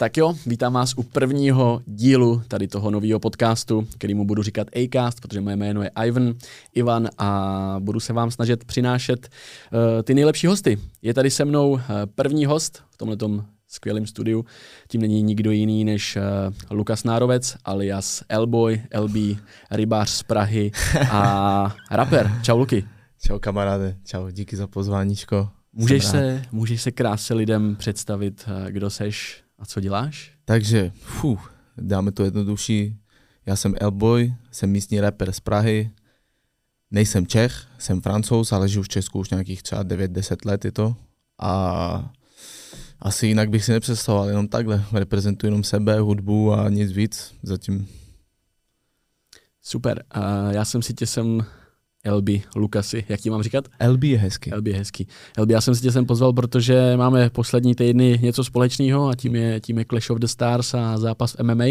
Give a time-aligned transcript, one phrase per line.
[0.00, 5.20] Tak jo, vítám vás u prvního dílu tady toho nového podcastu, kterýmu budu říkat Acast,
[5.20, 6.34] protože moje jméno je Ivan,
[6.74, 10.78] Ivan a budu se vám snažit přinášet uh, ty nejlepší hosty.
[11.02, 11.80] Je tady se mnou uh,
[12.14, 14.44] první host v tomhletom skvělém studiu.
[14.88, 16.22] Tím není nikdo jiný než uh,
[16.76, 19.38] Lukas Nárovec, alias Elboy, LB,
[19.70, 20.72] rybář z Prahy
[21.10, 22.32] a rapper.
[22.42, 22.84] Čau Luky.
[23.26, 25.48] Čau kamaráde, čau, díky za pozváníčko.
[25.72, 30.32] Můžeš se, můžeš se krásně lidem představit, kdo seš, a co děláš?
[30.44, 32.96] Takže, fuh, dáme to jednodušší.
[33.46, 35.90] Já jsem Elboy, jsem místní rapper z Prahy.
[36.90, 40.96] Nejsem Čech, jsem francouz, ale žiju v Česku už nějakých třeba 9-10 let je to.
[41.38, 42.12] A
[43.00, 44.84] asi jinak bych si nepředstavoval, jenom takhle.
[44.92, 47.88] Reprezentuji jenom sebe, hudbu a nic víc zatím.
[49.62, 50.04] Super.
[50.16, 51.46] Uh, já jsem si tě sem
[52.06, 53.68] LB, Lukasy, jak ti mám říkat?
[53.88, 54.54] LB je hezký.
[54.54, 55.06] LB je hezký.
[55.38, 59.34] LB, já jsem si tě sem pozval, protože máme poslední týdny něco společného a tím
[59.34, 61.64] je, tím je Clash of the Stars a zápas v MMA.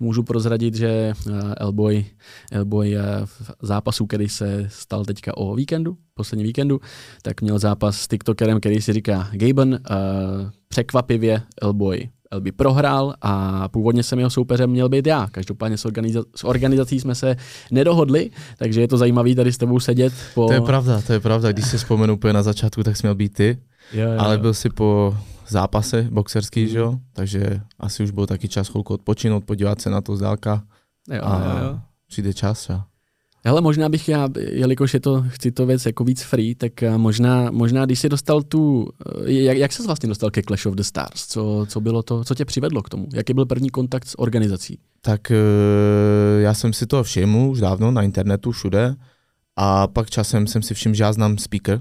[0.00, 1.12] Můžu prozradit, že
[1.56, 2.04] Elboy,
[2.52, 6.80] Elboy v zápasu, který se stal teďka o víkendu, poslední víkendu,
[7.22, 12.08] tak měl zápas s TikTokerem, který si říká Gaben, uh, překvapivě Elboy
[12.40, 15.28] by prohrál a původně jsem jeho soupeřem měl být já.
[15.30, 17.36] Každopádně s, organiza- s organizací jsme se
[17.70, 20.12] nedohodli, takže je to zajímavé tady s tebou sedět.
[20.34, 20.46] Po...
[20.46, 21.52] To je pravda, to je pravda.
[21.52, 23.58] Když se vzpomenu úplně na začátku, tak jsi měl být ty,
[23.92, 25.16] jo, jo, ale byl si po
[25.48, 26.68] zápase boxerský, mm.
[26.68, 26.98] že jo?
[27.12, 30.62] Takže asi už byl taky čas chvilku odpočinout, podívat se na to zdálka.
[31.12, 31.78] Jo, a jo, jo.
[32.08, 32.68] přijde čas.
[32.68, 32.80] Jo.
[33.46, 36.98] Hele, možná bych já, jelikož je to, chci to věc jako víc free, tak eh,
[36.98, 38.88] možná, možná když jsi dostal tu,
[39.26, 41.26] eh, jak, jak se vlastně dostal ke Clash of the Stars?
[41.26, 43.06] Co, co bylo to, co tě přivedlo k tomu?
[43.14, 44.78] Jaký byl první kontakt s organizací?
[45.00, 45.36] Tak eh,
[46.38, 48.94] já jsem si to všiml už dávno na internetu všude
[49.56, 51.80] a pak časem jsem si všiml, že já znám speaker,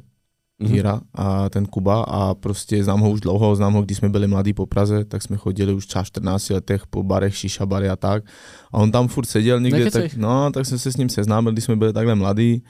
[0.59, 1.01] Hira mm-hmm.
[1.13, 4.53] a ten Kuba a prostě znám ho už dlouho, znám ho, když jsme byli mladí
[4.53, 8.23] po Praze, tak jsme chodili už třeba 14 letech po barech, šiša bary a tak.
[8.71, 11.63] A on tam furt seděl někde, tak, no, tak jsem se s ním seznámil, když
[11.63, 12.63] jsme byli takhle mladí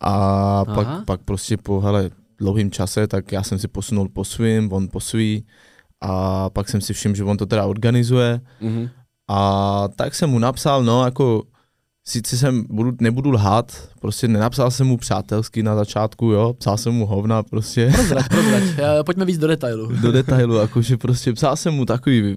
[0.00, 4.72] a pak, pak prostě po hele, dlouhým čase, tak já jsem si posunul po svým,
[4.72, 5.46] on po svý
[6.00, 8.90] a pak jsem si všiml, že on to teda organizuje mm-hmm.
[9.28, 11.42] a tak jsem mu napsal, no jako
[12.04, 16.94] sice jsem, budu, nebudu lhát, prostě nenapsal jsem mu přátelsky na začátku, jo, psal jsem
[16.94, 17.90] mu hovna prostě.
[17.94, 18.62] Prozrať, prozrať,
[19.06, 19.92] pojďme víc do detailu.
[20.02, 22.36] Do detailu, jakože prostě psal jsem mu takový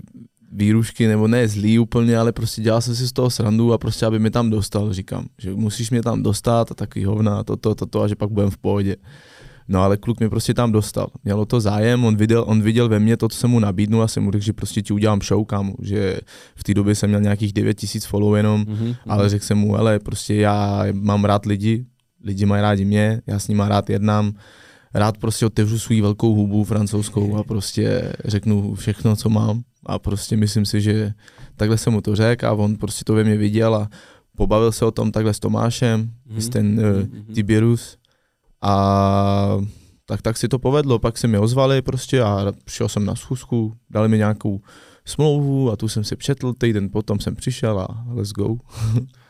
[0.51, 4.05] výrušky, nebo ne zlý úplně, ale prostě dělal jsem si z toho srandu a prostě,
[4.05, 8.01] aby mi tam dostal, říkám, že musíš mě tam dostat a takový hovna, toto, toto
[8.01, 8.95] a že pak budem v pohodě.
[9.67, 11.07] No ale kluk mě prostě tam dostal.
[11.23, 14.07] Mělo to zájem, on viděl, on viděl ve mně to, co jsem mu nabídnul a
[14.07, 15.73] jsem mu řekl, že prostě ti udělám show, kámo.
[15.81, 16.19] Že
[16.55, 18.95] v té době jsem měl nějakých 9 tisíc follow jenom, mm-hmm.
[19.07, 21.85] ale řekl jsem mu, ale prostě já mám rád lidi,
[22.23, 24.33] lidi mají rádi mě, já s nimi rád jednám,
[24.93, 30.37] rád prostě otevřu svou velkou hubu francouzskou a prostě řeknu všechno, co mám a prostě
[30.37, 31.13] myslím si, že
[31.55, 33.89] takhle jsem mu to řekl a on prostě to ve mně viděl a
[34.37, 36.49] pobavil se o tom takhle s Tomášem, mm-hmm.
[36.49, 37.97] ten uh, Tibirus
[38.61, 39.57] a
[40.05, 43.73] tak, tak si to povedlo, pak se mi ozvali prostě a přišel jsem na schůzku,
[43.89, 44.61] dali mi nějakou
[45.05, 48.55] smlouvu a tu jsem si přetl, týden potom jsem přišel a let's go.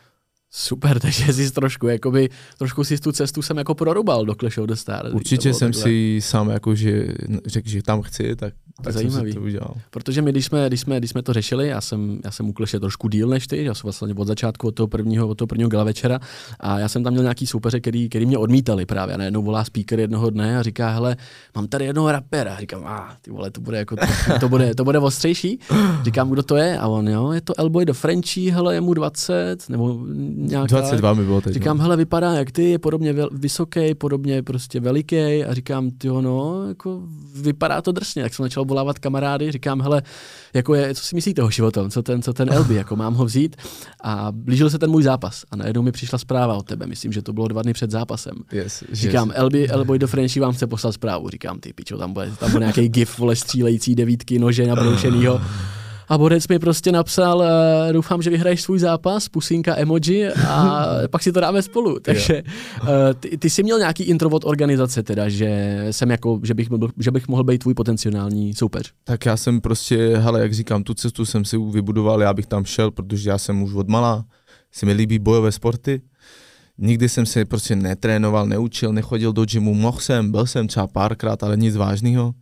[0.58, 2.28] Super, takže jsi trošku, jakoby,
[2.58, 5.14] trošku si tu cestu jsem jako prorubal do Clash of the Stars.
[5.14, 5.82] Určitě jsem takhle.
[5.82, 7.08] si sám jako, že
[7.46, 9.16] řekl, že tam chci, tak, tak Zajímavý.
[9.16, 9.74] jsem si to udělal.
[9.90, 12.52] Protože my, když jsme, když jsme, když jsme to řešili, já jsem, já jsem u
[12.52, 15.46] Clashe trošku díl než ty, já jsem vlastně od začátku od toho prvního, od toho
[15.46, 16.20] prvního gala večera
[16.60, 19.14] a já jsem tam měl nějaký soupeře, který, který mě odmítali právě.
[19.14, 21.16] A najednou volá speaker jednoho dne a říká, hele,
[21.54, 22.54] mám tady jednoho rapera.
[22.54, 24.02] A říkám, a ah, ty vole, to bude jako, to,
[24.40, 25.60] to, bude, to bude ostřejší.
[26.04, 26.78] Říkám, kdo to je?
[26.78, 30.06] A on, jo, je to Elboy do Frenchie, hele, je mu 20, nebo
[30.46, 30.66] nějaká...
[30.66, 31.54] 22 mi bylo teď.
[31.54, 31.82] Říkám, no.
[31.82, 37.02] hele, vypadá jak ty, je podobně vysoký, podobně prostě veliký a říkám, ty no, jako
[37.42, 38.22] vypadá to drsně.
[38.22, 40.02] Tak jsem začal volávat kamarády, říkám, hele,
[40.54, 43.24] jako je, co si myslíte o životom, co ten, co ten Elby, jako mám ho
[43.24, 43.56] vzít
[44.02, 47.22] a blížil se ten můj zápas a najednou mi přišla zpráva od tebe, myslím, že
[47.22, 48.34] to bylo dva dny před zápasem.
[48.52, 49.38] Yes, říkám, yes.
[49.38, 52.64] Elby, Elboy do Frenchy vám chce poslat zprávu, říkám, ty pičo, tam bude, tam bude
[52.64, 55.40] nějaký gif, vole, střílející devítky, nože nabroušenýho
[56.08, 61.22] a Borec mi prostě napsal, uh, doufám, že vyhraješ svůj zápas, pusinka emoji a pak
[61.22, 61.98] si to dáme spolu.
[62.00, 62.42] Takže
[62.82, 62.88] uh,
[63.20, 66.90] ty, ty jsi měl nějaký intro od organizace teda, že jsem jako, že bych, byl,
[66.98, 68.92] že bych mohl být tvůj potenciální soupeř.
[69.04, 72.64] Tak já jsem prostě, hele, jak říkám, tu cestu jsem si vybudoval, já bych tam
[72.64, 74.24] šel, protože já jsem už od malá,
[74.72, 76.02] se mi líbí bojové sporty,
[76.78, 81.42] nikdy jsem se prostě netrénoval, neučil, nechodil do gymu, mohl jsem, byl jsem třeba párkrát,
[81.42, 82.34] ale nic vážného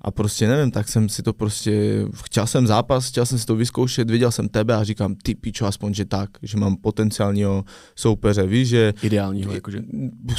[0.00, 3.56] A prostě nevím, tak jsem si to prostě, chtěl jsem zápas, chtěl jsem si to
[3.56, 7.64] vyzkoušet, viděl jsem tebe a říkám, ty pičo, aspoň, že tak, že mám potenciálního
[7.96, 8.94] soupeře, víš, že...
[9.02, 9.82] Ideálního, jakože,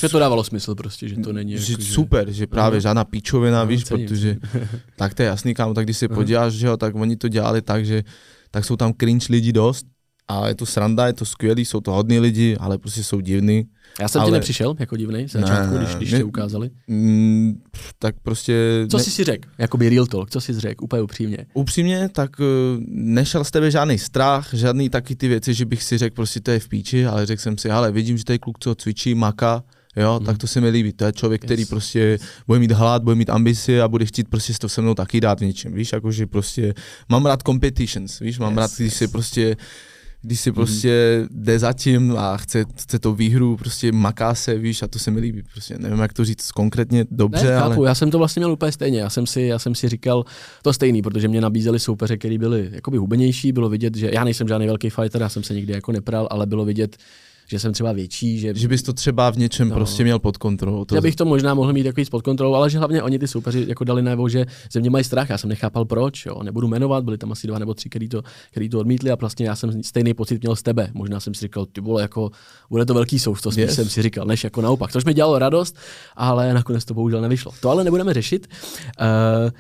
[0.02, 2.82] že to dávalo smysl prostě, že to není že jako, super, že právě Aha.
[2.82, 4.38] žádná píčovina, No, víš, cením, protože
[4.96, 6.16] tak to je jasný, kámo, tak když se Aha.
[6.16, 8.04] podíváš, že jo, tak oni to dělali tak, že
[8.52, 9.86] tak jsou tam cringe lidi dost
[10.28, 13.66] a je to sranda, je to skvělý, jsou to hodní lidi, ale prostě jsou divný.
[14.00, 16.18] Já jsem ti ale- nepřišel jako divnej z začátku, Ne, když, když ne.
[16.18, 16.70] tě ukázali.
[16.88, 17.62] Mm,
[18.00, 18.86] tak prostě...
[18.92, 19.50] Co ne, jsi si řekl?
[19.58, 21.38] Jakoby real talk, co jsi řekl, úplně upřímně.
[21.54, 22.44] Upřímně, tak eh,
[22.88, 26.52] nešel z tebe žádný strach, žádný taky ty věci, že bych si řekl, prostě to
[26.52, 29.64] je v píči, ale řekl jsem si, ale vidím, že tady kluk, co cvičí, maka,
[29.96, 30.26] jo, Mhm.
[30.26, 30.94] tak to se mi líbí.
[30.94, 31.70] To je člověk, který Yes.
[31.70, 35.22] prostě bude mít hlad, bude mít ambici a bude chtít prostě to se mnou taky
[35.22, 36.74] dát v něčem, víš, jakože prostě
[37.10, 38.98] mám rád competitions, víš, mám Yes, rád, když yes.
[38.98, 39.56] se prostě
[40.22, 44.88] když si prostě jde zatím a chce, chce to výhru, prostě maká se, víš, a
[44.88, 45.44] to se mi líbí.
[45.52, 47.70] Prostě nevím, jak to říct konkrétně dobře, ne, ale...
[47.70, 49.00] chápu, já jsem to vlastně měl úplně stejně.
[49.00, 50.26] Já jsem si, já jsem si říkal
[50.62, 54.48] to stejný, protože mě nabízeli soupeře, který byli jakoby hubenější, bylo vidět, že já nejsem
[54.48, 56.98] žádný velký fighter, já jsem se nikdy jako nepral, ale bylo vidět,
[57.52, 59.76] že jsem třeba větší, že, Že bys to třeba v něčem No.
[59.76, 60.86] prostě měl pod kontrolou.
[60.86, 63.28] To Já bych to možná mohl mít takový pod kontrolou, ale že hlavně oni ty
[63.28, 65.30] soupeři jako dali najevo, že ze mě mají strach.
[65.30, 66.44] Já jsem nechápal proč, jo.
[66.44, 68.22] Nebudu jmenovat, byli tam asi dva nebo tři, který to,
[68.52, 70.90] který to odmítli a vlastně já jsem stejný pocit měl z tebe.
[70.94, 72.30] Možná jsem si říkal, ty vole, jako
[72.70, 73.76] bude to velký spíš Yes.
[73.76, 74.92] jsem si říkal, než jako naopak.
[74.92, 75.76] Což mi dělalo radost,
[76.16, 77.52] ale nakonec to bohužel nevyšlo.
[77.62, 78.48] To ale nebudeme řešit.
[79.02, 79.52] Uh,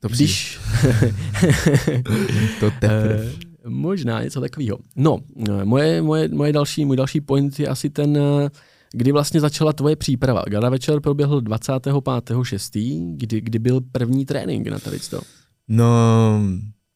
[0.00, 0.58] to když,
[2.60, 3.45] To teprve.
[3.68, 4.78] Možná něco takového.
[4.96, 5.18] No,
[5.48, 8.50] eh, moje, moje, moje další, můj další point je asi ten, eh,
[8.92, 10.42] kdy vlastně začala tvoje příprava.
[10.46, 15.20] Gala večer proběhl 25.6., kdy, kdy byl první trénink na tady to.
[15.68, 16.40] No,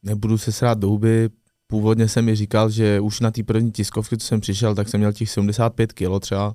[0.02, 1.28] nebudu se srát do huby.
[1.67, 5.00] Původně jsem mi říkal, že už na té první tiskovky, co jsem přišel, tak jsem
[5.00, 6.55] měl těch 75 kg třeba.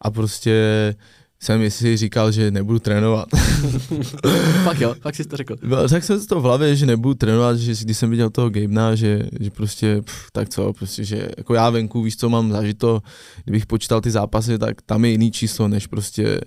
[0.00, 0.94] A prostě
[1.42, 3.28] jsem si říkal, že nebudu trénovat.
[4.64, 5.56] Fakt jo, fakt jsi to řekl.
[5.62, 8.94] No, tak jsem to v hlavě, že nebudu trénovat, že když jsem viděl toho Gabena,
[8.94, 13.00] že, že prostě, pff, tak co, prostě, že jako já venku, víš co, mám zažito,
[13.44, 16.40] kdybych počítal ty zápasy, tak tam je jiný číslo, než prostě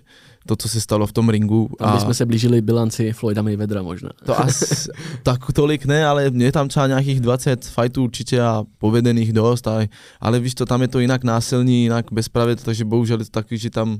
[0.45, 1.69] to, co se stalo v tom ringu.
[1.79, 4.09] Tam bychom se blížili bilanci Floyda Mayweathera možná.
[4.25, 4.89] To asi
[5.23, 9.87] tak tolik ne, ale mě tam třeba nějakých 20 fightů určitě a povedených dost, ale,
[10.21, 13.31] ale víš to, tam je to jinak násilný, jinak bez pravidel, takže bohužel je to
[13.31, 13.97] takový, že tam,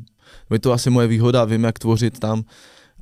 [0.52, 2.44] je to asi moje výhoda, vím jak tvořit tam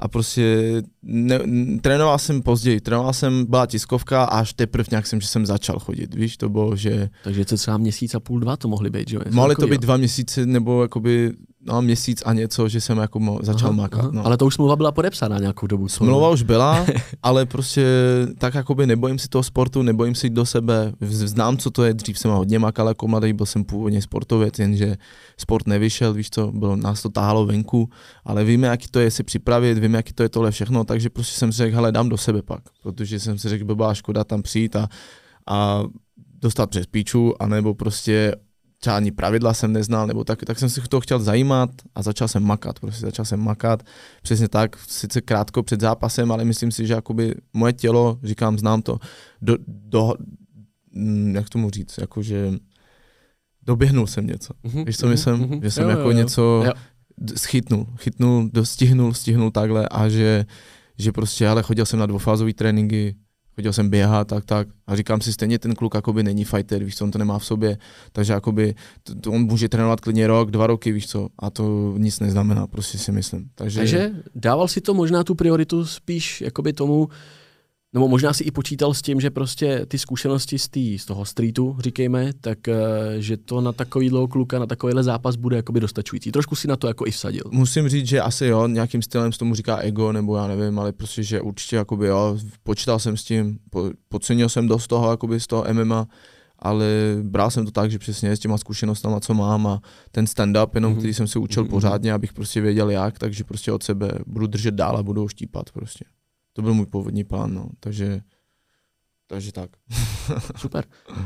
[0.01, 0.57] a prostě
[1.03, 1.39] ne,
[1.81, 5.79] trénoval jsem později, trénoval jsem, byla tiskovka a až teprve nějak jsem, že jsem začal
[5.79, 9.09] chodit, víš, to bylo, že Takže co třeba měsíc a půl, dva to mohly být,
[9.09, 9.21] že jo?
[9.31, 11.33] Mohly to být dva měsíce nebo jakoby
[11.65, 13.99] no, měsíc a něco, že jsem jako mo- začal Aha, makat.
[13.99, 14.09] aha.
[14.13, 14.25] No.
[14.25, 15.87] Ale to už smlouva byla podepsána nějakou dobu.
[15.87, 16.85] Smlouva už byla,
[17.23, 17.85] ale prostě
[18.37, 22.19] tak jakoby nebojím si toho sportu, nebojím si do sebe, znám, co to je, dřív
[22.19, 24.97] jsem hodně makal jako mladý, byl jsem původně sportovec, jenže
[25.37, 27.89] sport nevyšel, víš co, bylo, nás to táhalo venku,
[28.25, 31.37] ale víme, jaký to je se připravit, víme, jaký to je tohle všechno, takže prostě
[31.39, 34.23] jsem si řekl, hele, dám do sebe pak, protože jsem si řekl, by byla škoda
[34.23, 34.87] tam přijít a,
[35.47, 35.83] a
[36.41, 38.35] dostat přes píču, anebo prostě
[38.83, 42.27] třeba ani pravidla jsem neznal, nebo tak, tak jsem si to chtěl zajímat a začal
[42.27, 43.83] jsem makat, prostě začal jsem makat,
[44.23, 48.81] přesně tak, sice krátko před zápasem, ale myslím si, že jakoby moje tělo, říkám, znám
[48.81, 48.99] to,
[49.41, 50.13] do, do
[50.93, 52.53] mm, jak tomu říct, jakože
[53.65, 54.53] doběhnul jsem něco.
[54.63, 55.35] Mhm, Víš, co myslím?
[55.35, 55.59] mhm.
[55.63, 56.17] Že jsem Jo, jako jo, jo.
[56.17, 56.71] něco Jo.
[57.35, 60.45] schytnul, chytnul, dostihnul, stihnul takhle a že,
[60.97, 63.15] že prostě, ale chodil jsem na dvoufázové tréninky,
[63.55, 64.67] chodil jsem běhat, tak, tak.
[64.87, 67.45] A říkám si, stejně ten kluk jakoby není fighter, víš co, on to nemá v
[67.45, 67.77] sobě,
[68.11, 71.93] takže jakoby to, to on může trénovat klidně rok, dva roky, víš co, a to
[71.97, 73.49] nic neznamená, prostě si myslím.
[73.55, 77.09] Takže, Takže dával si to možná tu prioritu spíš jakoby tomu,
[77.93, 81.25] nebo možná si i počítal s tím, že prostě ty zkušenosti z, tý, z toho
[81.25, 82.75] streetu, říkejme, tak eh,
[83.17, 86.31] že to na takovýhle kluka, na takovýhle zápas bude jakoby dostačující.
[86.31, 87.43] Trošku si na to jako i vsadil.
[87.51, 90.91] Musím říct, že asi jo, nějakým stylem se tomu říká ego, nebo já nevím, ale
[90.91, 95.39] prostě, že určitě jakoby jo, počítal jsem s tím, po, podcenil jsem dost toho, jakoby
[95.39, 96.07] z toho MMA,
[96.59, 96.85] ale
[97.23, 100.91] bral jsem to tak, že přesně s těma zkušenostmi, co mám a ten stand-up, jenom
[100.91, 100.99] Mhm.
[100.99, 101.69] který jsem se učil Mhm.
[101.69, 105.27] pořádně, abych prostě věděl jak, takže prostě od sebe budu držet dál a budu ho
[105.27, 106.05] štípat prostě.
[106.53, 108.21] To byl můj původní plán, no, takže,
[109.27, 109.69] takže tak.
[110.57, 110.85] Super.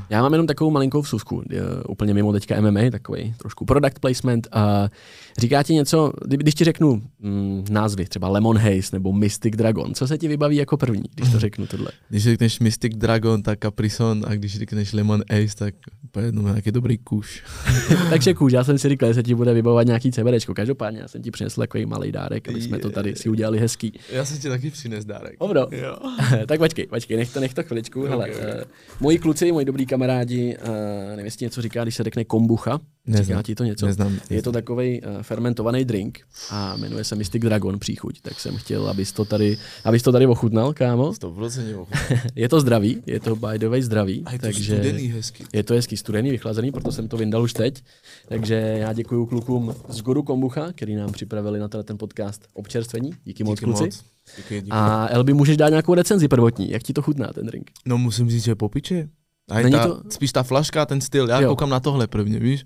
[0.10, 1.44] Já mám jenom takovou malinkou vsuvku,
[1.90, 4.48] úplně mimo teďka MMA, takový trošku product placement.
[4.52, 4.90] A
[5.38, 9.94] říká ti něco, kdy- když ti řeknu mm, názvy, třeba Lemon Haze nebo Mystic Dragon,
[9.94, 11.88] co se ti vybaví jako první, když to řeknu tohle?
[12.10, 16.72] Když řekneš Mystic Dragon, tak Caprison a když řekneš Lemon Ace, tak úplně jedno, nějaký
[16.72, 17.44] dobrý kuš.
[18.10, 20.54] Takže kůž, já jsem si říkal, že se ti bude vybavovat nějaký CBDčko.
[20.54, 23.94] Každopádně já jsem ti přinesl takový malý dárek, aby jsme to tady si udělali hezký.
[24.12, 25.36] Já jsem ti taky přines dárek.
[25.72, 25.98] Jo.
[26.48, 28.02] tak počkej, počkej, nech to, nech to chviličku.
[28.02, 28.36] Ok, Hele, ok.
[28.38, 28.62] uh,
[29.00, 30.70] moji kluci, moji dobrý kamarádi, uh,
[31.10, 32.80] nevím, jestli něco říká, když se řekne kombucha.
[33.08, 33.86] Neznám, Říká ti to něco?
[33.86, 34.54] Neznám, Je to neznám.
[34.54, 36.20] takový uh, fermentovaný drink
[36.50, 40.26] a jmenuje se Mystic Dragon příchuť, tak jsem chtěl, abys to tady, abys to tady
[40.28, 41.12] ochutnal, kámo.
[41.12, 41.86] 100%
[42.36, 45.44] Je to zdravý, je to by the way zdravý, A je to takže studený hezky.
[45.54, 47.84] je to hezký studený, vychlazený, proto jsem to vyndal už teď.
[48.28, 53.12] Takže já děkuji klukům z Goru Kombucha, který nám připravili na ten podcast občerstvení.
[53.26, 53.84] Díky moc, Díky kluci.
[53.84, 54.04] moc.
[54.38, 54.72] Díky, díky.
[54.72, 57.72] A Elby, můžeš dát nějakou recenzi prvotní, jak ti to chutná ten drink?
[57.86, 59.08] No musím říct, že je po piči.
[59.52, 61.30] A Není ta, to- spíš ta flaška, ten styl.
[61.30, 61.50] Já Jo.
[61.50, 62.66] koukám na tohle prvně, víš?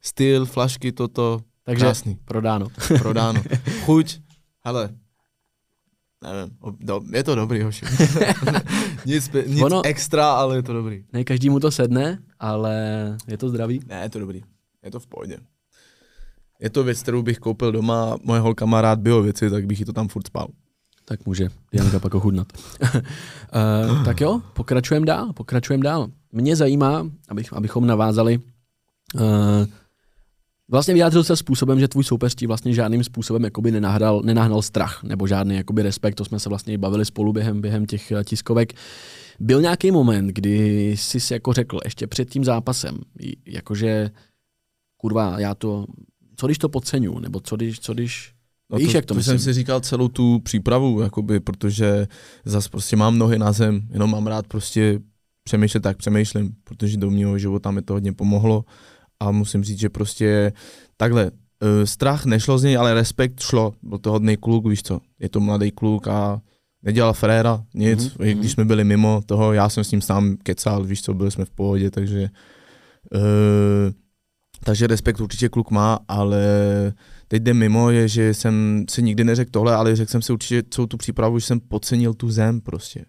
[0.00, 2.66] Styl, flašky, toto, Takže krásný, prodáno.
[2.98, 3.42] prodáno.
[3.84, 4.20] Chuť,
[4.64, 4.90] hele,
[6.22, 7.86] nevím, do, je to dobrý, hoši.
[9.06, 11.04] nic nic Ono- extra, ale je to dobrý.
[11.12, 12.74] Ne každému to sedne, ale
[13.28, 13.80] je to zdravý.
[13.86, 14.42] Ne, je to dobrý.
[14.84, 15.38] Je to v pohodě.
[16.60, 19.78] Je to věc, kterou bych koupil doma, moje holka má rád bio věci, tak bych
[19.80, 20.48] jí to tam furt spal.
[21.04, 22.46] Tak může Janka pak ochutnat.
[22.82, 26.08] uh, tak jo, pokračujeme dál, pokračujeme dál.
[26.32, 28.40] Mě zajímá, abych, abychom navázali,
[29.14, 29.22] uh,
[30.68, 35.02] vlastně vyjádřil se způsobem, že tvůj soupeř ti vlastně žádným způsobem jakoby nenahnal, nenahnal strach,
[35.02, 38.24] nebo žádný jakoby respekt, to jsme se vlastně i bavili spolu během, během těch eh,
[38.24, 38.72] tiskovek.
[39.40, 42.98] Byl nějaký moment, kdy jsi si jako řekl, ještě před tím zápasem,
[43.46, 44.10] jakože
[44.96, 45.86] kurva, já to,
[46.36, 48.32] co když to podceňu, nebo co když, co když,
[48.70, 52.06] No Víš, to, jak to to jsem si říkal celou tu přípravu, jakoby, protože
[52.44, 55.00] zas prostě mám nohy na zem, jenom mám rád prostě
[55.48, 58.64] přemýšlet tak přemýšlím, protože do mého života mi to hodně pomohlo
[59.20, 60.52] a musím říct, že prostě
[60.96, 65.00] takhle, uh, strach nešlo z něj, ale respekt šlo, byl to hodný kluk, víš co,
[65.18, 66.40] je to mladý kluk a
[66.82, 68.38] nedělal fréra, nic, Mhm, mm-hmm.
[68.38, 71.44] když jsme byli mimo toho, já jsem s ním sám kecal, víš co, byli jsme
[71.44, 72.28] v pohodě, takže
[73.14, 73.92] uh,
[74.64, 76.42] takže respekt určitě kluk má, ale
[77.28, 80.62] teď jde mimo je, že jsem si nikdy neřekl tohle, ale řekl jsem si určitě
[80.70, 83.04] celou tu přípravu, že jsem podcenil tu zem prostě.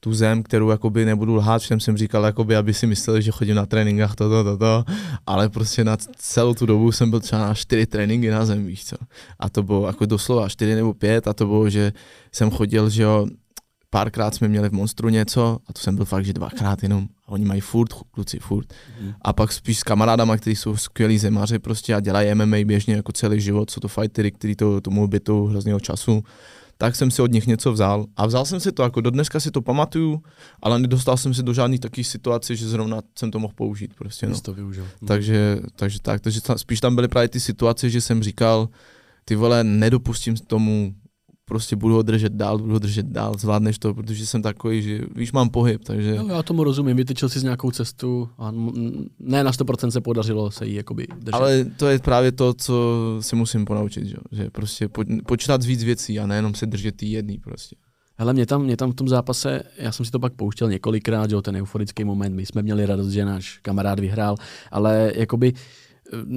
[0.00, 3.56] Tu zem, kterou jakoby nebudu lhát, všem jsem říkal, jakoby, aby si mysleli, že chodím
[3.56, 4.84] na tréninkách, toto, toto,
[5.26, 8.84] ale prostě na celou tu dobu jsem byl třeba na čtyři tréninky na zem, víš
[8.84, 8.96] co.
[9.38, 11.92] A to bylo jako doslova čtyři nebo pět a to bylo, že
[12.32, 13.26] jsem chodil, že jo,
[13.90, 17.08] párkrát jsme měli v Monstru něco a to jsem byl fakt, že dvakrát jenom.
[17.26, 18.66] A oni mají furt, kluci, furt.
[19.00, 19.14] Mhm.
[19.22, 23.12] A pak spíš s kamarádama, kteří jsou skvělí zemaři prostě a dělají MMA běžně jako
[23.12, 26.24] celý život, jsou to fightery, kteří to tomu bytou hrozného času,
[26.80, 28.06] tak jsem si od nich něco vzal.
[28.16, 30.22] A vzal jsem si to, jako do dneska si to pamatuju,
[30.62, 34.26] ale nedostal jsem se do žádných takových situací, že zrovna jsem to mohl použít prostě.
[34.26, 34.40] No.
[34.40, 34.86] To využil.
[35.06, 38.68] Takže, takže tak, takže ta, spíš tam byly právě ty situace, že jsem říkal,
[39.24, 40.94] ty vole, nedopustím tomu,
[41.50, 45.00] prostě budu ho držet dál, budu ho držet dál, zvládneš to, protože jsem takový, že
[45.16, 46.16] víš, mám pohyb, takže...
[46.16, 48.52] Jo, já tomu rozumím, vytyčil si z nějakou cestu a
[49.20, 51.34] ne na 100% se podařilo se jí jakoby držet.
[51.34, 55.84] Ale to je právě to, co se musím ponaučit, že, že prostě po, počítat víc
[55.84, 57.76] věcí a nejenom se držet tý jedný prostě.
[58.18, 61.30] Hele, mě tam, mě tam v tom zápase, já jsem si to pak pouštěl několikrát,
[61.30, 64.36] jo, ten euforický moment, my jsme měli radost, že náš kamarád vyhrál,
[64.70, 65.89] ale jakoby eh,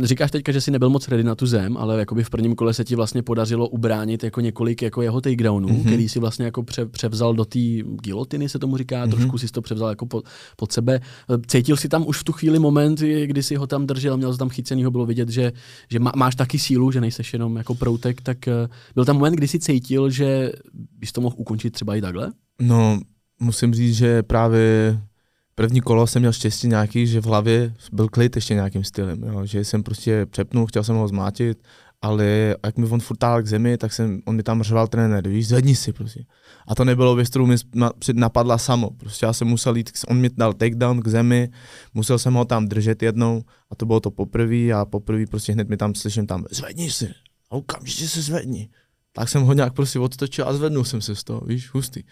[0.03, 2.73] Říkáš teďka, že jsi nebyl moc ready na tu zem, ale jakoby v prvním kole
[2.73, 5.73] se ti vlastně podařilo ubránit jako několik jako jeho takedownů, mm-hmm.
[5.73, 5.83] Mhm.
[5.83, 7.59] který si vlastně jako pře- převzal do té
[8.01, 9.11] gilotiny, se tomu říká, mm-hmm.
[9.11, 10.25] trošku si to převzal jako pod,
[10.55, 10.99] pod sebe.
[11.29, 14.33] Eh, Cítil si tam už v tu chvíli moment, kdy si ho tam držel, měl
[14.33, 15.51] jsi tam chycenýho, bylo vidět, že,
[15.89, 19.33] že má, máš taky sílu, že nejseš jenom jako proutek, tak eh, byl tam moment,
[19.35, 20.51] kdy si cítil, že
[20.99, 22.31] bys to mohl ukončit třeba i takhle?
[22.61, 22.99] No,
[23.39, 24.97] musím říct, že právě
[25.55, 29.45] první kolo jsem měl štěstí nějaký, že v hlavě byl klid ještě nějakým stylem, jo?
[29.45, 31.63] že jsem prostě přepnul, chtěl jsem ho zmátit,
[32.03, 35.47] ale jak mi on furt k zemi, tak jsem, on mi tam řval trenér, víš,
[35.47, 36.25] zvedni si prostě.
[36.67, 37.55] A to nebylo věc, kterou mi
[38.13, 41.49] napadla samo, prostě já jsem musel jít, on mi dal takedown k zemi,
[41.93, 45.69] musel jsem ho tam držet jednou a to bylo to poprvé a poprvé prostě hned
[45.69, 47.09] mi tam slyším tam, zvedni si,
[47.51, 48.69] a okamžitě se zvedni.
[49.13, 51.99] Tak jsem ho nějak prostě odtočil a zvednul jsem se z toho, víš, hustý.
[51.99, 52.05] E,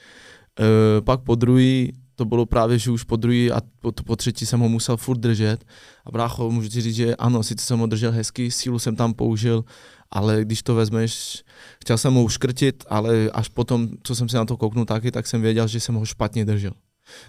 [1.01, 4.59] pak po druhý, to bylo právě, že už po druhý a po, po třetí jsem
[4.59, 5.65] ho musel furt držet.
[6.05, 9.13] A brácho, můžu ti říct, že ano, sice jsem ho držel hezky, sílu jsem tam
[9.13, 9.65] použil,
[10.11, 11.43] ale když to vezmeš,
[11.81, 15.27] chtěl jsem ho uškrtit, ale až potom, co jsem si na to kouknul taky, tak
[15.27, 16.71] jsem věděl, že jsem ho špatně držel.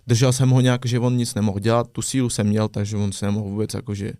[0.06, 3.12] Držel jsem ho nějak, že on nic nemohl dělat, tu sílu jsem měl, takže on
[3.12, 4.12] se nemohl vůbec jakože,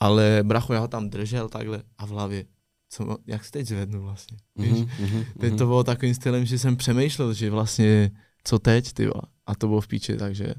[0.00, 2.44] ale bracho, já ho tam držel takhle a v hlavě,
[2.88, 4.70] co, jak se teď zvednu vlastně, víš?
[4.70, 5.58] Mhm, mhm, Teď mhm.
[5.58, 8.10] to bylo takovým stylem, že jsem přemýšlel, že vlastně
[8.46, 9.22] co teď, ty vole.
[9.46, 10.54] A to bylo v píči, takže,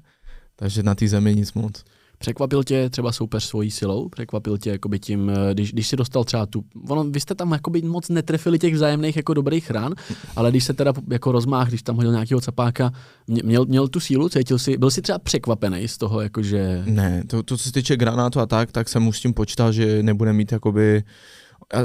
[0.55, 1.83] takže na té zemi nic moc.
[2.19, 4.09] Překvapil tě třeba soupeř svojí silou?
[4.09, 6.63] Překvapil tě jakoby tím, eh, když, když si dostal třeba tu...
[6.89, 9.93] Ono, vy jste tam jakoby moc netrefili těch vzájemných jako dobrých rán,
[10.35, 12.91] ale když se teda jako rozmáh, když tam hodil nějakého capáka,
[13.27, 16.83] mě- měl, měl tu sílu, cítil si, byl si třeba překvapený z toho, jakože...
[16.85, 19.71] Ne, to, to co se týče granátu a tak, tak jsem už s tím počítal,
[19.71, 21.03] že nebude mít jakoby
[21.73, 21.77] a,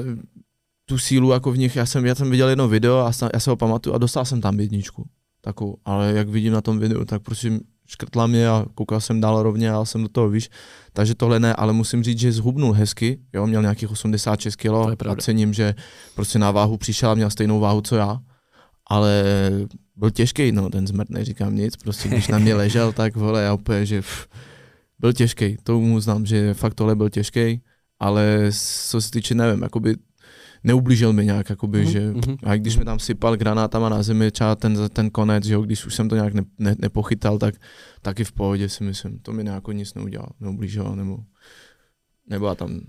[0.84, 1.76] tu sílu jako v nich.
[1.76, 4.40] Já jsem, já jsem viděl jedno video a já se ho pamatuju a dostal jsem
[4.40, 5.08] tam jedničku.
[5.44, 9.42] Takovou, ale jak vidím na tom videu, tak prostě škrtla mě a koukal jsem dál
[9.42, 10.50] rovně a jsem do toho, víš.
[10.92, 15.16] Takže tohle ne, ale musím říct, že zhubnul hezky, jo, měl nějakých 86 kg a
[15.16, 15.74] cením, že
[16.14, 18.20] prostě na váhu přišel a měl stejnou váhu, co já,
[18.86, 19.24] ale
[19.96, 23.54] byl těžký, no, ten zmrt, neříkám nic, prostě když na mě ležel, tak vole, já
[23.54, 24.26] úplně, že pff,
[24.98, 27.62] byl těžký, to mu znám, že fakt tohle byl těžký,
[28.00, 28.50] ale
[28.88, 29.96] co se týče, nevím, jakoby
[30.64, 31.90] neublížil mi nějak, jakoby, mm-hmm.
[31.90, 32.36] že mhm.
[32.42, 35.86] a když mi tam sypal granátama na zemi, třeba ten, ten konec, že jo, když
[35.86, 37.54] už jsem to nějak ne, ne, nepochytal, tak
[38.02, 41.18] taky v pohodě si myslím, to mi nějak nic neudělal, neublížil, nebo
[42.26, 42.80] nebyla tam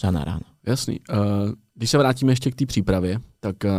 [0.00, 0.44] žádná rána.
[0.66, 1.00] Jasný.
[1.10, 1.16] Uh,
[1.74, 3.70] když se vrátíme ještě k té přípravě, tak uh,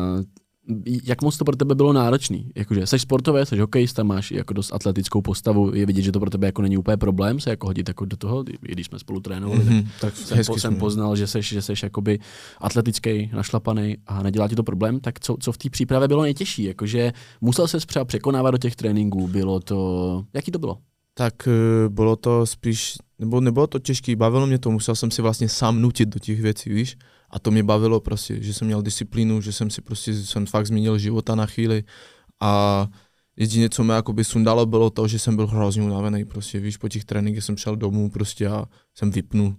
[1.03, 2.51] jak moc to pro tebe bylo náročný?
[2.55, 6.29] Jakože jsi sportové, jsi hokejista, máš jako dost atletickou postavu, je vidět, že to pro
[6.29, 9.19] tebe jako není úplně problém se jako hodit jako do toho, i když jsme spolu
[9.19, 12.19] trénovali, mm-hmm, tak jsem, po, jsem poznal, že jsi, že jsi jakoby
[12.59, 16.63] atletický, našlapaný a nedělá ti to problém, tak co, co v té přípravě bylo nejtěžší?
[16.63, 20.77] Jakože musel se třeba překonávat do těch tréninků, bylo to, jaký to bylo?
[21.13, 25.21] Tak eh, bylo to spíš, nebo nebylo to těžké, bavilo mě to, musel jsem si
[25.21, 26.97] vlastně sám nutit do těch věcí, víš,
[27.29, 30.65] a to mě bavilo prostě, že jsem měl disciplínu, že jsem si prostě, jsem fakt
[30.67, 31.83] změnil života na chvíli
[32.41, 32.87] a
[33.37, 36.89] jediné, co mě jakoby sundalo, bylo to, že jsem byl hrozně unavený, prostě víš, po
[36.89, 39.55] těch tréninkech jsem šel domů prostě a jsem vypnul.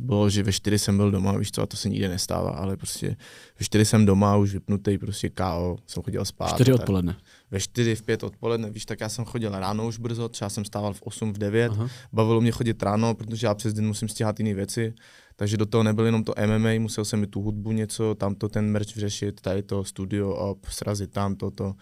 [0.00, 2.76] Bylo, že ve čtyři jsem byl doma, víš co, a to se nikdy nestává, ale
[2.76, 3.16] prostě
[3.58, 6.54] ve čtyři jsem doma, už vypnutý, prostě KO, jsem chodil spát.
[6.54, 7.16] Čtyři odpoledne.
[7.50, 10.64] Ve čtyři, v pět odpoledne, víš, tak já jsem chodil ráno už brzo, třeba jsem
[10.64, 11.88] stával v 8, v 9, Aha.
[12.12, 14.94] bavilo mě chodit ráno, protože já přes den musím stíhat jiné věci,
[15.36, 18.70] takže do toho nebylo jenom to MMA, musel jsem i tu hudbu něco, tamto ten
[18.70, 21.74] merch řešit, tady to studio op, srazit tam toto,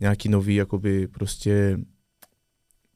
[0.00, 1.78] nějaký nový, jakoby prostě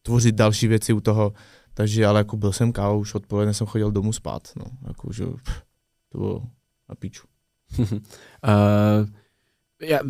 [0.03, 1.33] tvořit další věci u toho.
[1.75, 5.25] Takže ale jako byl jsem kávo, už odpoledne jsem chodil domů spát, no, jako, že
[6.09, 6.43] to bylo
[6.89, 7.27] na píču.
[7.79, 7.87] uh,
[9.83, 10.01] já,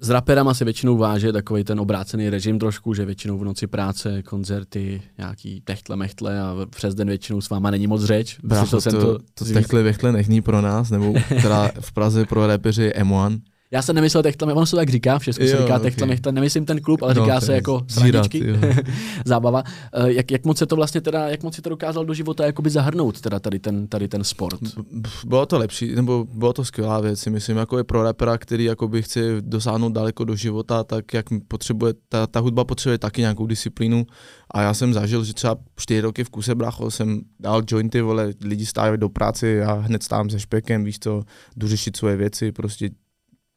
[0.00, 4.22] s raperama se většinou váže takový ten obrácený režim trošku, že většinou v noci práce,
[4.22, 8.38] koncerty, nějaký techtle mechtle a přes den většinou s váma není moc řeč.
[8.42, 12.46] Brácho, to, jsem to, to techtle mechtle nechní pro nás, nebo teda v Praze pro
[12.46, 13.40] repeři M1,
[13.72, 15.90] já jsem nemyslel Techtle, ono se tak říká, v Česku jo, se říká okay.
[15.90, 18.44] Techtle, nemyslím ten klub, ale no, říká se jako sraničky,
[19.24, 19.62] zábava.
[19.92, 22.46] Eh, jak, jak moc se to vlastně teda, jak moc si to dokázal do života
[22.46, 24.60] jakoby zahrnout, teda tady ten, tady ten sport?
[25.24, 29.02] Bylo to lepší, nebo bylo to skvělá věc, myslím, jako je pro rapera, který jakoby
[29.02, 34.06] chce dosáhnout daleko do života, tak jak potřebuje, ta, ta hudba potřebuje taky nějakou disciplínu
[34.50, 38.32] a já jsem zažil, že třeba čtyři roky v kuse bracho jsem dal jointy, vole,
[38.44, 41.22] lidi stávají do práce, já hned stávám se špekem, víš co,
[41.56, 42.90] jdu řešit svoje věci, prostě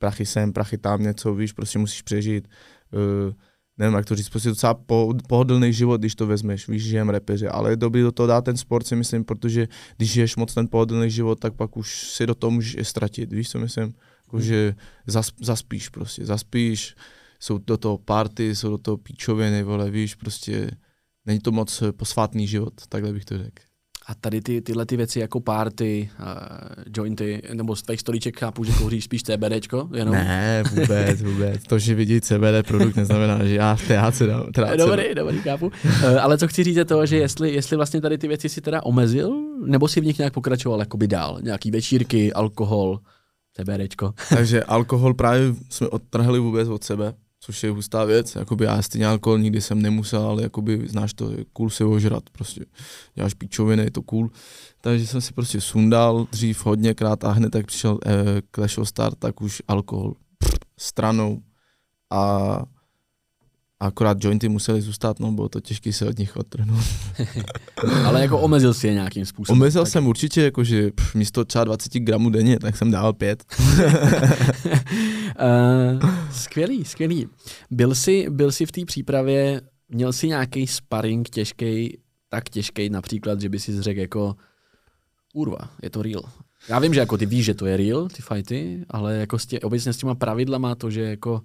[0.03, 2.47] prachy sem, prachy tam, něco, víš, prostě musíš přežít.
[2.91, 3.33] Uh,
[3.77, 7.47] nevím, jak to říct, prostě docela po, pohodlný život, když to vezmeš, víš, žijem repeři,
[7.47, 10.67] ale je dobrý do toho dát ten sport, si myslím, protože když žiješ moc ten
[10.67, 13.93] pohodlný život, tak pak už si do toho můžeš ztratit, víš, co myslím?
[14.25, 14.75] Jako, že
[15.07, 16.95] zas, zaspíš prostě, zaspíš,
[17.39, 20.71] jsou do toho party, jsou do toho píčoviny, vole, víš, prostě
[21.25, 23.63] není to moc posvátný život, takhle bych to řekl.
[24.07, 26.25] A tady ty, tyhle ty věci jako party, uh,
[26.97, 29.89] jointy, nebo z tvých stolíček chápu, že kouříš spíš CBDčko?
[29.93, 30.15] Jenom?
[30.15, 31.63] Ne, vůbec, vůbec.
[31.63, 34.45] To, že vidí CBD produkt, neznamená, že já v teáce dám.
[34.77, 35.65] Dobrý, dobrý, chápu.
[35.65, 35.71] Uh,
[36.21, 38.83] ale co chci říct je to, že jestli, jestli vlastně tady ty věci si teda
[38.83, 39.33] omezil,
[39.65, 41.39] nebo si v nich nějak pokračoval jakoby dál?
[41.41, 42.99] Nějaký večírky, alkohol,
[43.53, 44.13] CBDčko.
[44.29, 48.35] Takže alkohol právě jsme odtrhli vůbec od sebe což je hustá věc.
[48.35, 52.29] Jakoby já stejně alkohol nikdy jsem nemusel, ale jakoby, znáš to, je cool si ožrat,
[52.29, 52.65] prostě
[53.15, 54.29] děláš píčoviny, je to cool.
[54.81, 59.19] Takže jsem si prostě sundal dřív hodněkrát a hned tak přišel eh, Clash of Start,
[59.19, 61.41] tak už alkohol pff, stranou
[62.09, 62.59] a
[63.79, 66.83] akorát jointy museli zůstat, no bylo to těžké se od nich odtrhnout.
[68.05, 69.61] Ale jako omezil si je nějakým způsobem.
[69.61, 69.91] Omezil tak.
[69.91, 73.43] jsem určitě, jakože místo třeba 20 gramů denně, tak jsem dával pět.
[76.03, 77.27] uh, skvělý, skvělý.
[77.71, 81.97] Byl jsi, byl jsi v té přípravě, měl jsi nějaký sparring těžký,
[82.29, 84.35] tak těžký například, že by si řekl jako
[85.33, 86.23] urva, je to real.
[86.69, 89.45] Já vím, že jako ty víš, že to je real, ty fighty, ale jako s
[89.45, 91.41] tě, obecně s těma pravidlama to, že jako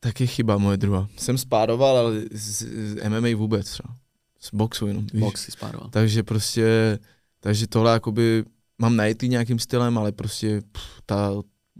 [0.00, 1.08] Taky chyba moje druhá.
[1.16, 3.94] Jsem spároval, ale z, z MMA vůbec třeba.
[4.40, 5.06] Z boxu jenom.
[5.12, 5.20] Víš?
[5.20, 5.90] Box si spároval.
[5.90, 6.98] Takže prostě,
[7.40, 8.44] takže tohle jakoby
[8.78, 11.30] mám najít nějakým stylem, ale prostě pff, ta,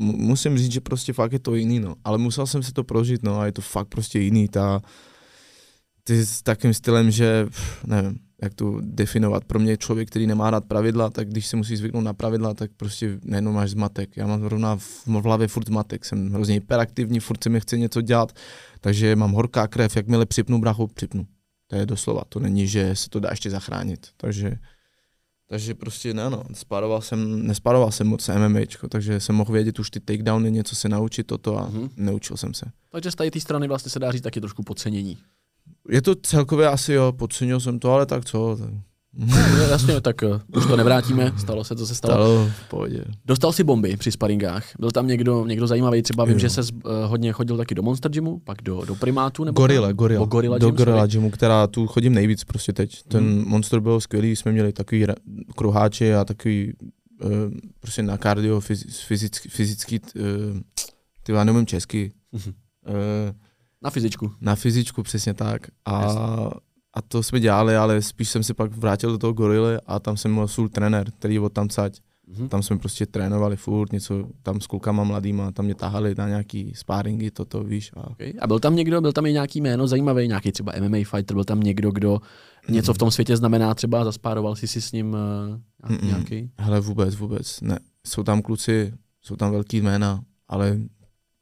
[0.01, 1.95] musím říct, že prostě fakt je to jiný, no.
[2.05, 4.49] Ale musel jsem si to prožít, no a je to fakt prostě jiný.
[4.49, 4.83] Ta,
[6.05, 9.45] ty s takým stylem, že pff, nevím, jak to definovat.
[9.45, 12.71] Pro mě člověk, který nemá rád pravidla, tak když se musí zvyknout na pravidla, tak
[12.77, 14.17] prostě nejenom máš zmatek.
[14.17, 17.79] Já mám zrovna v, v hlavě furt zmatek, jsem hrozně hyperaktivní, furt se mi chce
[17.79, 18.33] něco dělat,
[18.81, 21.27] takže mám horká krev, jakmile připnu brachu, připnu.
[21.67, 24.07] To je doslova, to není, že se to dá ještě zachránit.
[24.17, 24.57] Takže,
[25.51, 29.91] takže prostě ne, no, sparoval jsem, nesparoval jsem moc MMA, takže jsem mohl vědět už
[29.91, 31.91] ty takedowny, něco se naučit toto a mm-hmm.
[31.97, 32.67] neučil jsem se.
[32.91, 35.19] Takže z té strany vlastně se dá říct taky trošku podcenění.
[35.89, 38.57] Je to celkově asi jo, podcenil jsem to, ale tak co.
[38.57, 38.71] Tak.
[39.17, 39.37] No,
[39.71, 42.15] jasně, tak uh, už to nevrátíme, stalo se, co se stalo.
[42.15, 43.05] Stalo v pohodě.
[43.25, 46.39] Dostal si bomby při sparingách, byl tam někdo, někdo zajímavý, třeba vím, Jo.
[46.39, 46.69] že se uh,
[47.07, 49.97] hodně chodil taky do Monster Gymu, pak do, do Primátu, nebo Gorilla, kam?
[49.97, 50.27] Gorilla.
[50.27, 51.07] Gorilla do Gym, Gorilla.
[51.07, 53.03] Gymu, která tu chodím nejvíc prostě teď.
[53.09, 53.45] Ten Mhm.
[53.49, 55.07] Monster byl skvělý, jsme měli takový
[55.57, 56.73] kruháče a takový
[57.25, 57.31] uh,
[57.81, 60.23] prostě na kardio, fyz- fyzický, fyzický uh,
[61.23, 62.41] ty já nevím česky, uh,
[63.83, 64.33] Na fyzičku.
[64.41, 65.67] na fyzičku přesně tak.
[65.85, 66.21] A, Jasně.
[66.95, 70.17] A to jsme dělali, ale spíš jsem se pak vrátil do toho gorily a tam
[70.17, 71.99] jsem měl sůl trenér, který od tam cať.
[72.27, 72.49] Mhm.
[72.49, 76.73] Tam jsme prostě trénovali furt, něco tam s klukama mladýma, tam mě tahali na nějaký
[76.75, 77.91] sparingy, toto víš.
[77.97, 78.33] A Okay.
[78.41, 81.45] A byl tam někdo, byl tam i nějaký jméno zajímavý, nějaký třeba MMA fighter, byl
[81.45, 82.21] tam někdo, kdo
[82.69, 85.17] něco v tom světě znamená, třeba zaspároval si si s ním
[85.85, 86.07] uh, Mm-mm.
[86.07, 86.51] nějaký?
[86.59, 87.79] Hele, vůbec, vůbec, ne.
[88.07, 90.79] Jsou tam kluci, jsou tam velký jména, ale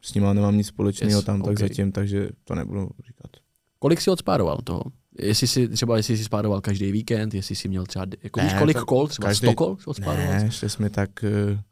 [0.02, 1.54] s nima nemám nic společného Yes, tam okay.
[1.54, 3.30] tak zatím, takže to nebudu říkat.
[3.78, 4.82] Kolik si odspároval toho?
[5.22, 8.54] Jestli si třeba jestli si spároval každý víkend, jestli si měl třeba, jako Ne, víš,
[8.58, 10.34] kolik kol, třeba každý- 100 kol si odspároval?
[10.34, 11.62] Ne, šli jsme tak, eh,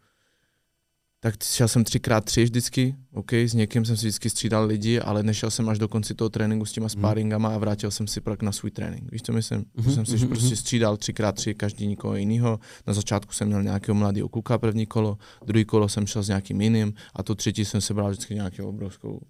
[1.21, 5.23] tak šel jsem třikrát tři vždycky, OK, s někým jsem si vždycky střídal lidi, ale
[5.23, 8.43] nešel jsem až do konce toho tréninku s těma sparingama a vrátil jsem si pak
[8.43, 9.13] na svůj trénink.
[9.13, 9.59] Víš, co myslím?
[9.59, 10.57] Mhm, Mm-hmm, jsem si mhm, prostě mhm.
[10.57, 12.61] střídal třikrát tři, každý nikoho jiného.
[12.87, 16.61] Na začátku jsem měl nějakého mladého kluka první kolo, druhý kolo jsem šel s nějakým
[16.61, 19.21] jiným a to třetí jsem se bral vždycky nějakou obrovskou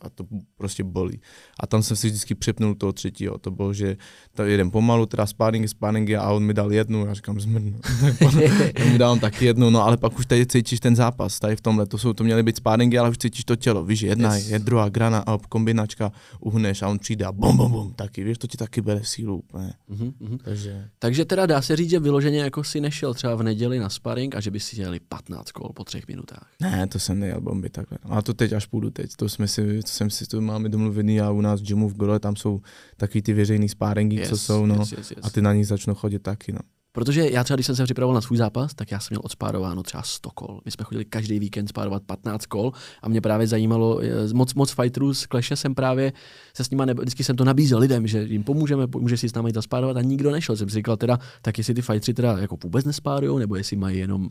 [0.00, 0.24] a to
[0.56, 1.20] prostě bolí.
[1.60, 3.38] A tam jsem si vždycky přepnul toho třetího.
[3.38, 3.96] To bylo, že
[4.34, 7.80] to jeden pomalu, teda sparring, sparring a on mi dal jednu, já říkám zmrdnu.
[8.00, 8.40] Tak potom
[8.78, 11.60] já mu dávám taky jednu, no ale pak už tady cítíš ten zápas, tady v
[11.60, 14.48] tomhle, to jsou, to měly být sparringy, ale už cítíš to tělo, víš, jedna Yes.
[14.48, 18.38] je druhá grana a kombinačka, uhneš a on přijde a bom, bom, bom, taky, víš,
[18.38, 19.72] to ti taky bere sílu úplně.
[19.88, 20.38] Mhm, mhm.
[20.38, 23.88] Takže Takže teda dá se říct, že vyloženě jako si nešel třeba v neděli na
[23.88, 26.50] sparring a že by si dělali 15 kol po třech minutách.
[26.60, 27.98] ne, to jsem nejel bomby takhle.
[28.02, 31.20] A to teď až půjdu teď, to jsme si, to jsem si, to máme domluvený
[31.20, 32.60] a u nás v gymu v Gole, tam jsou
[32.96, 34.74] takový ty veřejný sparingy, co jsou, no.
[34.74, 35.20] yes, yes, yes.
[35.22, 36.60] A ty na nich začnou chodit taky, no.
[36.96, 39.82] Protože já třeba, když jsem se připravoval na svůj zápas, tak já jsem měl odspárováno
[39.82, 40.60] třeba 100 kol.
[40.64, 44.70] My jsme chodili každý víkend spárovat 15 kol a mě právě zajímalo, eh, moc, moc
[44.70, 46.12] fighterů z Clash jsem právě
[46.54, 49.34] se s nima, nebo, vždycky jsem to nabízel lidem, že jim pomůžeme, může si s
[49.34, 50.56] námi zaspárovat a nikdo nešel.
[50.56, 53.98] Jsem si říkal teda, tak jestli ty fightři teda jako vůbec nespárujou, nebo jestli mají
[53.98, 54.30] jenom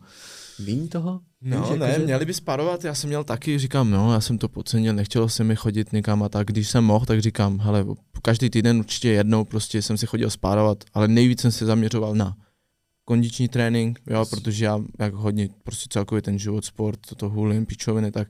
[0.59, 1.21] míň toho?
[1.41, 4.37] No Víš, ne, jakože- měli by spárovat, já jsem měl taky, říkám, no, já jsem
[4.37, 7.85] to podcenil, nechtělo se mi chodit někam a tak, když jsem mohl, tak říkám, hele,
[8.21, 12.35] každý týden určitě jednou prostě jsem si chodil spárovat, ale nejvíc jsem se zaměřoval na
[13.05, 18.11] kondiční trénink, jo, protože já jak hodně, prostě celkově ten život, sport, to hulím, pičoviny,
[18.11, 18.27] tak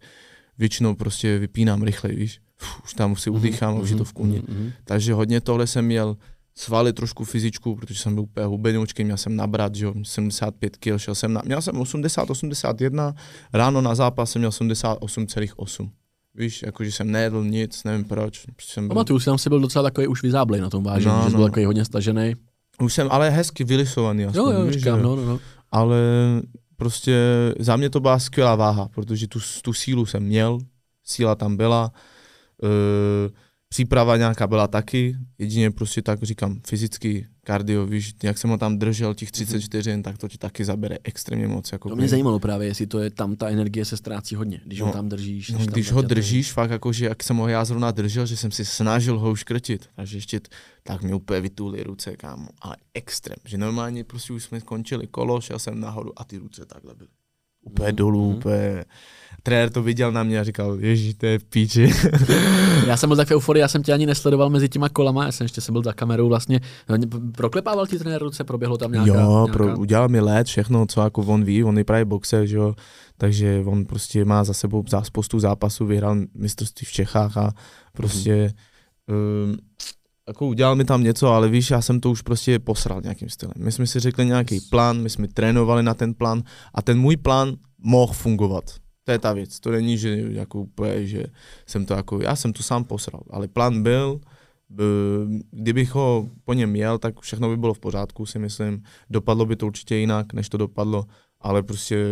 [0.57, 4.13] většinou prostě vypínám rychle, víš, Uf, už tam si udýchám a už je to v
[4.13, 4.41] kůni.
[4.47, 4.71] Mhm, mhm.
[4.83, 6.17] Takže hodně tohle jsem měl
[6.57, 10.97] svaly trošku fyzičku, protože jsem byl úplně hubenoučký, měl jsem nabrat, že jo, 75 kg,
[10.97, 13.15] šel jsem na, měl jsem 80, 81,
[13.53, 15.89] ráno na zápas jsem měl 78,8.
[16.35, 18.45] Víš, jakože jsem nejedl nic, nevím proč.
[18.55, 21.15] prostě Jsem byl, Pamatuju si, tam si byl docela takový už vyzáblej na tom vážení,
[21.15, 21.37] No, že jsi no.
[21.39, 22.33] byl takový hodně stažený.
[22.81, 24.25] už jsem ale hezky vylisovaný.
[24.25, 25.39] Aspoň, Jo, jo, víš, říkám, no, no, no.
[25.71, 25.97] Ale
[26.75, 27.15] prostě
[27.59, 30.59] za mě to byla skvělá váha, protože tu, tu sílu jsem měl,
[31.03, 31.91] síla tam byla,
[32.63, 32.67] e,
[33.75, 38.79] příprava nějaká byla taky, jedině prostě tak říkám, fyzicky, kardio, víš, jak jsem ho tam
[38.79, 41.71] držel těch 30 vteřin, tak to ti taky zabere extrémně moc.
[41.71, 44.81] Jako To mě zajímalo právě, jestli to je tam ta energie se ztrácí hodně, když
[44.81, 45.49] ho No, tam držíš.
[45.49, 48.51] No, tam když ho držíš, fakt jakože jak jsem ho já zrovna držel, že jsem
[48.51, 50.41] si snažil ho uškrtit, takže ještě
[50.83, 55.41] tak mi úplně vytuli ruce, kámo, ale extrém, že normálně prostě už jsme skončili kolo,
[55.41, 57.09] šel jsem nahoru a ty ruce takhle byly.
[57.61, 58.37] Úplně Mhm, dolů, mhm.
[58.37, 58.85] úplně.
[59.45, 61.93] Trenér to viděl na mě a říkal, ježíš, to je píči.
[62.87, 65.31] Já jsem byl tak v euforii, já jsem tě ani nesledoval mezi těma kolama, já
[65.31, 66.61] jsem ještě jsem byl za kamerou vlastně.
[67.35, 69.07] Proklepával ti trenér ruce, proběhlo tam nějaká...
[69.07, 69.53] jo, nějaká...
[69.53, 72.75] pro, udělal mi let, všechno, co jako on ví, on je právě boxer, že jo,
[73.17, 77.53] takže on prostě má za sebou za spoustu zápasů, vyhrál mistrovství v Čechách a
[77.93, 78.53] prostě
[79.07, 79.57] um,
[80.27, 83.53] jako udělal mi tam něco, ale víš, já jsem to už prostě posral nějakým stylem.
[83.57, 87.17] My jsme si řekli nějaký plán, my jsme trénovali na ten plán a ten můj
[87.17, 88.84] plán mohl fungovat.
[89.05, 89.59] To je ta věc.
[89.59, 91.23] To není, že jako úplně, že
[91.65, 94.19] jsem to jako, já jsem to sám posral, ale plán byl,
[95.51, 98.83] kdybych ho po něm měl, tak všechno by bylo v pořádku, si myslím.
[99.09, 101.05] Dopadlo by to určitě jinak, než to dopadlo,
[101.41, 102.05] ale prostě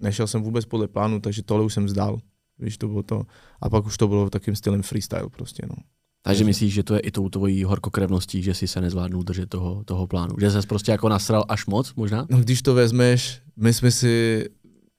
[0.00, 2.18] nešel jsem vůbec podle plánu, takže tohle už jsem vzdal.
[2.58, 3.22] Víš, to bylo to.
[3.60, 5.74] A pak už to bylo takým stylem freestyle prostě, no.
[6.22, 9.84] Takže myslíš, že to je i tou tvojí horkokrevností, že si se nezvládnul držet toho,
[9.84, 10.34] toho plánu?
[10.40, 12.26] Že ses prostě jako nasral až moc možná?
[12.30, 14.44] No když to vezmeš, my jsme si,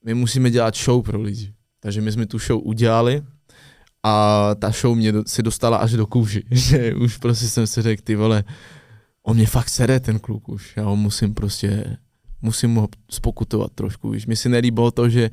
[0.06, 1.54] my musíme dělat show pro lidi.
[1.80, 3.24] Takže my jsme tu show udělali
[4.04, 7.82] a ta show mě do, si dostala až do kůži, že už prostě jsem si
[7.82, 8.44] řekl, ty vole,
[9.24, 11.98] on mě fakt sere ten kluk už, já ho musím prostě
[12.42, 14.26] musím ho spokutovat trošku, víš.
[14.26, 15.30] Mi si nelíbilo to, že,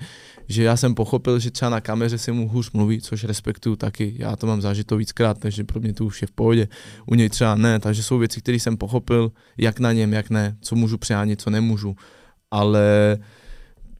[0.48, 4.14] že já jsem pochopil, že třeba na kameře se mu hůř mluví, což respektuju taky,
[4.18, 6.68] já to mám zažito víckrát, takže pro mě to už je v pohodě,
[7.06, 10.56] u něj třeba ne, takže jsou věci, které jsem pochopil, jak na něm, jak ne,
[10.60, 11.96] co můžu přihánit, co nemůžu,
[12.50, 13.18] ale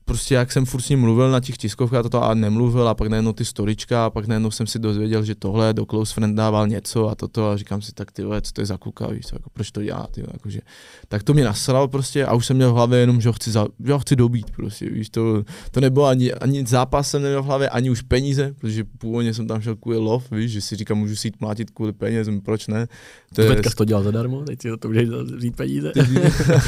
[0.09, 3.09] prostě jak jsem furt s ním mluvil na těch tiskovkách toto a nemluvil a pak
[3.09, 6.69] najednou ty storička a pak najednou jsem si dozvěděl, že tohle do Close Friend dával
[6.69, 9.51] něco a toto a říkám si tak ty co to je za kluka, víš, jako,
[9.51, 10.61] proč to dělá, ty jakože.
[11.09, 13.51] Tak to mě nasral prostě a už jsem měl v hlavě jenom, že ho chci,
[13.51, 17.43] za, že ho chci dobít prostě, víš, to, to nebylo ani, ani zápas jsem neměl
[17.43, 20.77] v hlavě, ani už peníze, protože původně jsem tam šel kvůli love, víš, že si
[20.77, 22.87] říkám, můžu si jít mlátit kvůli penězům, proč ne.
[23.35, 23.63] To je...
[23.77, 25.93] to dělal zadarmo, teď si to můžeš vzít peníze.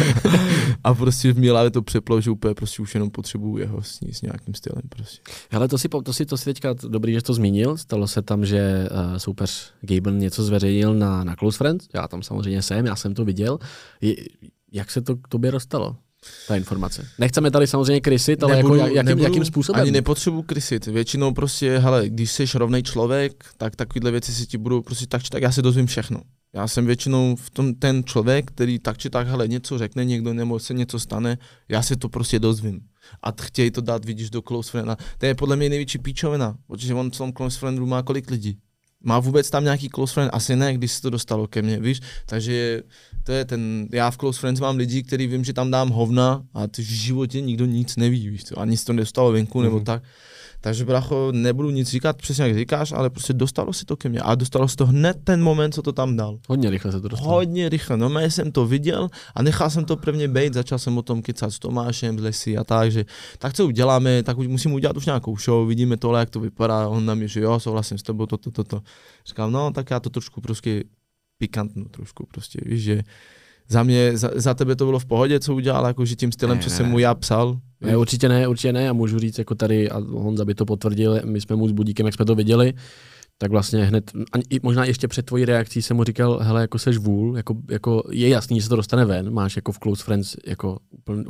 [0.84, 4.22] a prostě v mě to přeplo, že úplně prostě už jenom potřebuju jeho s, s
[4.22, 5.22] nějakým stylem prostě.
[5.50, 7.76] Ale to si, to si, to si teďka dobrý, že to zmínil.
[7.76, 11.88] Stalo se tam, že uh, soupeř Gaben něco zveřejnil na, na Close Friends.
[11.94, 13.58] Já tam samozřejmě jsem, já jsem to viděl.
[14.00, 14.14] Je,
[14.72, 15.96] jak se to k tobě dostalo?
[16.48, 17.08] ta informace.
[17.18, 19.82] Nechceme tady samozřejmě krysit, ale jako nebudu, jako, jakým, nebudu, jakým způsobem?
[19.82, 20.86] Ani nepotřebuji krysit.
[20.86, 25.22] Většinou prostě, hele, když jsi rovný člověk, tak takovéhle věci si ti budou prostě tak
[25.22, 26.20] či tak, já si dozvím všechno.
[26.54, 30.34] Já jsem většinou v tom ten člověk, který tak či tak, hele, něco řekne někdo
[30.34, 31.38] nebo se něco stane,
[31.68, 32.80] já si to prostě dozvím.
[33.22, 34.96] A chtějí to dát, vidíš, do close frienda.
[35.18, 38.58] To je podle mě největší píčovina, protože on v tom close friendu má kolik lidí?
[39.02, 40.30] Má vůbec tam nějaký close friend?
[40.34, 42.00] Asi ne, když se to dostalo ke mně, víš?
[42.26, 42.82] Takže
[43.22, 46.42] to je ten, já v close friends mám lidi, který vím, že tam dám hovna
[46.54, 48.58] a ty v životě nikdo nic neví, víš co?
[48.58, 49.62] Ani se to nedostalo venku mm-hmm.
[49.62, 49.84] nebo mhm.
[49.84, 50.02] tak.
[50.60, 54.20] Takže bracho, nebudu nic říkat, přesně jak říkáš, ale prostě dostalo si to ke mně.
[54.20, 56.38] A dostalo se to hned ten moment, co to tam dal.
[56.48, 57.32] Hodně rychle se to dostalo.
[57.32, 57.96] Hodně rychle.
[57.96, 61.22] No, já jsem to viděl a nechal jsem to prvně být, začal jsem o tom
[61.22, 63.04] kecat s Tomášem, z Lesy a tak, že
[63.38, 66.88] tak co uděláme, tak musím udělat už nějakou show, vidíme tohle, jak to vypadá.
[66.88, 68.76] On na mě, že jo, souhlasím s tebou, toto, toto.
[68.76, 68.82] To.
[69.26, 70.84] Říkám, no, tak já to trošku prostě
[71.38, 73.02] pikantnu trošku, prostě, víš, že
[73.68, 76.64] za mě, za, za tebe to bylo v pohodě, co udělal, jakože tím stylem, ne,
[76.64, 77.60] co ne, jsem mu já psal?
[77.80, 81.20] Ne, určitě ne, určitě ne, a můžu říct jako tady, a Honza by to potvrdil,
[81.24, 82.74] my jsme mu s Budíkem, jak jsme to viděli,
[83.42, 86.96] tak vlastně hned, a možná ještě před tvojí reakcí jsem mu říkal, hele, jako seš
[86.96, 90.36] vůl, jako, jako je jasný, že se to dostane ven, máš jako v Close Friends,
[90.46, 90.78] jako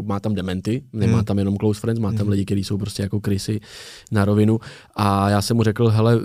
[0.02, 1.24] má tam dementy, nemá hmm.
[1.24, 2.28] tam jenom Close Friends, má tam hmm.
[2.28, 3.60] lidi, kteří jsou prostě jako krysy
[4.10, 4.58] na rovinu
[4.96, 6.20] a já jsem mu řekl, hele,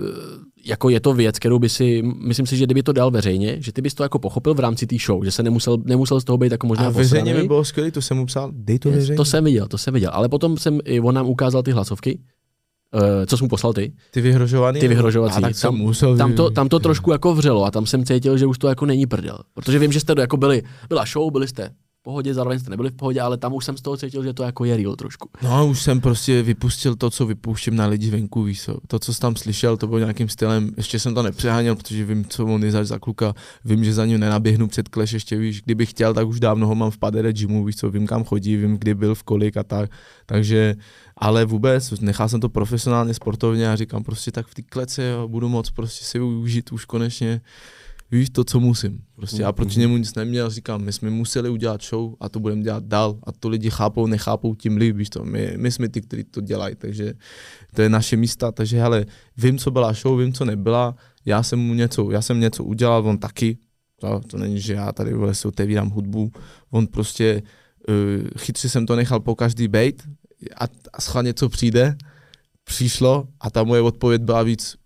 [0.66, 3.72] jako je to věc, kterou by si, myslím si, že kdyby to dal veřejně, že
[3.72, 6.38] ty bys to jako pochopil v rámci té show, že se nemusel, nemusel z toho
[6.38, 9.16] být jako možná A veřejně by bylo skvělé, to jsem mu psal, dej to veřejně.
[9.16, 12.18] To jsem viděl, to jsem viděl, ale potom jsem, on nám ukázal ty hlasovky,
[12.94, 13.92] Uh, co jsi mu poslal ty?
[14.10, 14.80] Ty vyhrožovaný?
[14.80, 15.40] Ty vyhrožovací.
[15.40, 18.46] tak tam, musel tam, to, tam to trošku jako vřelo a tam jsem cítil, že
[18.46, 19.38] už to jako není prdel.
[19.54, 21.70] Protože vím, že jste to jako byli, byla show, byli jste
[22.06, 24.42] pohodě, zároveň jste nebyli v pohodě, ale tam už jsem z toho cítil, že to
[24.42, 25.28] jako je real trošku.
[25.42, 28.78] No, už jsem prostě vypustil to, co vypouštím na lidi venku, víš co.
[28.86, 32.24] To, co jsi tam slyšel, to bylo nějakým stylem, ještě jsem to nepřeháněl, protože vím,
[32.24, 35.90] co on je za kluka, vím, že za ním nenaběhnu před kleš, ještě víš, kdybych
[35.90, 38.78] chtěl, tak už dávno ho mám v padere gymu, víš co, vím, kam chodí, vím,
[38.78, 39.90] kdy byl, v kolik a tak.
[40.26, 40.76] Takže,
[41.16, 45.28] ale vůbec, nechal jsem to profesionálně, sportovně a říkám prostě tak v té klece jo,
[45.28, 47.40] budu moc prostě si užít už konečně
[48.10, 48.98] víš to, co musím.
[49.16, 52.62] Prostě já proti němu nic neměl, říkám, my jsme museli udělat show a to budeme
[52.62, 53.18] dělat dál.
[53.22, 56.40] A to lidi chápou, nechápou, tím líp, víš to, my, my jsme ty, kteří to
[56.40, 57.14] dělají, takže
[57.74, 61.58] to je naše místa, takže hele, vím, co byla show, vím, co nebyla, já jsem
[61.58, 63.58] mu něco, já jsem něco udělal, on taky,
[64.00, 66.32] to, to není, že já tady vole, si otevírám hudbu,
[66.70, 67.42] on prostě,
[67.88, 70.02] uh, chytře jsem to nechal po každý bejt
[70.56, 71.96] a, a schválně co přijde,
[72.64, 74.76] přišlo a ta moje odpověď byla víc,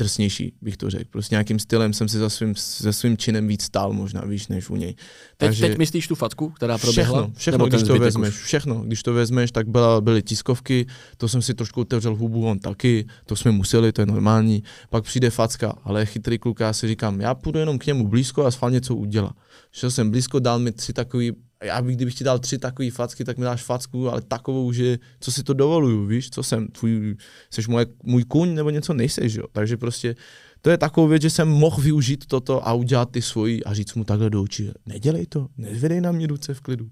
[0.00, 1.04] drsnější, bych to řekl.
[1.10, 4.70] Prostě nějakým stylem jsem si za svým, za svým činem víc stál možná, víš, než
[4.70, 4.94] u něj.
[5.36, 7.20] Takže teď, teď myslíš tu facku, která proběhla?
[7.22, 8.42] Všechno, všechno když to vezmeš, už?
[8.42, 10.86] všechno, když to vezmeš, tak byla, byly tiskovky,
[11.16, 14.62] to jsem si trošku otevřel hubu, on taky, to jsme museli, to je normální.
[14.90, 18.46] Pak přijde facka, ale chytrý kluk, já si říkám, já půjdu jenom k němu blízko
[18.46, 19.34] a schválně něco udělá.
[19.72, 21.32] Šel jsem blízko, dal mi tři takový
[21.64, 24.98] já bych, kdybych ti dal tři takové facky, tak mi dáš facku, ale takovou, že
[25.20, 27.16] co si to dovoluju, víš, co jsem, tvůj,
[27.50, 29.44] jsi moje, můj kuň nebo něco nejseš, jo.
[29.52, 30.16] Takže prostě
[30.62, 33.94] to je takovou věc, že jsem mohl využít toto a udělat ty svoji a říct
[33.94, 36.90] mu takhle do očí, nedělej to, nezvedej na mě ruce v klidu.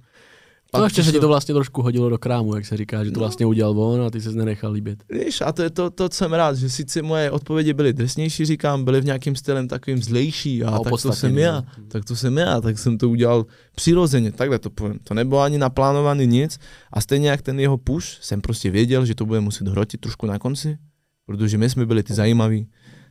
[0.70, 3.10] Pak no ještě se ti to vlastně trošku hodilo do krámu, jak se říká, že
[3.10, 3.24] to no.
[3.24, 5.04] vlastně udělal on a ty se nenechal líbit.
[5.10, 8.44] Víš, a to je to, to, co jsem rád, že sice moje odpovědi byly drsnější,
[8.44, 12.16] říkám, byly v nějakým stylem takovým zlejší a, a tak to jsem já, tak to
[12.16, 14.98] jsem já, tak jsem to udělal přirozeně, takhle to povím.
[15.04, 16.58] To nebylo ani naplánovaný nic
[16.92, 20.26] a stejně jak ten jeho push, jsem prostě věděl, že to bude muset hrotit trošku
[20.26, 20.78] na konci,
[21.26, 22.68] protože my jsme byli ty zajímaví,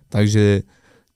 [0.10, 0.62] takže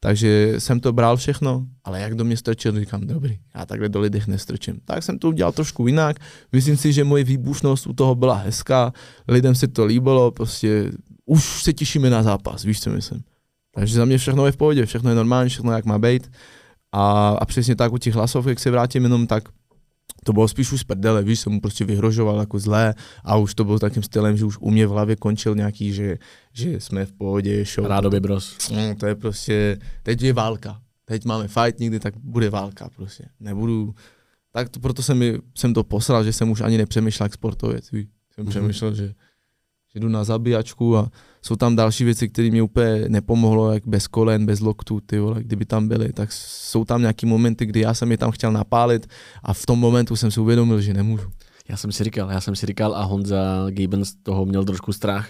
[0.03, 3.99] takže jsem to bral všechno, ale jak do mě strčil, říkám, dobrý, já takhle do
[3.99, 4.79] lidech nestrčím.
[4.85, 6.17] Tak jsem to udělal trošku jinak.
[6.51, 8.93] Myslím si, že moje výbušnost u toho byla hezká,
[9.27, 10.91] lidem se to líbilo, prostě
[11.25, 13.23] už se těšíme na zápas, víš, co myslím.
[13.75, 16.31] Takže za mě všechno je v pohodě, všechno je normální, všechno jak má být.
[16.91, 19.43] A, a přesně tak u těch hlasov, jak se vrátím jenom tak,
[20.23, 22.93] to bylo spíš už z prdele, víš, jsem mu prostě vyhrožoval jako zlé
[23.23, 26.17] a už to bylo takým stylem, že už u mě v hlavě končil nějaký, že,
[26.53, 27.87] že jsme v pohodě, show.
[27.87, 28.69] Rádoby bros.
[28.69, 30.81] No, to je prostě, teď je válka.
[31.05, 33.25] Teď máme fight někdy, tak bude válka prostě.
[33.39, 33.95] Nebudu,
[34.51, 37.91] tak to, proto jsem, mi, jsem to poslal, že jsem už ani nepřemýšlel jak sportovec,
[37.91, 38.07] víš.
[38.33, 38.49] Jsem mm-hmm.
[38.49, 39.13] přemýšlel, že,
[39.93, 41.11] že jdu na zabíjačku a
[41.41, 45.43] jsou tam další věci, které mi úplně nepomohlo, jak bez kolen, bez loktů, ty vole,
[45.43, 49.07] kdyby tam byly, tak jsou tam nějaký momenty, kdy já jsem je tam chtěl napálit
[49.43, 51.31] a v tom momentu jsem si uvědomil, že nemůžu.
[51.69, 55.29] Já jsem si říkal, já jsem si říkal a Honza Gibbons toho měl trošku strach,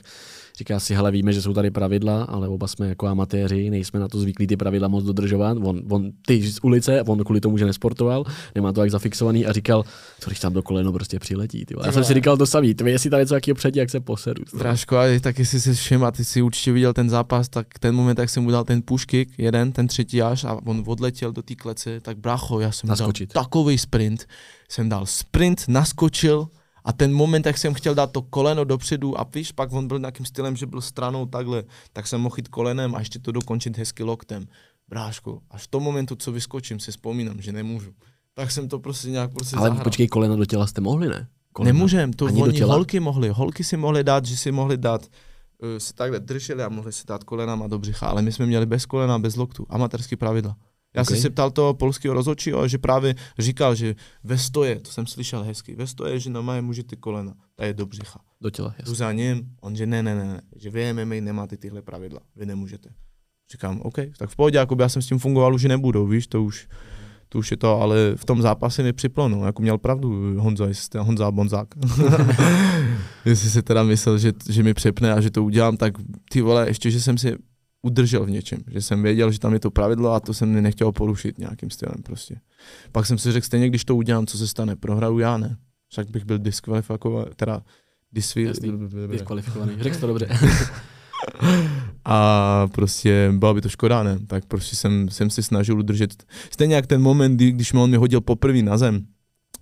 [0.57, 4.07] Říká si, hele, víme, že jsou tady pravidla, ale oba jsme jako amatéři, nejsme na
[4.07, 5.57] to zvyklí ty pravidla moc dodržovat.
[5.63, 8.23] On, on ty z ulice, on kvůli tomu, že nesportoval,
[8.55, 9.83] nemá to jak zafixovaný a říkal,
[10.19, 11.65] co když tam do koleno prostě přiletí.
[11.65, 11.75] Ty.
[11.85, 14.43] Já jsem si říkal to samý, ty jestli tam něco jakého předtí, jak se posedu.
[14.47, 17.95] Strážko, a tak jestli si všim a ty si určitě viděl ten zápas, tak ten
[17.95, 21.31] moment, jak jsem mu dal ten push kick, jeden, ten třetí až a on odletěl
[21.31, 23.33] do té klece, tak bracho, já jsem Naskočit.
[23.33, 24.27] dal takový sprint,
[24.69, 26.47] jsem dal sprint, naskočil,
[26.83, 29.99] a ten moment, jak jsem chtěl dát to koleno dopředu a víš, pak on byl
[29.99, 31.63] nějakým stylem, že byl stranou takhle,
[31.93, 34.47] tak jsem mohl jít kolenem a ještě to dokončit hezky loktem.
[34.89, 37.91] Bráško, až v tom momentu, co vyskočím, si vzpomínám, že nemůžu.
[38.33, 39.83] Tak jsem to prostě nějak prostě Ale zahrál.
[39.83, 41.27] počkej, koleno do těla jste mohli, ne?
[41.53, 41.73] Koleno.
[41.73, 45.69] Nemůžem, to Ani oni holky mohly, holky si mohly dát, že si mohli dát, uh,
[45.77, 48.85] si takhle drželi a mohli si dát kolenama do břicha, ale my jsme měli bez
[48.85, 50.55] kolena, bez loktu, amatérský pravidla.
[50.93, 51.15] Já Okay.
[51.15, 55.43] jsem se ptal toho polského rozhodčího, že právě říkal, že ve stoje, to jsem slyšel
[55.43, 58.19] hezky, ve stoje, že normálně můžete kolena, to je do břicha.
[58.41, 58.95] Do těla, jasně.
[58.95, 62.45] za ním, on že ne, ne, ne, ne, že vy MMA nemáte tyhle pravidla, vy
[62.45, 62.89] nemůžete.
[63.51, 66.43] Říkám, OK, tak v pohodě, jako já jsem s tím fungoval, už nebudou, víš, to
[66.43, 66.67] už,
[67.29, 70.67] to už je to, ale v tom zápase mi připlo, no, jako měl pravdu Honza,
[70.67, 71.67] jestli jste Honza Bonzák.
[73.25, 75.93] jestli si teda myslel, že, že mi přepne a že to udělám, tak
[76.31, 77.35] ty vole, ještě, že jsem si
[77.81, 80.91] udržel v něčem, že jsem věděl, že tam je to pravidlo a to jsem nechtěl
[80.91, 82.35] porušit nějakým stylem prostě.
[82.91, 85.57] Pak jsem si řekl, stejně když to udělám, co se stane, prohraju já ne.
[85.89, 87.63] Však bych byl diskvalifikovaný, teda
[88.11, 88.51] disvi,
[89.11, 89.73] Diskvalifikovaný.
[89.79, 90.29] Řekl to dobře.
[92.05, 94.19] a prostě byla by to škoda, ne?
[94.27, 96.23] Tak prostě jsem, jsem si snažil udržet.
[96.51, 99.05] Stejně jak ten moment, kdy, když mi on mi hodil poprvé na zem,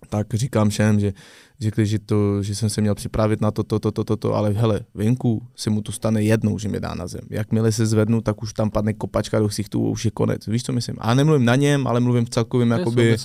[0.10, 1.14] tak říkám všem, že
[1.62, 4.34] řekli, že, to, že jsem se měl připravit na to, to, to, to, to, to,
[4.34, 7.22] ale hele, venku se mu to stane jednou, že mě dá na zem.
[7.30, 10.48] Jakmile se zvednu, tak už tam padne kopačka do ksichtu, už je konec.
[10.48, 10.96] Víš, co myslím?
[11.00, 13.18] A nemluvím na něm, ale mluvím v celkovém, jakoby,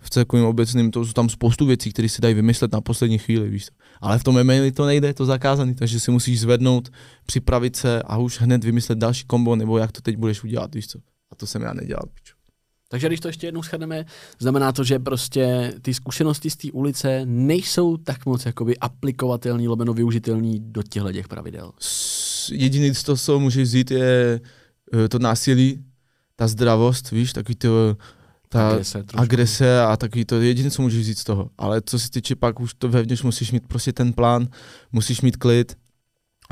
[0.00, 3.48] v celkovém obecným, to jsou tam spoustu věcí, které se dají vymyslet na poslední chvíli,
[3.48, 3.66] víš.
[3.66, 3.72] co.
[4.00, 6.92] Ale v tom MMA to nejde, je to zakázaný, takže si musíš zvednout,
[7.26, 10.86] připravit se a už hned vymyslet další kombo, nebo jak to teď budeš udělat, víš
[10.86, 10.98] co.
[11.32, 12.33] A to jsem já nedělal, pičo.
[12.88, 14.04] Takže když to ještě jednou shrneme,
[14.38, 19.94] znamená to, že prostě ty zkušenosti z té ulice nejsou tak moc jakoby aplikovatelný, lomeno
[19.94, 21.72] využitelný do těchto těch pravidel.
[22.50, 24.40] Jediný, co z toho můžeš vzít, je
[25.04, 25.84] eh, to násilí,
[26.36, 27.96] ta zdravost, víš, takový to,
[28.48, 29.20] ta Agrese trošku.
[29.20, 31.50] agrese a takový to jediné, co můžeš říct z toho.
[31.58, 34.48] Ale co se týče pak už to vevnitř, musíš mít prostě ten plán,
[34.92, 35.76] musíš mít klid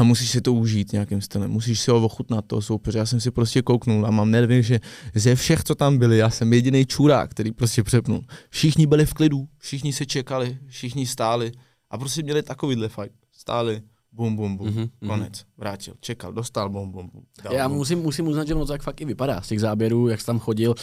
[0.02, 1.50] a musíš si to užít nějakým stylem.
[1.50, 2.98] Musíš si ho ochutnat toho soupeře.
[2.98, 4.80] Já jsem si prostě kouknul a mám nervy, že
[5.14, 8.24] ze všech, co tam byli, já jsem jediný čurák, který prostě přepnul.
[8.50, 11.52] Všichni byli v klidu, všichni se čekali, všichni stáli
[11.90, 13.12] a prostě měli takovýhle fight.
[13.32, 15.10] Stáli, bum, bum, bum, Mhm, mm-hmm, mhm.
[15.10, 17.22] konec, vrátil, čekal, dostal, bum, bum, bum.
[17.44, 17.76] dal Já bum.
[17.78, 19.40] musím, musím uznat, že ono to tak fakt i vypadá.
[19.40, 20.74] Z těch záběrů, jak jsi tam chodil,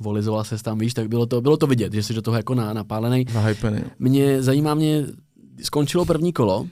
[0.00, 2.54] volizoval se tam, víš, tak bylo to, bylo to vidět, že jsi do toho jako
[2.54, 3.24] na, napálený.
[3.32, 3.80] Zahypený.
[3.98, 5.04] Mě zajímá mě,
[5.62, 6.66] skončilo první kolo,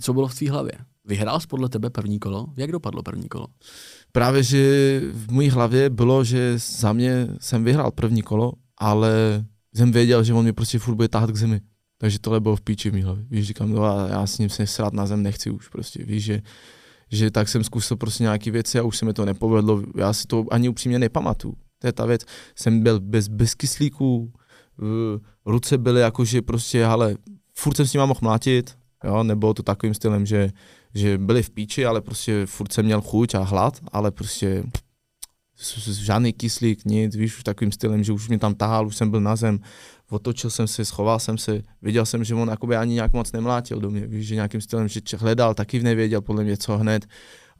[0.00, 0.72] co bylo v tvý hlavě?
[1.04, 2.46] Vyhrál jsi podle tebe první kolo?
[2.56, 3.46] Jak dopadlo první kolo?
[4.12, 9.92] Právě, že v mojí hlavě bylo, že za mě jsem vyhrál první kolo, ale jsem
[9.92, 11.60] věděl, že on mě prostě furt bude táhat k zemi.
[11.98, 13.24] Takže tohle bylo v píči v mý hlavě.
[13.30, 16.04] Víš, říkám, no a já s ním se srát na zem nechci už prostě.
[16.04, 16.42] Víš, že,
[17.10, 19.82] že tak jsem zkusil prostě nějaké věci a už se mi to nepovedlo.
[19.96, 21.54] Já si to ani upřímně nepamatuju.
[21.78, 22.22] To je ta věc.
[22.56, 24.32] Jsem byl bez, bez kyslíků,
[25.46, 27.14] ruce byly jakože prostě, ale
[27.54, 30.50] furt jsem s nima mohl mlátit, jo, nebylo to takovým stylem, že,
[30.94, 34.64] že byli v píči, ale prostě furt jsem měl chuť a hlad, ale prostě
[35.90, 39.20] žádný kyslík, nic, víš, už takovým stylem, že už mě tam tahal, už jsem byl
[39.20, 39.60] na zem,
[40.10, 43.80] otočil jsem se, schoval jsem se, viděl jsem, že on jakoby ani nějak moc nemlátil
[43.80, 47.06] do mě, víš, že nějakým stylem, že hledal, taky nevěděl podle mě co hned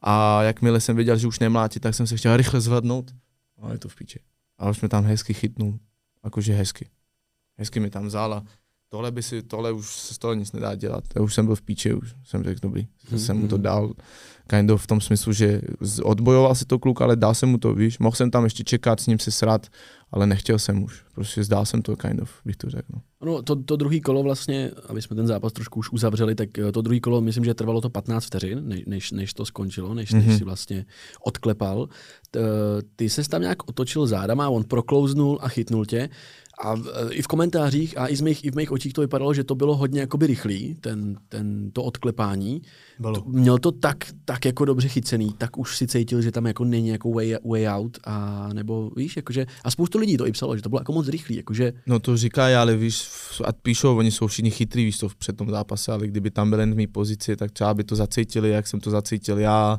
[0.01, 3.15] a jakmile jsem věděl, že už nemlátí, tak jsem se chtěl rychle zvednout,
[3.59, 4.21] ale to v píči.
[4.59, 5.79] A už mě tam hezky chytnul,
[6.25, 6.89] jakože hezky.
[7.59, 8.45] Hezky mi tam vzal a
[8.91, 11.05] tohle by si, tohle už se z toho nic nedá dělat.
[11.17, 12.87] Já už jsem byl v píči, už jsem řekl dobrý.
[13.11, 13.63] Hmm, Jsem mu to hmm.
[13.63, 13.93] dal
[14.51, 15.61] kind of v tom smyslu, že
[16.03, 17.99] odbojoval si to kluk, ale dal jsem mu to, víš.
[17.99, 19.67] Mohl jsem tam ještě čekat, s ním se srát,
[20.11, 21.03] ale nechtěl jsem už.
[21.15, 22.87] Prostě zdál jsem to kind of, bych to řekl.
[22.95, 23.01] No.
[23.27, 26.83] No, to, to druhý kolo vlastně, aby jsme ten zápas trošku už uzavřeli, tak to
[26.83, 30.27] druhý kolo, myslím, že trvalo to 15 vteřin, než, než, než to skončilo, než, než
[30.27, 30.39] Mhm.
[30.39, 30.87] si vlastně
[31.25, 31.89] odklepal.
[32.31, 32.41] T,
[32.97, 36.09] ty se tam nějak otočil zádama, on proklouznul a chytnul tě
[36.61, 39.35] a e, i v komentářích a i, z mých, i v mých očích to vypadalo,
[39.35, 42.63] že to bylo hodně jakoby rychlý, ten, ten, to odklepání.
[42.99, 43.15] Bylo.
[43.15, 46.65] To, měl to tak, tak jako dobře chycený, tak už si cítil, že tam jako
[46.65, 50.57] není jako way, way out a nebo víš, jakože, a spoustu lidí to i psalo,
[50.57, 51.73] že to bylo jako moc rychlý, jakože.
[51.87, 53.09] No to říká, ale víš,
[53.45, 56.67] a píšou, oni jsou všichni chytrý, víš to před tom zápase, ale kdyby tam byli
[56.67, 59.79] v mý pozici, tak třeba by to zacítili, jak jsem to zacítil já,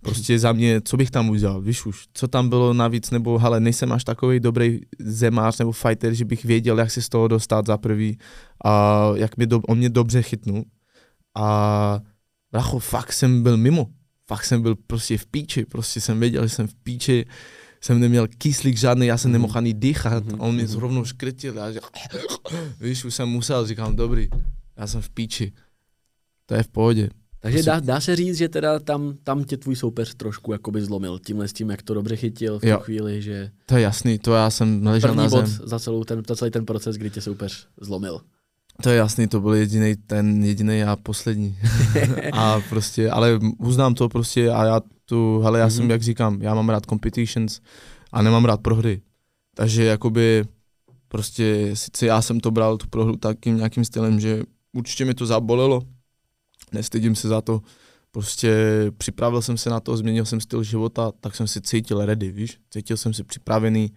[0.00, 3.60] Prostě za mě, co bych tam udělal, víš už, co tam bylo navíc, nebo hele,
[3.60, 7.66] nejsem až takový dobrý zemář nebo fighter, že bych věděl, jak si z toho dostat
[7.66, 8.18] za prvý
[8.64, 10.64] a jak mě do, on mě dobře chytnul.
[11.36, 12.00] A
[12.52, 13.86] bracho, fakt jsem byl mimo,
[14.26, 17.24] fakt jsem byl prostě v píči, prostě jsem věděl, že jsem v píči,
[17.80, 19.32] jsem neměl kyslík žádný, já jsem mhm.
[19.32, 20.36] nemohl ani dýchat, mm-hmm.
[20.38, 20.72] on mě mhm.
[20.72, 21.80] zrovna škrytil, a že,
[22.80, 24.28] víš, už jsem musel, říkám, dobrý,
[24.76, 25.52] já jsem v píči,
[26.46, 27.08] to je v pohodě.
[27.40, 31.18] Takže dá, dá se říct, že teda tam, tam tě tvůj soupeř trošku jakoby zlomil
[31.18, 33.50] tímhle s tím, jak to dobře chytil v tu chvíli, že...
[33.66, 35.46] To je jasný, to já jsem naležel na zem.
[35.46, 38.20] za, celou ten, za celý ten proces, kdy tě soupeř zlomil.
[38.82, 41.58] To je jasný, to byl jediný ten jediný a poslední.
[42.32, 45.70] a prostě, ale uznám to prostě a já tu, hele, já mm-hmm.
[45.70, 45.90] jsem, mhm.
[45.90, 47.60] jak říkám, já mám rád competitions
[48.12, 49.02] a nemám rád prohry.
[49.54, 50.44] Takže jakoby
[51.08, 55.26] prostě sice já jsem to bral tu prohru takým nějakým stylem, že určitě mi to
[55.26, 55.82] zabolelo,
[56.72, 57.60] nestydím se za to,
[58.10, 58.54] prostě
[58.98, 62.58] připravil jsem se na to, změnil jsem styl života, tak jsem si cítil ready, víš,
[62.70, 63.92] cítil jsem se připravený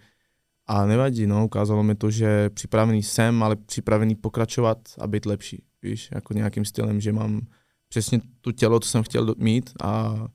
[0.68, 5.64] a nevadí, no, ukázalo mi to, že připravený jsem, ale připravený pokračovat a být lepší,
[5.82, 7.42] víš, jako nějakým stylem, že mám
[7.90, 10.26] přesně tu tělo, co jsem chtěl mít a,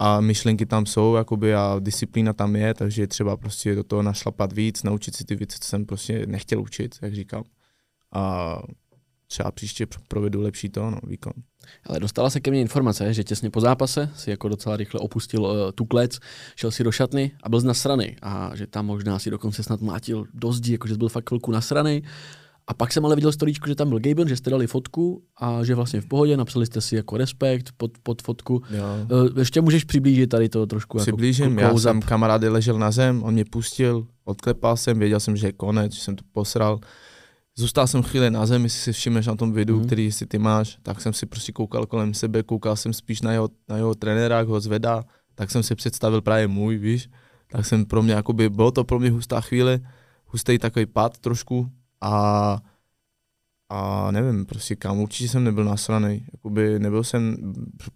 [0.00, 4.02] a myšlenky tam jsou, jakoby a disciplína tam je, takže je třeba prostě do toho
[4.02, 7.44] našlapat víc, naučit si ty věci, co jsem prostě nechtěl učit, jak říkám.
[8.12, 8.56] A
[9.32, 11.32] třeba příště provedu lepší to, no, výkon.
[11.86, 15.42] Ale dostala se ke mně informace, že těsně po zápase si jako docela rychle opustil
[15.42, 16.18] uh, tu klec,
[16.56, 18.16] šel si do šatny a byl nasraný.
[18.22, 21.52] A že tam možná si dokonce snad mlátil do zdi, jako že byl fakt chvilku
[21.52, 22.02] nasraný.
[22.66, 25.64] A pak jsem ale viděl storíčko, že tam byl Gaben, že jste dali fotku a
[25.64, 28.62] že vlastně v pohodě, napsali jste si jako respekt pod, pod fotku.
[28.70, 28.84] Jo.
[29.32, 30.98] Uh, ještě můžeš přiblížit tady to trošku.
[30.98, 35.20] Jako Přiblížím, jako já jsem kamarády ležel na zem, on mě pustil, odklepal jsem, věděl
[35.20, 36.80] jsem, že je konec, že jsem to posral
[37.56, 39.86] Zůstal jsem chvíli na zemi, jestli si všimneš na tom videu, mm.
[39.86, 43.32] který si ty máš, tak jsem si prostě koukal kolem sebe, koukal jsem spíš na
[43.32, 47.10] jeho, na jeho trenéra, jak ho zvedá, tak jsem si představil právě můj, víš,
[47.48, 49.80] tak jsem pro mě, jakoby, bylo to pro mě hustá chvíle,
[50.26, 51.68] hustý takový pad trošku
[52.00, 52.58] a,
[53.68, 57.36] a nevím, prostě kam, určitě jsem nebyl nasraný, jakoby nebyl jsem,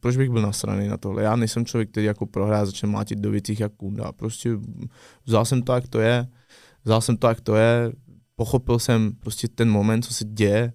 [0.00, 3.30] proč bych byl nasraný na tohle, já nejsem člověk, který jako prohrá začne mátit do
[3.30, 4.50] věcí jak kunda, prostě
[5.24, 6.26] vzal jsem to, jak to je,
[6.84, 7.92] vzal jsem to, jak to je,
[8.36, 10.72] pochopil jsem prostě ten moment, co se děje,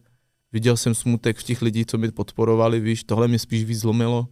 [0.51, 4.27] viděl jsem smutek v těch lidí, co mi podporovali, víš, tohle mě spíš víc zlomilo.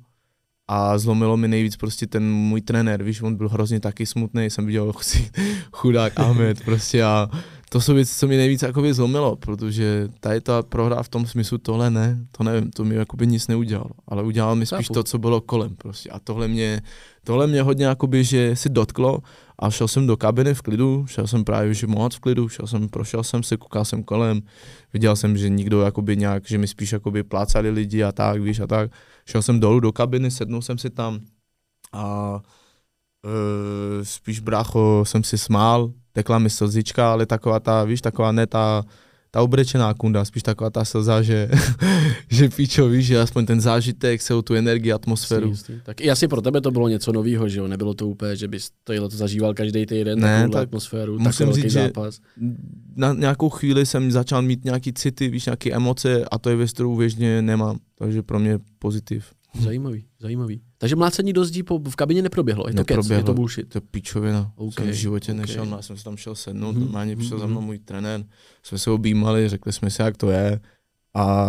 [0.72, 4.66] A zlomilo mi nejvíc prostě ten můj trenér, víš, on byl hrozně taky smutný, jsem
[4.66, 4.94] viděl
[5.72, 7.30] chudák Ahmed prostě a
[7.70, 11.58] to jsou věci, co mi nejvíc jakoby zlomilo, protože tady ta prohra v tom smyslu
[11.58, 15.18] tohle ne, to nevím, to mi jakoby nic neudělalo, ale udělal mi spíš to, co
[15.18, 16.10] bylo kolem prostě.
[16.10, 16.82] A tohle mě,
[17.24, 19.20] tohle mě hodně jakoby, že si dotklo
[19.60, 22.90] a šel jsem do kabiny v klidu, šel jsem právě moc v klidu, šel jsem,
[22.90, 24.42] prošel jsem se, koukal jsem kolem,
[24.94, 28.60] viděl jsem, že nikdo jakoby nějak, že mi spíš jakoby plácali lidi a tak, víš
[28.60, 28.92] a tak.
[29.26, 31.20] Šel jsem dolů do kabiny, sednul jsem si tam
[31.94, 32.40] a
[33.26, 38.48] e, spíš brácho jsem si smál, tekla mi slzička, ale taková ta, víš, taková ne
[38.48, 38.84] ta,
[39.32, 41.50] ta obrečená kunda, spíš taková ta slza, že,
[42.30, 45.48] že píčo, víš, že aspoň ten zážitek, celou tu energii, atmosféru.
[45.48, 45.86] Jistý, jistý.
[45.86, 47.68] Tak i asi pro tebe to bylo něco nového, že jo?
[47.68, 52.16] Nebylo to úplně, že bys to zažíval každý týden, ne, tak atmosféru, musím říct, zápas.
[52.16, 52.48] Že
[52.96, 56.72] na nějakou chvíli jsem začal mít nějaký city, víš, nějaké emoce a to je věc,
[56.72, 59.26] kterou věžně nemám, takže pro mě pozitiv.
[59.60, 60.62] Zajímavý, zajímavý.
[60.82, 63.70] Takže mlácení do zdí po, v kabině neproběhlo, je to kec, je to bullshit.
[63.70, 65.42] To je pičovina, okay, jsem v životě okay.
[65.42, 66.80] nešel, já jsem se tam šel sednout, mm-hmm.
[66.80, 67.42] normálně přišel mm-hmm.
[67.42, 68.24] za mnou můj trenér,
[68.64, 70.60] jsme se objímali, řekli jsme si, jak to je
[71.14, 71.48] a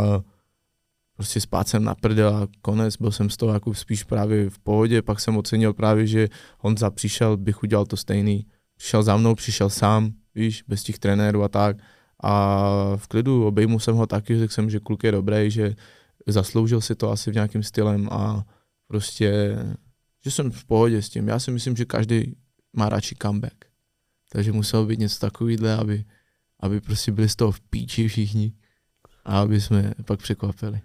[1.17, 4.59] prostě spát jsem na prdel a konec, byl jsem z toho jako spíš právě v
[4.59, 6.29] pohodě, pak jsem ocenil právě, že
[6.59, 11.43] Honza přišel, bych udělal to stejný, přišel za mnou, přišel sám, víš, bez těch trenérů
[11.43, 11.77] a tak
[12.23, 12.65] a
[12.97, 15.75] v klidu obejmu jsem ho taky, řekl jsem, že kluk je dobrý, že
[16.27, 18.45] zasloužil si to asi v nějakým stylem a
[18.91, 19.57] prostě,
[20.25, 21.29] že jsem v pohodě s tím.
[21.29, 22.37] Já si myslím, že každý
[22.73, 23.65] má radši comeback.
[24.33, 26.05] Takže muselo být něco takového, aby,
[26.61, 28.53] aby prostě byli z toho v píči všichni
[29.25, 30.81] a aby jsme pak překvapili.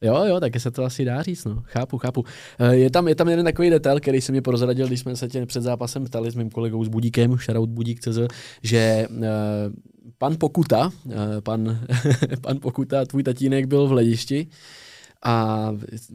[0.00, 1.62] Jo, jo, taky se to asi dá říct, no.
[1.66, 2.24] Chápu, chápu.
[2.58, 5.28] Eh, je tam, je tam jeden takový detail, který se mi prozradil, když jsme se
[5.28, 8.18] tě před zápasem ptali s mým kolegou s Budíkem, shoutout Budík.cz,
[8.62, 9.24] že uh,
[10.18, 11.80] pan Pokuta, uh, pan,
[12.40, 14.48] pan Pokuta, tvůj tatínek byl v hledišti
[15.24, 15.68] a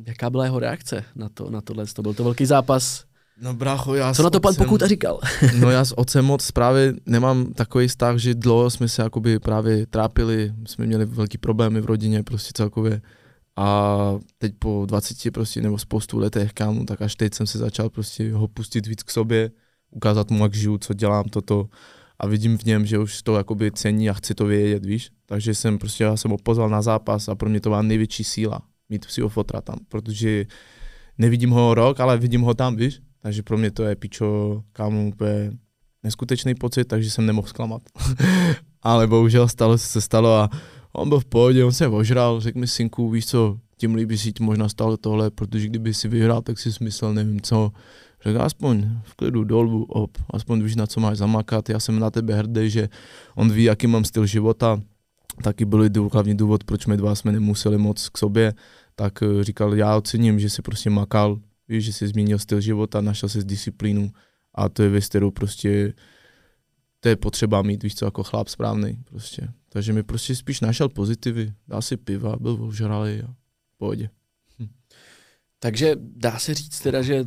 [0.07, 1.85] jaká byla jeho reakce na, to, na tohle?
[1.85, 3.05] To byl to velký zápas,
[3.41, 5.19] No brácho, já Co na to pan Pokuta říkal?
[5.59, 9.85] no já s otcem moc právě nemám takový vztah, že dlouho jsme se jakoby právě
[9.85, 13.01] trápili, jsme měli velký problémy v rodině prostě celkově.
[13.55, 17.89] A teď po 20 prostě nebo spoustu letech kámo, tak až teď jsem se začal
[17.89, 19.51] prostě ho pustit víc k sobě,
[19.91, 21.69] ukázat mu, jak žiju, co dělám, toto.
[22.19, 25.11] A vidím v něm, že už to jakoby cení a chci to vědět, víš.
[25.25, 28.23] Takže jsem prostě, já jsem ho pozval na zápas a pro mě to byla největší
[28.23, 28.61] síla
[28.93, 30.45] mít fotra tam, protože
[31.17, 33.01] nevidím ho rok, ale vidím ho tam, víš.
[33.21, 35.51] Takže pro mě to je pičo, kámo, úplně
[36.03, 37.81] neskutečný pocit, takže jsem nemohl zklamat.
[38.81, 40.49] ale bohužel stalo se stalo a
[40.93, 44.33] on byl v pohodě, on se ožral, řekl mi synku, víš co, tím líbí si
[44.39, 47.71] možná stalo tohle, protože kdyby si vyhrál, tak si smyslel nevím co.
[48.23, 52.11] Řekl aspoň v klidu dolů, op, aspoň víš na co máš zamakat, já jsem na
[52.11, 52.89] tebe hrdý, že
[53.35, 54.81] on ví, jaký mám styl života,
[55.43, 58.53] taky byl hlavní důvod, proč my dva jsme nemuseli moc k sobě,
[58.95, 63.01] tak eh, říkal, já ocením, že si prostě makal, víš, že si změnil styl života,
[63.01, 64.11] našel si disciplínu
[64.55, 65.93] a to je věc, kterou prostě
[66.99, 69.47] to je potřeba mít, víš co, jako chlap správný prostě.
[69.69, 73.35] Takže mi prostě spíš našel pozitivy, dal si piva, byl ožralý a
[73.77, 74.09] pohodě.
[74.59, 74.67] Hm.
[75.59, 77.25] Takže dá se říct teda, že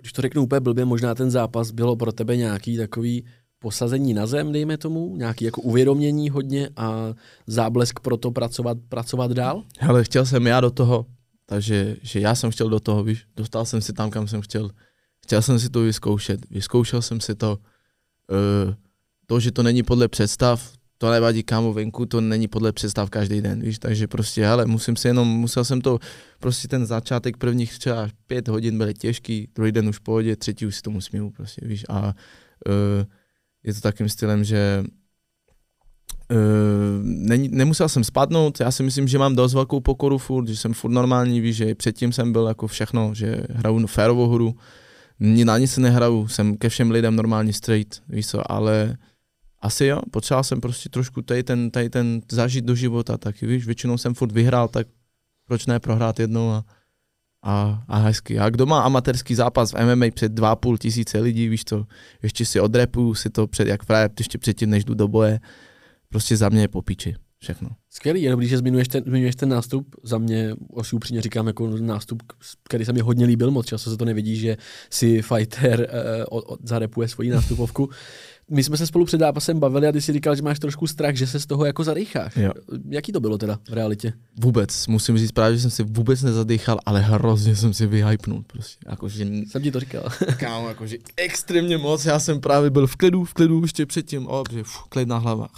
[0.00, 3.24] když to řeknu úplně blbě, možná ten zápas bylo pro tebe nějaký takový
[3.64, 7.14] posazení na zem, dejme tomu, nějaký jako uvědomění hodně a
[7.46, 9.64] záblesk pro to pracovat, pracovat dál?
[9.80, 11.06] Ale chtěl jsem já do toho,
[11.46, 14.70] takže že já jsem chtěl do toho, víš, dostal jsem si tam, kam jsem chtěl.
[15.24, 17.58] Chtěl jsem si to vyzkoušet, vyzkoušel jsem si to,
[18.28, 18.74] uh,
[19.26, 20.60] to, že to není podle představ,
[20.98, 24.96] to nevadí kámo venku, to není podle představ každý den, víš, takže prostě, hele, musím
[24.96, 25.98] si jenom, musel jsem to,
[26.38, 30.66] prostě ten začátek prvních třeba pět hodin byl těžký, druhý den už v pohodě, třetí
[30.66, 32.12] už si tomu smíju, prostě, víš, a
[32.68, 33.04] uh,
[33.64, 34.84] je to takým stylem, že
[36.30, 36.36] uh,
[37.02, 40.74] není, nemusel jsem spadnout, já si myslím, že mám dost velkou pokoru furt, že jsem
[40.74, 44.54] furt normální, víš, že předtím jsem byl jako všechno, že hraju férovou hru,
[45.20, 48.96] na nic se nehraju, jsem ke všem lidem normálně straight, víš co, ale
[49.60, 53.66] asi jo, potřeboval jsem prostě trošku tady ten, tady ten zažít do života taky, víš,
[53.66, 54.86] většinou jsem furt vyhrál, tak
[55.46, 56.64] proč ne prohrát jednou a,
[57.44, 58.38] a, a hezky.
[58.38, 61.86] A kdo má amatérský zápas v MMA před 2,5 tisíce lidí, víš co,
[62.22, 65.40] ještě si odrepuju si to před, jak právě ještě předtím, než jdu do boje,
[66.08, 67.68] prostě za mě je popíči všechno.
[67.90, 69.96] Skvělý, je dobrý, že zmiňuješ ten, zmiňuješ ten nástup.
[70.02, 72.22] Za mě, asi upřímně říkám, jako nástup,
[72.62, 74.56] který se mi hodně líbil, moc často se to nevidí, že
[74.90, 77.90] si fighter uh, od, od, zarepuje svoji nástupovku
[78.50, 81.14] my jsme se spolu před zápasem bavili a ty si říkal, že máš trošku strach,
[81.14, 82.36] že se z toho jako zadýcháš.
[82.36, 82.52] Jo.
[82.88, 84.12] Jaký to bylo teda v realitě?
[84.40, 88.86] Vůbec, musím říct právě, že jsem si vůbec nezadýchal, ale hrozně jsem si vyhypnul prostě.
[88.90, 89.24] Jako, že...
[89.24, 90.04] Jsem ti to říkal.
[90.38, 94.44] Kámo, jakože extrémně moc, já jsem právě byl v klidu, v klidu ještě předtím, o,
[94.52, 95.48] že klidná hlava,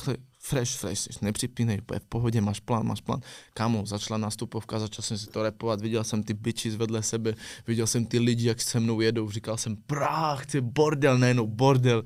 [0.48, 3.20] fresh, fresh, jsi nepřipínej, v pohodě, máš plán, máš plán.
[3.54, 7.34] Kámo, začala nastupovka, začal jsem si to repovat, viděl jsem ty bitches vedle sebe,
[7.66, 11.46] viděl jsem ty lidi, jak se mnou jedou, říkal jsem, prách, chci bordel, ne, no
[11.46, 12.02] bordel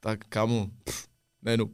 [0.00, 0.70] tak kamu,
[1.42, 1.68] nejenom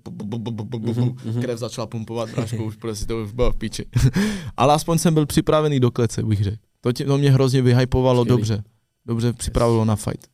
[1.40, 3.86] krev začala pumpovat, bráško, už prostě to už bylo v píči.
[4.56, 6.56] Ale aspoň jsem byl připravený do klece, bych řekl.
[6.80, 8.38] To, tě, to mě hrozně vyhypovalo Skvělý.
[8.38, 8.62] dobře.
[9.06, 10.26] Dobře připravilo na fight.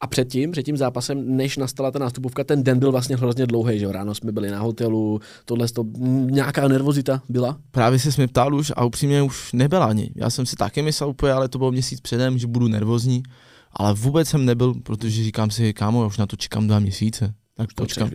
[0.00, 3.78] A předtím, před tím zápasem, než nastala ta nástupovka, ten den byl vlastně hrozně dlouhý,
[3.78, 5.84] že Ráno jsme byli na hotelu, tohle to,
[6.30, 7.58] nějaká nervozita byla?
[7.70, 10.10] Právě se jsme ptal už a upřímně už nebyla ani.
[10.16, 13.22] Já jsem si taky myslel úplně, ale to bylo měsíc předem, že budu nervózní.
[13.72, 17.34] Ale vůbec jsem nebyl, protože říkám si, kámo, já už na to čekám dva měsíce.
[17.54, 18.10] Tak už počkám.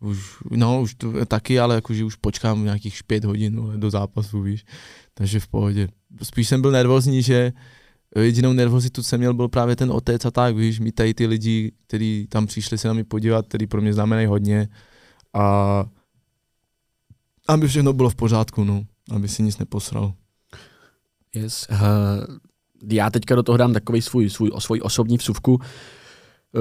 [0.00, 4.42] Už, no, už to, taky, ale jakože už počkám nějakých pět hodin no, do zápasu,
[4.42, 4.64] víš.
[5.14, 5.88] Takže v pohodě.
[6.22, 7.52] Spíš jsem byl nervózní, že
[8.16, 11.72] jedinou nervozitu jsem měl byl právě ten otec a tak, víš, mít tady ty lidi,
[11.86, 14.68] kteří tam přišli se na mě podívat, který pro mě znamenají hodně
[15.34, 15.84] a
[17.48, 20.14] aby všechno bylo v pořádku, no, aby si nic neposral.
[21.34, 21.66] Yes.
[21.70, 21.78] Uh,
[22.90, 25.60] já teďka do toho dám takový svůj, svůj, svůj osobní vsuvku.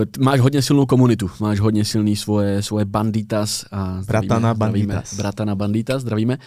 [0.02, 4.94] Eh, máš hodně silnou komunitu, máš hodně silný svoje, svoje banditas a zdravíme, Bratana zdravíme,
[4.94, 5.18] banditas.
[5.18, 6.38] Bratana banditas, zdravíme.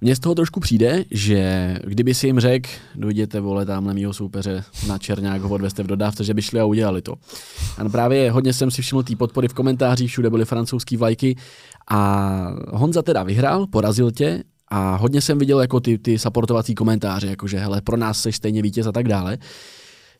[0.00, 4.64] Mně z toho trošku přijde, že kdyby si jim řekl, dojděte vole tamhle mýho soupeře
[4.88, 7.14] na Černák, ho odveste v dodávce, že by šli a udělali to.
[7.78, 11.36] A právě hodně jsem si všiml té podpory v komentářích, všude byly francouzský vlajky
[11.90, 17.26] a Honza teda vyhrál, porazil tě a hodně jsem viděl jako ty, ty supportovací komentáře,
[17.26, 19.38] jakože hele, pro nás seš stejně vítěz a tak dále.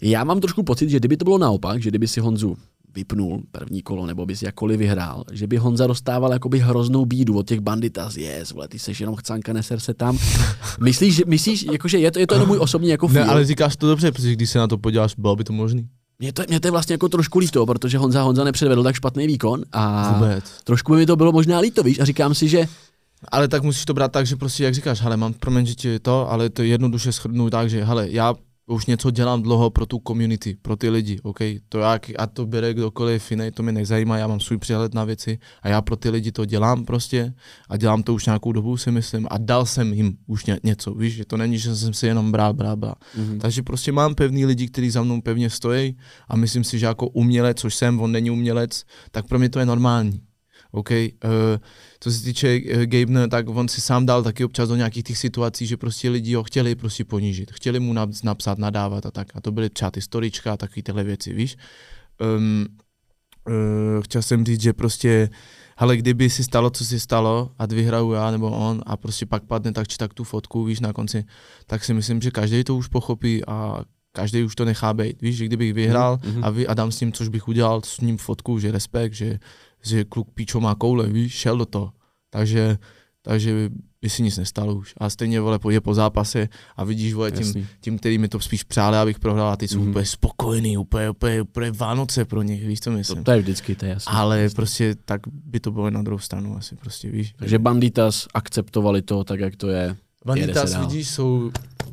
[0.02, 2.56] Já mám trošku pocit, že kdyby to bylo naopak, že kdyby si Honzu
[2.94, 7.38] vypnul první kolo, nebo by si jakkoliv vyhrál, že by Honza dostával jakoby hroznou bídu
[7.38, 10.18] od těch banditas, yes, vole, ty seš jenom chcánka, neser se tam.
[10.80, 13.26] Myslíš, že, myslíš jakože je to, je to jenom můj osobní jako feel?
[13.26, 15.88] Ne, ale říkáš to dobře, protože když se na to podíváš, bylo by to možný.
[16.18, 19.26] Mě to, mě to je vlastně jako trošku líto, protože Honza Honza nepředvedl tak špatný
[19.26, 20.44] výkon a Vůbec.
[20.64, 22.68] trošku by mi to bylo možná líto, víš, a říkám si, že
[23.28, 25.98] ale tak musíš to brát tak, že prostě, jak říkáš, hele, mám, promiň, že ti
[25.98, 28.34] to, ale to jednoduše shrnu tak, že hele, já
[28.70, 31.38] už něco dělám dlouho pro tu community, pro ty lidi, OK?
[31.68, 35.04] To jak, a to bere kdokoliv jiný, to mě nezajímá, já mám svůj přehled na
[35.04, 37.34] věci a já pro ty lidi to dělám prostě
[37.68, 40.94] a dělám to už nějakou dobu, si myslím, a dal jsem jim už ně, něco,
[40.94, 42.94] víš, že to není, že jsem si jenom brá, brá, brá.
[43.18, 43.38] Mm-hmm.
[43.38, 45.96] Takže prostě mám pevný lidi, kteří za mnou pevně stojí
[46.28, 49.58] a myslím si, že jako umělec, což jsem, on není umělec, tak pro mě to
[49.58, 50.20] je normální.
[50.72, 50.98] OK, uh,
[52.00, 55.18] co se týče uh, Gabena, tak on si sám dal taky občas do nějakých těch
[55.18, 57.92] situací, že prostě lidi ho chtěli prostě ponížit, chtěli mu
[58.24, 59.28] napsat, nadávat a tak.
[59.34, 61.56] A to byly třeba ty storička a takové tyhle věci, víš.
[62.36, 62.66] Um,
[63.48, 65.30] uh, chtěl jsem říct, že prostě,
[65.76, 69.44] ale kdyby si stalo, co si stalo a vyhraju já nebo on a prostě pak
[69.44, 71.24] padne tak či tak tu fotku, víš, na konci,
[71.66, 75.22] tak si myslím, že každý to už pochopí a každý už to nechá být.
[75.22, 76.40] Víš, že kdybych vyhrál mm-hmm.
[76.42, 79.38] a, vy, a dám s ním, což bych udělal, s ním fotku, že respekt, že
[79.82, 81.92] že kluk píčo má koule, víš, šel do toho.
[82.30, 82.78] Takže,
[83.22, 83.70] takže
[84.02, 84.94] by si nic nestalo už.
[84.96, 88.62] A stejně, vole, je po zápase a vidíš, vole, tím, tím, který mi to spíš
[88.62, 89.90] přáli, abych prohrál a ty jsou mm.
[89.90, 93.18] úplně spokojený, úplně, úplně, úplně Vánoce pro ně, víš, co myslím.
[93.18, 94.12] To, to je vždycky, to je jasný.
[94.12, 94.56] Ale jasný.
[94.56, 97.34] prostě tak by to bylo na druhou stranu asi, prostě, víš.
[97.36, 99.96] Takže Banditas akceptovali to tak, jak to je.
[100.24, 101.50] Banditas, vidíš, jsou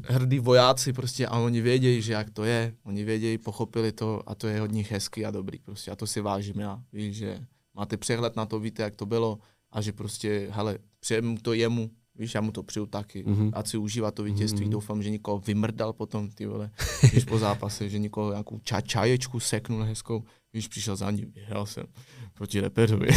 [0.08, 4.36] hrdí vojáci prostě a oni vědějí, že jak to je, oni vědějí, pochopili to a
[4.36, 7.40] to je hodně hezký a dobrý prostě a to si vážím já, víš, že
[7.78, 9.40] máte přehled na to, víte, jak to bylo
[9.72, 13.52] a že prostě, hele, přejemu to jemu, víš, já mu to přiju taky, mm-hmm.
[13.54, 14.70] ať si užívá to vítězství, mm-hmm.
[14.70, 16.72] doufám, že nikoho vymrdal potom, ty vole,
[17.12, 20.24] když po zápase, že nikoho nějakou ča- čaječku seknul hezkou,
[20.54, 21.84] víš, přišel za ním, hrál jsem
[22.34, 23.08] proti reperovi.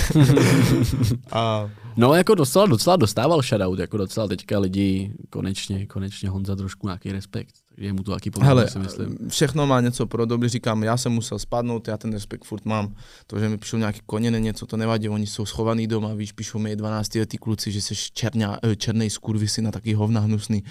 [1.33, 1.71] a...
[1.97, 7.13] No jako docela, docela dostával shoutout, jako docela teďka lidi, konečně, konečně Honza trošku nějaký
[7.13, 9.29] respekt, takže mu to taky pomohlo, si myslím.
[9.29, 12.95] všechno má něco pro dobrý, říkám, já jsem musel spadnout, já ten respekt furt mám,
[13.27, 16.59] to, že mi píšou nějaký koně, něco, to nevadí, oni jsou schovaný doma, víš, píšou
[16.59, 20.65] mi 12 letý kluci, že jsi černá, eh, černý skurvy na taký hovna hnusný,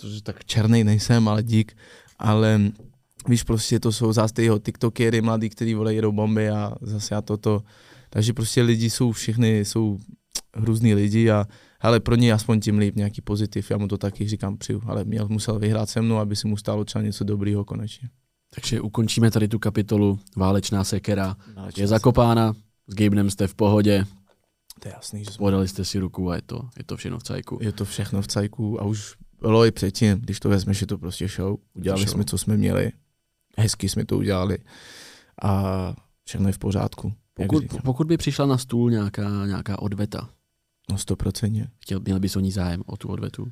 [0.00, 1.76] to, že tak černý nejsem, ale dík,
[2.18, 2.60] ale
[3.28, 7.14] víš, prostě to jsou zase ty jeho tiktokery mladí, kteří vole jedou bomby a zase
[7.14, 7.62] já toto.
[8.10, 9.98] Takže prostě lidi jsou všechny, jsou
[10.56, 11.46] hrůzný lidi a
[11.86, 15.04] ale pro něj aspoň tím líp nějaký pozitiv, já mu to taky říkám přiju, ale
[15.04, 18.08] měl, musel vyhrát se mnou, aby si mu stalo třeba něco dobrýho konečně.
[18.54, 21.36] Takže ukončíme tady tu kapitolu Válečná sekera.
[21.56, 22.54] Válečná je zakopána,
[22.86, 24.06] s Gabenem jste v pohodě.
[24.80, 25.38] To je jasný, že jsme...
[25.38, 27.58] Podali jste si ruku a je to, je to všechno v cajku.
[27.62, 30.98] Je to všechno v cajku a už bylo i předtím, když to vezmeš, je to
[30.98, 31.56] prostě show.
[31.74, 32.12] Udělali show.
[32.12, 32.92] jsme, co jsme měli
[33.58, 34.58] hezky jsme to udělali
[35.42, 37.12] a všechno je v pořádku.
[37.34, 40.30] Pokud, pokud by přišla na stůl nějaká, nějaká odveta,
[40.90, 41.68] No stoprocentně.
[41.82, 43.46] Chtěl, měl bys o ní zájem, o tu odvetu?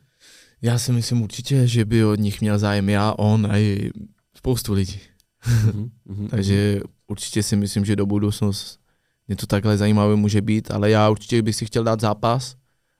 [0.63, 3.91] Já si myslím určitě, že by od nich měl zájem já, on a i
[4.37, 5.01] spoustu lidí.
[5.47, 8.81] Mm-hmm, Takže určitě si myslím, že do budoucnost
[9.29, 12.57] něco takhle zajímavé může být, ale já určitě bych si chtěl dát zápas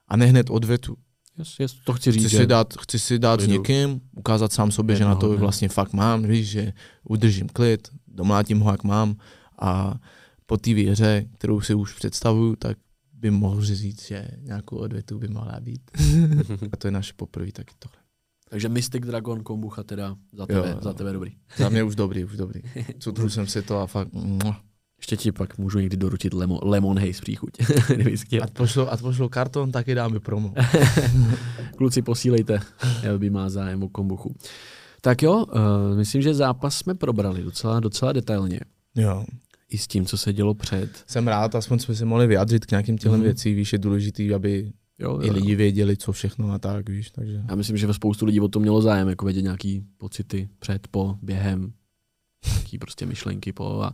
[0.07, 0.97] a ne hned odvetu.
[1.37, 2.25] Yes, yes, to chci říct.
[2.25, 5.37] Chci si dát, chci si dát s někým, ukázat sám sobě, že na to ne.
[5.37, 6.73] vlastně fakt mám, víš, že
[7.03, 9.15] udržím klid, domlátím ho, jak mám
[9.59, 9.95] a
[10.45, 12.77] po té věře, kterou si už představuju, tak
[13.19, 15.91] by mohl říct, že nějakou odvětu by mohla být.
[16.71, 17.97] a to je naše poprvé taky tohle.
[18.49, 21.31] Takže Mystic Dragon kombucha teda za tebe, jo, za tebe dobrý.
[21.57, 22.61] za mě už dobrý, už dobrý.
[22.99, 24.09] Cutru jsem si to a fakt...
[24.99, 27.51] Ještě ti pak můžu někdy doručit lemon, lemon haze příchuť.
[28.41, 30.53] a pošlo, a pošlo karton, taky dáme promo.
[31.77, 32.59] Kluci, posílejte,
[33.17, 34.35] by má zájem o kombuchu.
[35.01, 38.59] Tak jo, uh, myslím, že zápas jsme probrali docela, docela detailně.
[38.95, 39.25] Jo.
[39.69, 41.03] I s tím, co se dělo před.
[41.07, 43.23] Jsem rád, aspoň jsme se mohli vyjádřit k nějakým těmhle mm.
[43.23, 47.11] věcím, víš, je důležitý, aby jo, jo, i lidi věděli, co všechno a tak, víš,
[47.11, 47.43] takže.
[47.49, 50.87] Já myslím, že ve spoustu lidí o tom mělo zájem, jako vědět nějaký pocity před,
[50.87, 51.73] po, během,
[52.51, 53.93] nějaký prostě myšlenky po a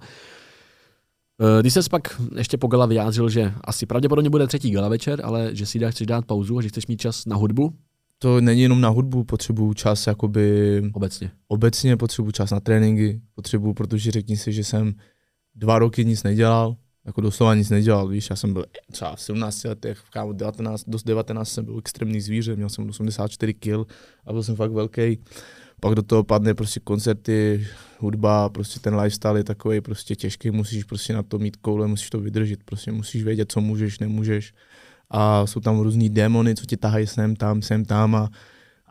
[1.42, 5.22] Eh, když se pak ještě po gala vyjádřil, že asi pravděpodobně bude třetí gala večer,
[5.24, 7.74] ale že si dá, chceš dát pauzu a že chceš mít čas na hudbu,
[8.20, 10.82] to není jenom na hudbu, potřebuju čas jakoby...
[10.94, 11.32] Obecně.
[11.48, 14.94] Obecně potřebuju čas na tréninky, potřebuju, protože řekni si, že jsem
[15.56, 16.76] dva roky nic nedělal,
[17.06, 21.04] jako doslova nic nedělal, víš, já jsem byl třeba v 17 letech, kámo 19, dost
[21.04, 23.92] 19 jsem byl extrémní zvíře, měl jsem 84 kg
[24.26, 25.18] a byl jsem fakt velký
[25.82, 27.68] pak do toho padne prostě koncerty,
[28.00, 32.10] hudba, prostě ten lifestyle je takový prostě těžký, musíš prostě na to mít koule, musíš
[32.10, 34.54] to vydržet, prostě musíš vědět, co můžeš, nemůžeš.
[35.10, 38.30] A jsou tam různý démony, co tě tahají sem, tam, sem, tam a,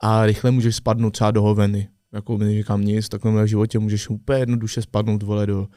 [0.03, 1.89] a rychle můžeš spadnout třeba do hoveny.
[2.13, 5.69] Jako neříkám nic, v takovém životě můžeš úplně jednoduše spadnout, vole, do,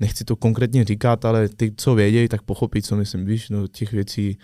[0.00, 3.92] nechci to konkrétně říkat, ale ty, co vědějí, tak pochopí, co myslím, víš, no těch
[3.92, 4.38] věcí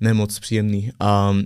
[0.00, 0.90] nemoc příjemný.
[1.00, 1.36] A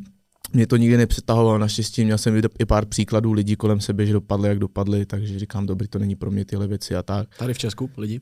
[0.52, 4.48] mě to nikdy nepřetahovalo, naštěstí měl jsem i pár příkladů lidí kolem sebe, že dopadly,
[4.48, 7.28] jak dopadly, takže říkám, dobrý, to není pro mě tyhle věci a tak.
[7.38, 8.20] Tady v Česku lidi?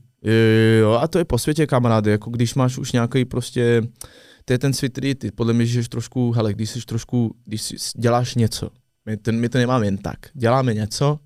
[0.81, 3.83] Jo, a to je po světě, kamarády, jako když máš už nějaký prostě,
[4.45, 7.37] to je ten svět, který ty, podle mě, že jsi trošku, hele, když jsi trošku,
[7.45, 8.71] když jsi, děláš něco,
[9.07, 11.19] my to, my to nemáme jen tak, děláme něco,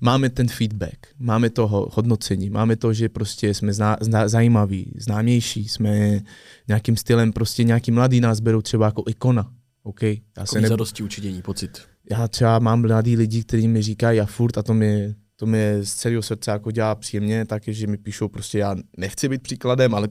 [0.00, 5.68] máme ten feedback, máme to hodnocení, máme to, že prostě jsme zna, zna, zajímaví, známější,
[5.68, 6.20] jsme
[6.68, 9.52] nějakým stylem, prostě nějaký mladý nás berou třeba jako ikona.
[9.82, 10.16] Okay?
[10.38, 10.68] Já se ne...
[10.68, 11.82] zadosti učinění, pocit.
[12.10, 15.78] Já třeba mám mladý lidi, kteří mi říkají, já furt, a to mi, to mi
[15.82, 19.94] z celého srdce jako dělá příjemně, taky, že mi píšou prostě, já nechci být příkladem,
[19.94, 20.08] ale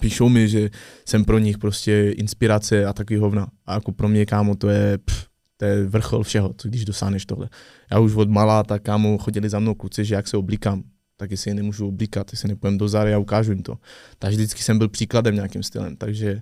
[0.00, 0.70] píšou mi, že
[1.04, 3.48] jsem pro nich prostě inspirace a taky hovna.
[3.66, 5.27] A jako pro mě, kámo, to je, pff,
[5.58, 7.48] to je vrchol všeho, co když dosáhneš tohle.
[7.90, 10.82] Já už od malá, tak kámo, chodili za mnou kluci, že jak se oblíkám,
[11.16, 13.78] tak jestli je nemůžu oblíkat, jestli nepojem do Zary a ukážu jim to.
[14.18, 16.40] Takže vždycky jsem byl příkladem nějakým stylem, takže,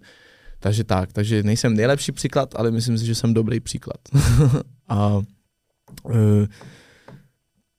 [0.58, 4.00] takže tak, takže nejsem nejlepší příklad, ale myslím si, že jsem dobrý příklad.
[4.88, 6.46] a uh,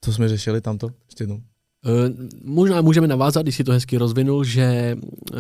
[0.02, 0.90] co jsme řešili tamto?
[1.06, 1.42] Ještě jednou.
[1.86, 4.96] Uh, možná můžeme navázat, když si to hezky rozvinul, že
[5.34, 5.40] uh,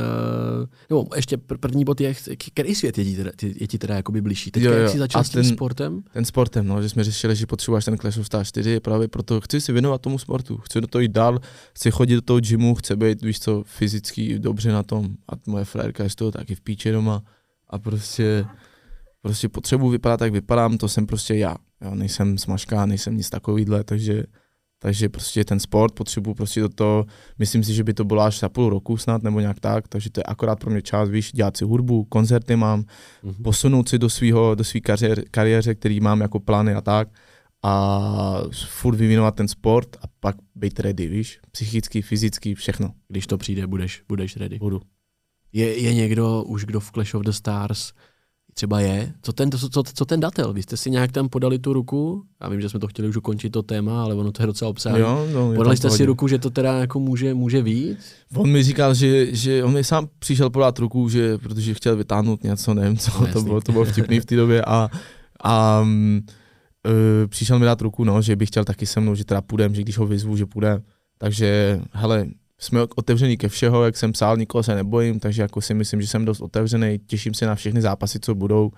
[0.90, 2.16] nebo ještě pr- první bod je,
[2.54, 4.52] který svět je ti teda, je ti teda jakoby blížší?
[4.52, 6.04] Teď jak jsi začal s tím ten, sportem?
[6.14, 9.42] Ten sportem, no, že jsme řešili, že potřebuješ ten Clash of Stars 4, právě proto
[9.42, 11.40] chci si věnovat tomu sportu, chci do toho jít dál,
[11.74, 15.66] chci chodit do toho gymu, chci být, víš co, fyzicky dobře na tom a moje
[15.66, 17.24] frérka je z toho taky v píče doma
[17.70, 18.46] a prostě,
[19.22, 21.56] prostě potřebuji vypadat, jak vypadám, to jsem prostě já.
[21.82, 24.24] já nejsem smažka, nejsem nic takovýhle, takže
[24.80, 27.06] takže prostě ten sport potřebuji prostě do toho,
[27.40, 30.10] myslím si, že by to bylo až za půl roku snad nebo nějak tak, takže
[30.10, 32.82] to je akorát pro mě čas, víš, dělat si hudbu, koncerty mám,
[33.24, 33.42] mm-hmm.
[33.44, 37.10] posunout si do svého, do svý kariér, kariéře, který mám jako plány a tak
[37.64, 42.94] a furt vyvinovat ten sport a pak být ready, víš, psychicky, fyzicky, všechno.
[43.08, 44.58] Když to přijde, budeš, budeš ready.
[44.60, 44.82] Budu.
[45.54, 47.94] Je, je někdo už, kdo v Clash of the Stars
[48.58, 49.14] třeba je.
[49.22, 50.54] Co ten, co, co, ten datel?
[50.54, 52.24] Vy jste si nějak tam podali tu ruku?
[52.42, 54.70] Já vím, že jsme to chtěli už ukončit to téma, ale ono to je docela
[54.70, 55.00] obsáhlé.
[55.00, 57.98] No, podali jste si ruku, že to teda jako může, může víc?
[58.36, 62.44] On mi říkal, že, že on mi sám přišel podat ruku, že, protože chtěl vytáhnout
[62.44, 64.90] něco, nevím co, no, to, bylo, to bylo vtipný v té době a,
[65.44, 69.42] a uh, přišel mi dát ruku, no, že bych chtěl taky se mnou, že teda
[69.42, 70.82] půjdem, že když ho vyzvu, že půjde.
[71.18, 72.28] Takže, hele,
[72.60, 76.08] jsme otevření ke všeho, jak jsem psal, nikoho se nebojím, takže jako si myslím, že
[76.08, 78.72] jsem dost otevřený, těším se na všechny zápasy, co budou,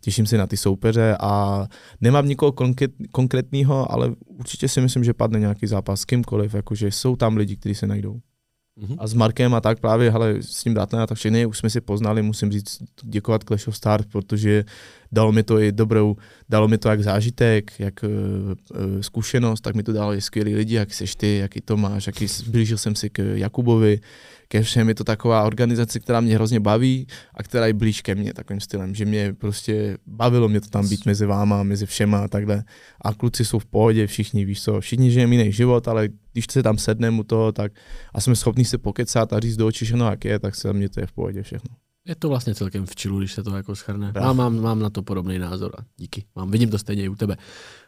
[0.00, 1.66] těším se na ty soupeře a
[2.00, 6.90] nemám nikoho konkrét, konkrétního, ale určitě si myslím, že padne nějaký zápas s kýmkoliv, jakože
[6.90, 8.20] jsou tam lidi, kteří se najdou.
[8.80, 8.96] Mm-hmm.
[8.98, 11.70] A s Markem a tak právě, hele, s tím Datlem a tak všechny už jsme
[11.70, 14.64] si poznali, musím říct, děkovat Clash of Stars, protože
[15.12, 16.16] dalo mi to i dobrou,
[16.48, 20.74] dalo mi to jak zážitek, jak uh, zkušenost, tak mi to dalo i skvělý lidi,
[20.74, 24.00] jak seš ty, jaký to máš, jaký zblížil jsem si k Jakubovi,
[24.48, 28.14] ke všem je to taková organizace, která mě hrozně baví a která je blíž ke
[28.14, 32.18] mně takovým stylem, že mě prostě bavilo mě to tam být mezi váma, mezi všema
[32.18, 32.64] a takhle.
[33.00, 36.62] A kluci jsou v pohodě, všichni, víš co, všichni žijeme jiný život, ale když se
[36.62, 37.72] tam sedneme u toho, tak
[38.14, 40.88] a jsme schopni se pokecat a říct do očí všechno, jak je, tak se mě
[40.88, 41.70] to je v pohodě všechno.
[42.06, 44.12] Je to vlastně celkem v čilu, když se to jako schrne.
[44.20, 46.24] Mám, mám, mám na to podobný názor a díky.
[46.36, 47.36] Mám, vidím to stejně i u tebe.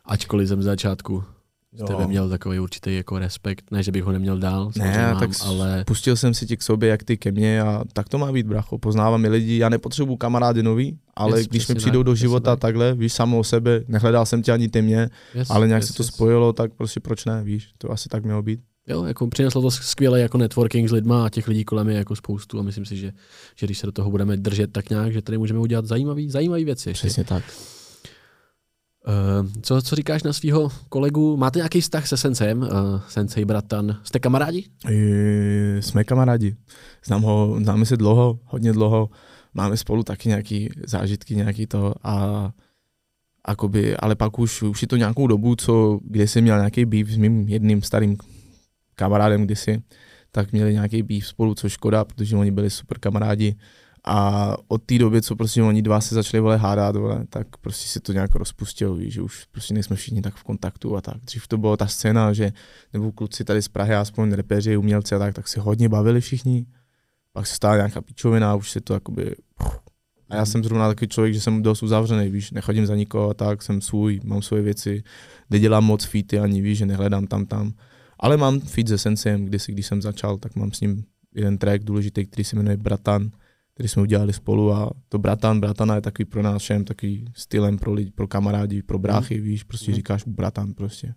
[0.05, 1.25] Ačkoliv jsem z začátku
[1.73, 5.19] z tebe měl takový určitý jako respekt, ne, že bych ho neměl dál, ne, mám,
[5.21, 5.85] tak ale...
[5.87, 8.47] pustil jsem si ti k sobě, jak ty ke mně a tak to má být,
[8.47, 12.14] bracho, poznávám i lidi, já nepotřebuju kamarády nový, ale yes, když mi přijdou tak, do
[12.14, 12.61] života tak.
[12.61, 15.91] takhle, víš, samo o sebe, nehledal jsem tě ani ty mě, yes, ale nějak yes,
[15.91, 16.14] se to yes.
[16.14, 18.61] spojilo, tak prostě proč ne, víš, to asi tak mělo být.
[18.89, 22.16] Jo, jako přineslo to skvěle jako networking s lidma a těch lidí kolem je jako
[22.16, 23.12] spoustu a myslím si, že,
[23.57, 26.64] že když se do toho budeme držet tak nějak, že tady můžeme udělat zajímavé zajímavý
[26.64, 26.89] věci.
[26.89, 27.07] Ještě.
[27.07, 27.45] Přesně tak.
[29.09, 31.37] Uh, co, co říkáš na svého kolegu?
[31.37, 32.69] Máte nějaký vztah se Sencem, uh,
[33.09, 34.01] Sensei Bratan?
[34.03, 34.65] Jste kamarádi?
[34.91, 36.57] E, jsme kamarádi.
[37.05, 39.11] Znám ho, známe se dlouho, hodně dlouho.
[39.55, 42.51] Máme spolu taky nějaký zážitky, nějaký to a
[43.45, 47.11] akoby, ale pak už, už je to nějakou dobu, co, kde jsem měl nějaký býv
[47.11, 48.17] s mým jedným starým
[48.95, 49.83] kamarádem kdysi,
[50.31, 53.57] tak měli nějaký býv spolu, což škoda, protože oni byli super kamarádi
[54.05, 57.89] a od té doby, co prostě oni dva se začali vole hádat, vole, tak prostě
[57.89, 61.17] se to nějak rozpustilo, víš, že už prostě nejsme všichni tak v kontaktu a tak.
[61.17, 62.53] Dřív to byla ta scéna, že
[62.93, 66.67] nebo kluci tady z Prahy, aspoň repeři, umělci a tak, tak se hodně bavili všichni.
[67.33, 69.35] Pak se stala nějaká pičovina a už se to jakoby...
[70.31, 73.35] A já jsem zrovna takový člověk, že jsem dost uzavřený, víš, nechodím za nikoho a
[73.35, 75.03] tak, jsem svůj, mám svoje věci,
[75.51, 77.73] nedělám moc feety ani, víš, že nehledám tam tam.
[78.21, 82.27] Ale mám feed se Sensem, když, jsem začal, tak mám s ním jeden track důležitý,
[82.27, 83.31] který se jmenuje Bratan,
[83.79, 87.79] který jsme udělali spolu a to bratan, bratana je takový pro nás všem takový stylem
[87.79, 89.45] pro lidi, pro kamarádi, pro bráchy, mm.
[89.45, 89.95] víš, prostě mm.
[89.95, 91.14] říkáš bratan prostě.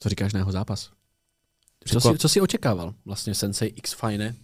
[0.00, 0.90] Co říkáš na jeho zápas?
[1.84, 4.34] Co jsi, co jsi očekával vlastně Sensei X Fine?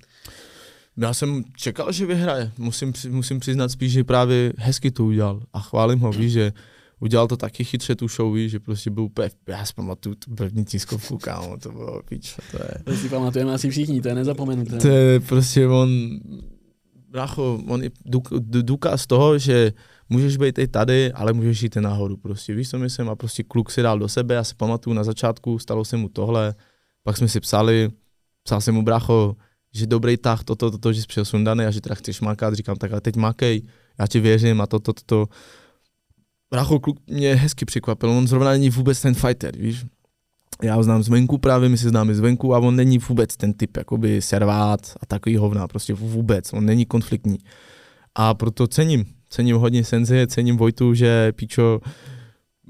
[0.96, 2.52] Já jsem čekal, že vyhraje.
[2.58, 6.52] Musím, musím přiznat spíš, že právě hezky to udělal a chválím ho, víš, že
[7.00, 10.34] udělal to taky chytře tu show, víš, že prostě byl úplně, já si pamatuju tu
[10.34, 12.84] první tiskovku, kámo, to bylo píč, to je.
[12.84, 14.76] To si pamatujeme asi všichni, to je nezapomenuté.
[14.76, 15.90] To je prostě on,
[17.10, 19.72] Bracho, on je důk- důkaz toho, že
[20.08, 22.16] můžeš být i tady, ale můžeš jít i nahoru.
[22.16, 23.08] Prostě víš, co myslím?
[23.08, 26.08] A prostě kluk si dal do sebe, já si pamatuju na začátku, stalo se mu
[26.08, 26.54] tohle,
[27.02, 27.90] pak jsme si psali,
[28.42, 29.36] psal jsem mu bracho,
[29.74, 32.54] že dobrý tah, toto, toto, to, že jsi přijel sundaný a že teda chceš makat,
[32.54, 33.62] říkám, tak ale teď makej,
[33.98, 35.04] já ti věřím a toto, toto.
[35.06, 35.32] To, to.
[36.50, 39.84] Bracho, kluk mě hezky překvapil, on zrovna není vůbec ten fighter, víš.
[40.62, 43.76] Já ho znám zvenku právě, my si známe zvenku a on není vůbec ten typ,
[43.76, 47.38] jakoby servát a takový hovna, prostě vůbec, on není konfliktní.
[48.14, 51.80] A proto cením, cením hodně Senze, cením Vojtu, že Píčo,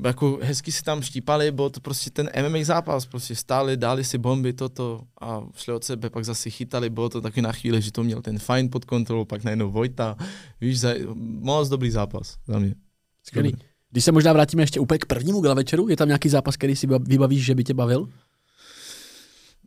[0.05, 4.19] jako hezky si tam štípali, bylo to prostě ten MMA zápas, prostě stáli, dali si
[4.19, 7.93] bomby, toto a šli od sebe, pak zase chytali, bylo to taky na chvíli, že
[7.93, 10.17] to měl ten fajn pod kontrolou, pak najednou Vojta,
[10.61, 12.75] víš, za, moc dobrý zápas za mě.
[13.23, 13.57] Skvělý.
[13.91, 16.77] Když se možná vrátíme ještě úplně k prvnímu gala večeru, je tam nějaký zápas, který
[16.77, 18.09] si vybavíš, že by tě bavil?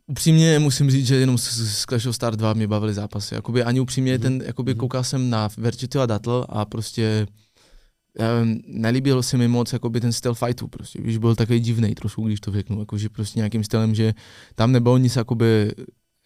[0.06, 3.34] Upřímně musím říct, že jenom z Clash of Stars 2 mě bavily zápasy.
[3.34, 4.22] Jakoby ani upřímně, mm-hmm.
[4.22, 7.26] ten, jakoby koukal jsem na Vertitu a Dattle a prostě
[8.42, 12.26] um, nelíbil se mi moc jakoby ten styl fightu, prostě, víš, byl takový divný trošku,
[12.26, 14.14] když to řeknu, jakože prostě nějakým stylem, že
[14.54, 15.72] tam nebylo nic jakoby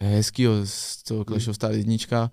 [0.03, 2.31] hezkýho z toho Clash of Stars jednička,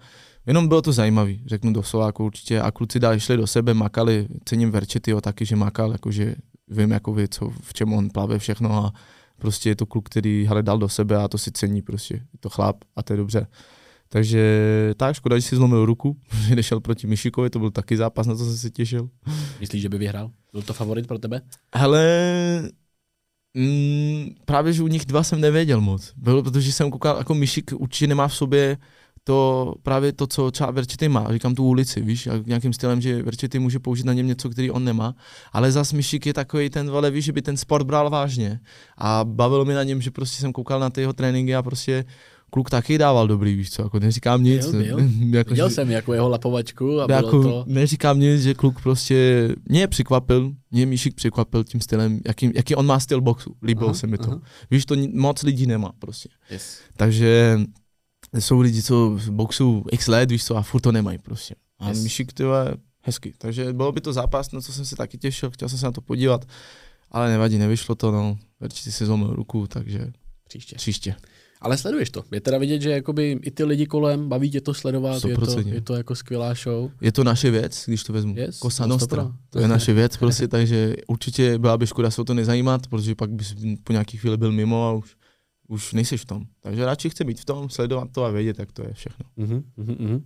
[0.48, 4.28] jenom bylo to zajímavý, řeknu do Soláku určitě a kluci dali šli do sebe, makali,
[4.46, 6.36] cením Verčetyho taky, že makal, jakože
[6.68, 8.94] vím, jako vy, co, v čem on plave všechno a
[9.38, 12.39] prostě je to kluk, který hele, dal do sebe a to si cení prostě, je
[12.39, 13.48] to chlap a to je dobře.
[14.10, 14.44] Takže
[14.98, 16.18] tak, škoda, že si zlomil ruku,
[16.48, 19.10] že nešel proti Mišikovi, to byl taky zápas, na to jsem se těšil.
[19.60, 20.32] Myslíš, že by vyhrál?
[20.52, 21.41] Byl to favorit pro tebe?
[21.76, 22.06] Hele,
[23.54, 26.14] mm, právě, že u nich dva jsem nevěděl moc.
[26.18, 28.78] Bylo, protože jsem koukal, jako Mišik určitě nemá v sobě
[29.24, 33.60] to právě to, co třeba Verčety má, říkám tu ulici, víš, nějakým stylem, že Verčety
[33.60, 35.16] může použít na něm něco, který on nemá,
[35.54, 38.60] ale zas Mišik je takový ten, vole, víš, že by ten sport bral vážně
[38.98, 42.06] a bavilo mi na něm, že prostě jsem koukal na ty jeho tréninky a prostě
[42.54, 44.72] kluk taky dával dobrý, víš co, jako neříkám nic.
[44.72, 45.00] Byl, byl.
[45.38, 47.64] jako, Viděl že, jsem jako jeho lapovačku a jako, bylo to...
[47.68, 52.86] Neříkám nic, že kluk prostě mě překvapil, mě Míšik překvapil tím stylem, jaký, jaký on
[52.86, 54.32] má styl boxu, líbilo aha, se mi to.
[54.32, 54.42] Aha.
[54.72, 56.30] Víš, to moc lidí nemá prostě.
[56.50, 56.78] Yes.
[56.98, 57.60] Takže
[58.34, 61.56] jsou lidi, co v boxu x let, víš co, a furt to nemají prostě.
[61.80, 62.04] A yes.
[62.04, 62.44] Míšik, ty
[63.02, 63.34] hezky.
[63.38, 65.92] Takže bylo by to zápas, na co jsem se taky těšil, chtěl jsem se na
[65.92, 66.46] to podívat,
[67.12, 68.38] ale nevadí, nevyšlo to, no.
[68.62, 70.12] Určitě si zlomil ruku, takže
[70.48, 70.76] příště.
[70.76, 71.16] příště.
[71.62, 72.24] Ale sleduješ to.
[72.32, 75.60] Je teda vidět, že jakoby i ty lidi kolem baví tě to sledovat, je to,
[75.60, 76.92] je to jako skvělá show.
[77.02, 78.36] Je to naše věc, když to vezmu.
[78.38, 79.32] Yes, Kosa Nostra.
[79.50, 83.16] To je naše věc prostě, takže určitě byla by škoda se o to nezajímat, protože
[83.16, 85.16] pak bys po nějaký chvíli byl mimo a už,
[85.74, 86.44] už nejseš v tom.
[86.60, 89.26] Takže radši chci být v tom, sledovat to a vědět, jak to je všechno.
[89.38, 90.22] Uh-huh, uh-huh.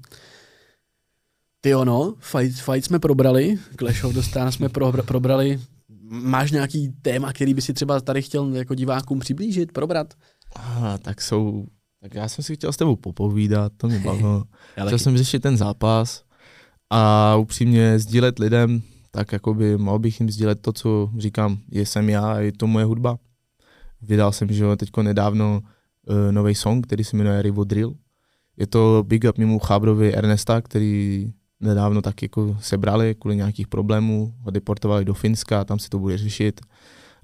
[1.62, 5.60] Ty ono, fight, fight jsme probrali, Clash of the Stars jsme pro, probrali.
[6.10, 10.14] Máš nějaký téma, který by si třeba tady chtěl jako divákům přiblížit, probrat?
[10.56, 11.66] Aha, tak jsou,
[12.02, 14.44] tak já jsem si chtěl s tebou popovídat, to mě bavilo.
[14.86, 16.24] chtěl jsem řešit ten zápas
[16.90, 18.82] a upřímně sdílet lidem,
[19.12, 22.86] tak jakoby mohl bych jim sdílet to, co říkám, jsem já a je to moje
[22.86, 23.18] hudba.
[24.02, 27.96] Vydal jsem, že teďko nedávno uh, eh, nový song, který se jmenuje Rivo Drill.
[28.58, 31.28] Je to big up mimo Chábrovi Ernesta, který
[31.60, 36.18] nedávno tak jako sebrali kvůli nějakých problémů, ho deportovali do Finska, tam si to bude
[36.18, 36.62] řešit.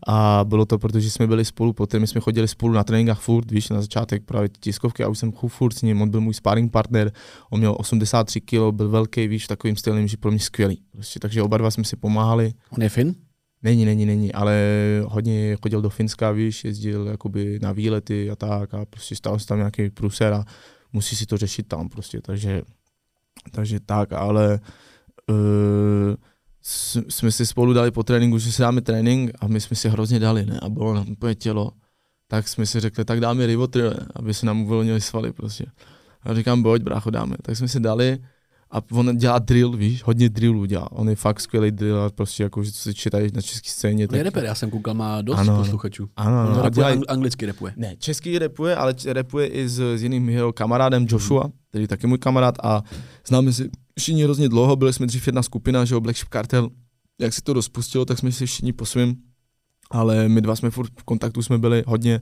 [0.08, 3.52] A bylo to, protože jsme byli spolu, poté my jsme chodili spolu na tréninkách furt,
[3.52, 6.72] víš, na začátek právě tiskovky a už jsem furt s ním, on byl můj sparring
[6.72, 7.12] partner,
[7.50, 10.82] on měl 83 kg, byl velký, víš, takovým stylem, že pro mě skvělý.
[10.92, 12.54] Prostě, takže oba dva jsme si pomáhali.
[12.70, 13.16] On je Fin?
[13.64, 14.58] Není, není, není, ale
[15.06, 19.48] hodně chodil do Finska, víš, jezdil jakoby na výlety a tak a prostě stál se
[19.48, 20.46] tam nějaký pruser a
[20.94, 22.62] musí si to řešit tam prostě, takže,
[23.52, 24.60] takže tak, ale
[25.30, 26.16] uh,
[27.10, 30.20] jsme si spolu dali po tréninku, že si dáme trénink a my jsme si hrozně
[30.20, 31.72] dali, ne, a bylo nám úplně tělo.
[32.28, 35.66] Tak jsme si řekli, tak dáme rivotril, aby se nám uvolnili svaly prostě.
[36.22, 37.36] A říkám, pojď brácho, dáme.
[37.42, 38.18] Tak jsme si dali
[38.74, 40.92] a on dělá drill, víš, hodně drillů dělá.
[40.92, 44.08] On je fakt skvělý drill, prostě jako, že to si čítají na české scéně.
[44.08, 44.18] Tak...
[44.18, 46.10] Je reper, já jsem koukal, má dost ano, posluchačů.
[46.16, 46.62] Ano, ano.
[46.62, 47.04] Repuje, dělá...
[47.08, 47.74] anglicky repuje.
[47.78, 51.54] Ne, český repuje, ale repuje i s, s jiným jeho kamarádem Joshua, hmm.
[51.70, 52.84] který je taky můj kamarád a
[53.28, 53.70] známe si
[54.00, 56.70] všichni hrozně dlouho, byli jsme dřív jedna skupina, že jo, Black Sheep Cartel,
[57.22, 59.16] jak si to rozpustilo, tak jsme si všichni po svým,
[59.92, 62.22] ale my dva jsme furt v kontaktu jsme byli hodně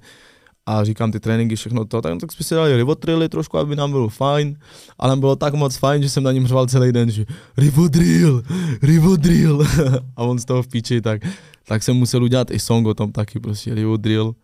[0.65, 3.91] a říkám ty tréninky, všechno to, tak, tak jsme si dali rivotrily trošku, aby nám
[3.91, 4.59] bylo fajn,
[4.99, 7.25] ale bylo tak moc fajn, že jsem na něm řval celý den, že
[7.57, 8.43] rivodrill,
[8.81, 9.67] rivodrill
[10.15, 11.21] a on z toho v píči, tak,
[11.67, 14.35] tak jsem musel udělat i song o tom taky, prostě rivodrill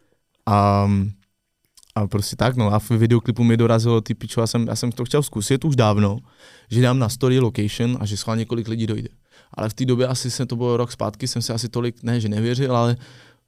[0.45, 0.87] a
[1.97, 4.91] a prostě tak, no a v videoklipu mi dorazilo ty pičo, já jsem, já jsem
[4.91, 6.17] to chtěl zkusit už dávno,
[6.71, 9.09] že dám na story location a že schválně několik lidí dojde.
[9.53, 12.19] Ale v té době asi se to bylo rok zpátky, jsem si asi tolik, ne,
[12.19, 12.97] že nevěřil, ale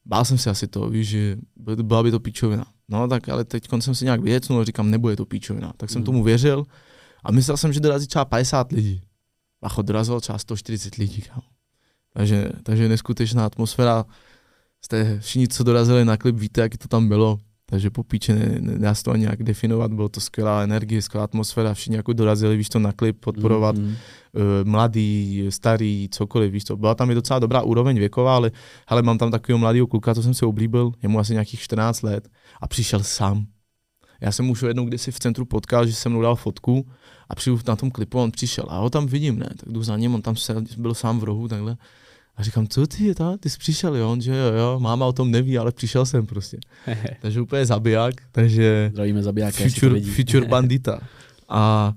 [0.09, 2.65] bál jsem si asi to, víš, že byla by to píčovina.
[2.89, 5.73] No tak ale teď jsem si nějak vyjecnul, říkám, nebude to píčovina.
[5.77, 6.05] Tak jsem mm.
[6.05, 6.65] tomu věřil
[7.23, 9.01] A myslel jsem, že dorazí třeba 50 lidí.
[9.61, 11.41] A dorazilo třeba 140 lidí, kámo.
[12.13, 14.05] Takže, takže neskutečná atmosféra.
[14.85, 17.37] Jste všichni, co dorazili na klip, víte, jak to tam bylo.
[17.69, 21.01] Takže po píče ne, ne, dá se to ani nějak definovat, bylo to skvělá energie,
[21.01, 23.95] skvělá atmosféra, všichni jako dorazili, víš to, na klip podporovat, mm-hmm.
[24.33, 26.77] uh, mladý, starý, cokoliv, víš to.
[26.77, 28.51] Byla tam i docela dobrá úroveň věková, ale
[28.87, 32.01] hele, mám tam takového mladého kluka, co jsem si oblíbil, je mu asi nějakých 14
[32.01, 32.29] let
[32.61, 33.45] a přišel sám.
[34.21, 36.87] Já jsem už jednou kdysi v centru potkal, že jsem mu dal fotku
[37.29, 39.97] a přijdu na tom klipu, on přišel a ho tam vidím, ne, tak jdu za
[39.97, 41.77] ním, on tam se, byl sám v rohu, takhle.
[42.39, 43.37] A říkám, co ty, ta?
[43.37, 44.11] ty jsi přišel, jo?
[44.11, 46.57] On, že jo, jo, máma o tom neví, ale přišel jsem prostě.
[47.21, 50.99] takže úplně zabiják, takže Zdravíme zabiják, future, future bandita.
[51.49, 51.93] A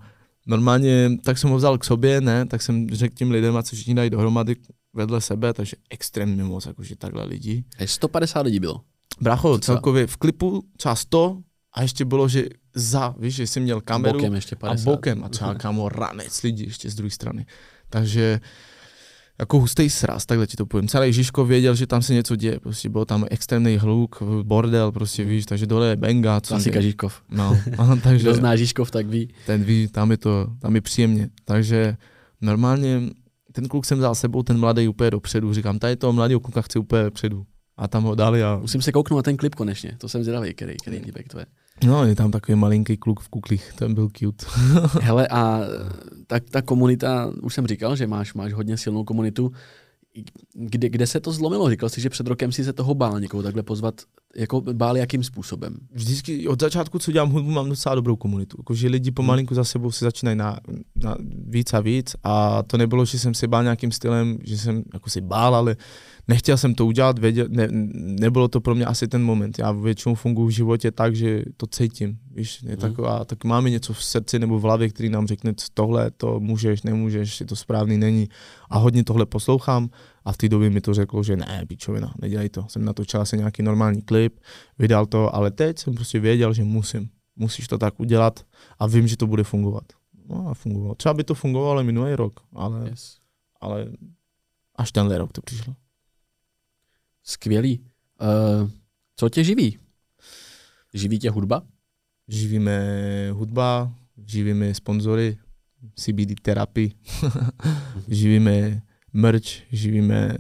[0.46, 3.76] normálně, tak jsem ho vzal k sobě, ne, tak jsem řekl těm lidem, a co
[3.76, 4.56] všichni dají dohromady
[4.92, 7.64] vedle sebe, takže extrémně moc, jakože takhle lidí.
[7.78, 8.80] A 150 lidí bylo.
[9.20, 11.38] Bracho, celkově v klipu třeba 100
[11.72, 14.90] a ještě bylo, že za, víš, že jsem měl kameru bokem ještě 50.
[14.90, 17.46] a bokem a třeba kámo ranec lidí ještě z druhé strany.
[17.90, 18.40] Takže
[19.42, 20.88] jako hustý sraz, takhle ti to povím.
[20.88, 25.24] Celý Žižko věděl, že tam se něco děje, prostě byl tam extrémní hluk, bordel, prostě
[25.24, 26.40] víš, takže dole je benga.
[26.40, 27.22] Klasika Žižkov.
[27.30, 29.28] No, aha, takže, Kdo zná Žižkov, tak ví.
[29.46, 31.28] Ten ví, tam je to, tam je příjemně.
[31.44, 31.96] Takže
[32.40, 33.02] normálně
[33.52, 36.78] ten kluk jsem vzal sebou, ten mladý úplně dopředu, říkám, tady toho mladého kluka chci
[36.78, 37.46] úplně předu.
[37.76, 38.58] A tam ho dali a...
[38.60, 41.46] Musím se kouknout na ten klip konečně, to jsem zvědavý, který, který týpek to je.
[41.84, 44.46] No, je tam takový malinký kluk v kuklích, ten byl cute.
[45.00, 45.60] Hele, a
[46.26, 49.52] tak ta komunita, už jsem říkal, že máš, máš hodně silnou komunitu.
[50.54, 51.70] Kde, kde se to zlomilo?
[51.70, 54.00] Říkal jsi, že před rokem si se toho bál někoho takhle pozvat.
[54.36, 55.76] Jako bál jakým způsobem?
[55.92, 58.56] Vždycky od začátku, co dělám hudbu, mám docela dobrou komunitu.
[58.60, 60.58] Jako, že lidi pomalinku za sebou se začínají na,
[60.96, 61.16] na
[61.48, 65.10] víc a víc a to nebylo, že jsem si bál nějakým stylem, že jsem jako
[65.10, 65.76] si bál, ale
[66.28, 67.68] nechtěl jsem to udělat, věděl, ne,
[68.20, 69.58] nebylo to pro mě asi ten moment.
[69.58, 72.18] Já většinou funguji v životě tak, že to cítím.
[72.34, 72.76] Víš, je mm.
[72.76, 76.82] taková, tak máme něco v srdci nebo v hlavě, který nám řekne, tohle to můžeš,
[76.82, 78.28] nemůžeš, je to správný, není.
[78.70, 79.90] A hodně tohle poslouchám
[80.24, 82.66] a v té době mi to řeklo, že ne, pičovina, nedělej to.
[82.68, 84.40] Jsem natočil asi nějaký normální klip,
[84.78, 87.08] vydal to, ale teď jsem prostě věděl, že musím.
[87.36, 88.46] Musíš to tak udělat
[88.78, 89.84] a vím, že to bude fungovat.
[90.28, 90.94] No a fungovalo.
[90.94, 93.16] Třeba by to fungovalo minulý rok, ale, yes.
[93.60, 93.86] ale
[94.76, 95.74] až tenhle rok to přišlo.
[97.22, 97.80] Skvělý.
[97.80, 98.70] Uh,
[99.16, 99.78] co tě živí?
[100.94, 101.62] Živí tě hudba?
[102.28, 103.94] Živíme hudba,
[104.26, 105.38] živíme sponzory,
[105.94, 106.92] CBD terapii,
[108.08, 108.82] živíme
[109.12, 110.36] merch, živíme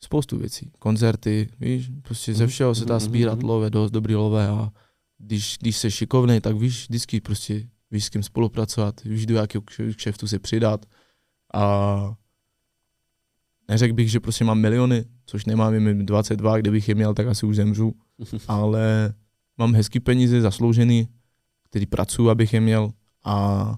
[0.00, 2.50] spoustu věcí, koncerty, víš, prostě ze mhm.
[2.50, 3.48] všeho se dá mhm, sbírat mhm.
[3.48, 4.70] lové, dost dobrý lové a
[5.18, 9.62] když, když jsi šikovný, tak víš vždycky prostě víš s kým spolupracovat, víš do jakého
[9.96, 10.86] kšeftu se přidat
[11.54, 12.14] a
[13.68, 17.46] neřekl bych, že prostě mám miliony, což nemám, je 22, kdybych je měl, tak asi
[17.46, 17.94] už zemřu,
[18.48, 19.14] ale
[19.58, 21.08] mám hezký peníze zasloužený,
[21.70, 22.92] který pracuji, abych je měl
[23.24, 23.76] a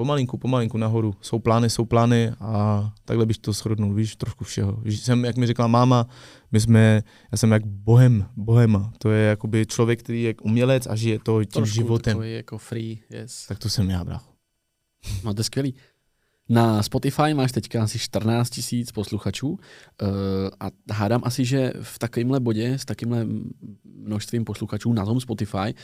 [0.00, 1.14] pomalinku, pomalinku nahoru.
[1.20, 4.72] Jsou plány, jsou plány a takhle bych to shodnul, víš, trošku všeho.
[4.82, 6.06] Víš, jsem, jak mi řekla máma,
[6.52, 8.92] my jsme, já jsem jak bohem, bohema.
[8.98, 12.16] To je jakoby člověk, který je umělec a žije to tím trošku životem.
[12.16, 13.46] Trošku jako free, yes.
[13.46, 14.30] Tak to jsem já, brácho.
[15.24, 15.74] No to je skvělý.
[16.50, 19.58] Na Spotify máš teďka asi 14 tisíc posluchačů uh,
[20.60, 23.26] a hádám asi, že v takovémhle bodě s takovýmhle
[23.84, 25.74] množstvím posluchačů na tom Spotify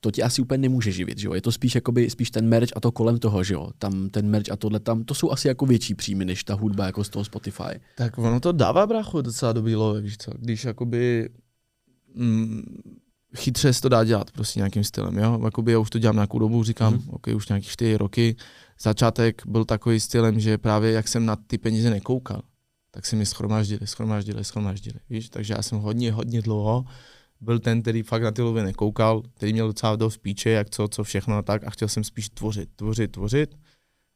[0.00, 1.34] to ti asi úplně nemůže živit, že jo?
[1.34, 3.70] Je to spíš jakoby, spíš ten merch a to kolem toho, že jo?
[3.78, 6.86] Tam ten merch a tohle tam, to jsou asi jako větší příjmy, než ta hudba
[6.86, 7.80] jako z toho Spotify.
[7.96, 10.32] Tak ono to dává brachu docela dobrý love, víš co?
[10.38, 11.28] Když jakoby
[12.14, 12.62] mm,
[13.36, 15.40] chytře se to dá dělat prostě nějakým stylem, jo?
[15.44, 17.14] Jakoby já už to dělám nějakou dobu, říkám, mm-hmm.
[17.14, 18.36] ok, už nějakých čtyři roky,
[18.80, 22.42] začátek byl takový stylem, že právě jak jsem na ty peníze nekoukal,
[22.90, 26.84] tak se mi schromáždili, schromáždili, schromáždili, víš, takže já jsem hodně, hodně dlouho
[27.40, 30.88] byl ten, který fakt na ty lovy nekoukal, který měl docela dost píče, jak co,
[30.88, 33.56] co všechno a tak a chtěl jsem spíš tvořit, tvořit, tvořit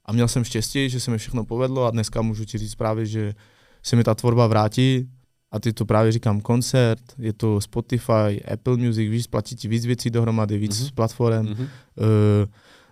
[0.05, 3.07] a měl jsem štěstí, že se mi všechno povedlo a dneska můžu ti říct právě,
[3.07, 3.35] že
[3.83, 5.11] se mi ta tvorba vrátí
[5.51, 9.87] a ty to právě říkám koncert, je to Spotify, Apple Music, víš, platí ti víc
[9.87, 10.95] věcí dohromady, víc mm-hmm.
[10.95, 11.69] platform, mm-hmm.
[11.97, 12.49] Uh,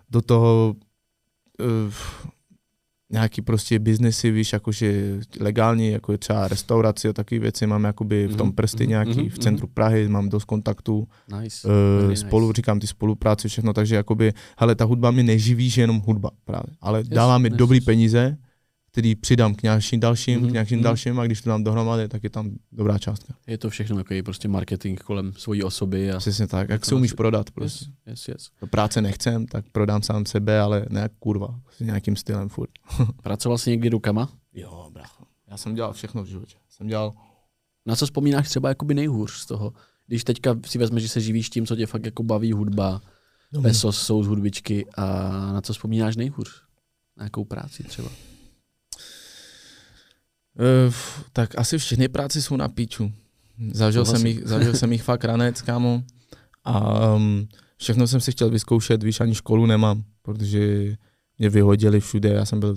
[0.09, 0.75] do toho
[1.59, 1.93] uh,
[3.11, 8.27] nějaký prostě biznesy, víš, jakože legální, jako je třeba restaurace a takové věci, mám jakoby
[8.27, 11.07] v tom mhm, prsty mm-hmm, nějaký, mm-hmm, v centru Prahy, mám dost kontaktů,
[11.41, 11.67] nice,
[12.07, 12.55] uh, spolu, nice.
[12.55, 16.75] říkám ty spolupráce, všechno, takže jakoby, hele, ta hudba mě neživí, že jenom hudba právě,
[16.81, 17.85] ale yes, dává mi yes, dobrý yes.
[17.85, 18.37] peníze,
[18.97, 20.49] který přidám k nějakým dalším, mm-hmm.
[20.49, 20.83] k nějakým mm-hmm.
[20.83, 23.33] dalším a když to dám dohromady, tak je tam dobrá částka.
[23.47, 26.11] Je to všechno takový prostě marketing kolem svojí osoby.
[26.11, 27.85] A Přesně tak, jak se umíš prodat prostě.
[27.85, 28.49] Yes, yes, yes.
[28.61, 32.69] Do práce nechcem, tak prodám sám sebe, ale ne kurva, s nějakým stylem furt.
[33.23, 34.29] Pracoval jsi někdy rukama?
[34.53, 35.23] Jo, bracho.
[35.47, 36.57] Já jsem dělal všechno v životě.
[36.69, 37.13] Jsem dělal...
[37.85, 39.73] Na co vzpomínáš třeba jakoby nejhůř z toho?
[40.07, 43.01] Když teďka si vezmeš, že se živíš tím, co tě fakt jako baví hudba,
[43.53, 43.61] no.
[43.61, 46.61] pesos jsou z hudbičky a na co vzpomínáš nejhůř?
[47.17, 48.09] Na jakou práci třeba?
[50.59, 50.93] Uh,
[51.33, 53.11] tak asi všechny práce jsou na píču.
[53.71, 56.03] Zažil, jsem jich, zažil jsem jich fakt ranec, kámo.
[56.63, 57.47] A um,
[57.77, 60.95] všechno jsem si chtěl vyzkoušet, víš, ani školu nemám, protože
[61.37, 62.29] mě vyhodili všude.
[62.29, 62.75] Já jsem byl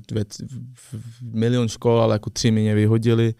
[0.75, 3.35] v milion škol, ale jako tři mě vyhodili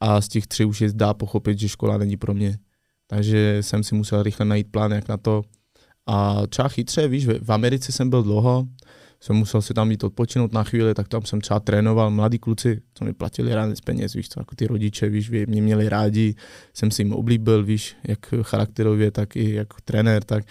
[0.00, 2.58] a z těch tři už je dá pochopit, že škola není pro mě.
[3.06, 5.42] Takže jsem si musel rychle najít plán, jak na to.
[6.06, 8.66] A třeba chytře, víš, v Americe jsem byl dlouho,
[9.24, 12.80] jsem musel si tam jít odpočinout na chvíli, tak tam jsem třeba trénoval mladí kluci,
[12.94, 16.34] co mi platili rány z peněz, víš co, jako ty rodiče, víš, mě měli rádi,
[16.74, 20.44] jsem si jim oblíbil, víš, jak charakterově, tak i jako trenér, tak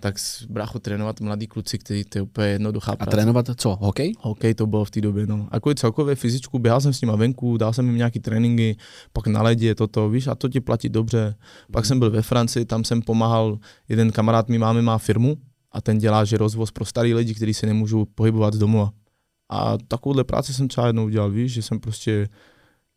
[0.00, 0.14] tak
[0.48, 3.10] brácho trénovat mladí kluci, kteří to je úplně jednoduchá práce.
[3.10, 3.78] A trénovat co?
[3.80, 4.12] Hokej?
[4.20, 5.48] Hokej to bylo v té době, no.
[5.52, 8.76] Jako celkově fyzičku, běhal jsem s nimi venku, dal jsem jim nějaký tréninky,
[9.12, 11.34] pak na ledě toto, víš, a to ti platí dobře.
[11.72, 11.88] Pak mm.
[11.88, 13.58] jsem byl ve Francii, tam jsem pomáhal,
[13.88, 15.36] jeden kamarád mi máme má firmu
[15.74, 18.90] a ten dělá, že rozvoz pro starý lidi, kteří se nemůžou pohybovat z domova.
[19.50, 22.28] A takovouhle práci jsem třeba jednou udělal, víš, že jsem prostě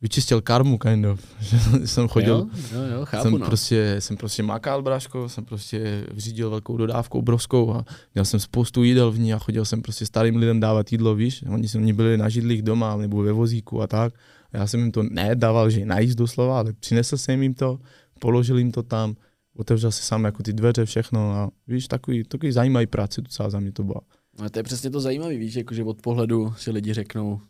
[0.02, 1.20] vyčistil karmu, kind of.
[1.40, 3.46] Že jsem chodil, jo, jo, jo, chápu, jsem, no.
[3.46, 8.84] prostě, jsem prostě makal, bráško, jsem prostě řídil velkou dodávku obrovskou a měl jsem spoustu
[8.84, 12.18] jídel v ní a chodil jsem prostě starým lidem dávat jídlo, víš, oni, oni byli
[12.18, 14.14] na židlích doma nebo ve vozíku a tak.
[14.54, 17.80] A já jsem jim to nedával, že najíst doslova, ale přinesl jsem jim to,
[18.20, 19.16] položil jim to tam,
[19.58, 23.60] otevřel si sám jako ty dveře, všechno a víš, takový, takový zajímavý práce docela za
[23.60, 24.02] mě to bylo.
[24.46, 27.42] A to je přesně to zajímavé, víš, jakože od pohledu si lidi řeknou,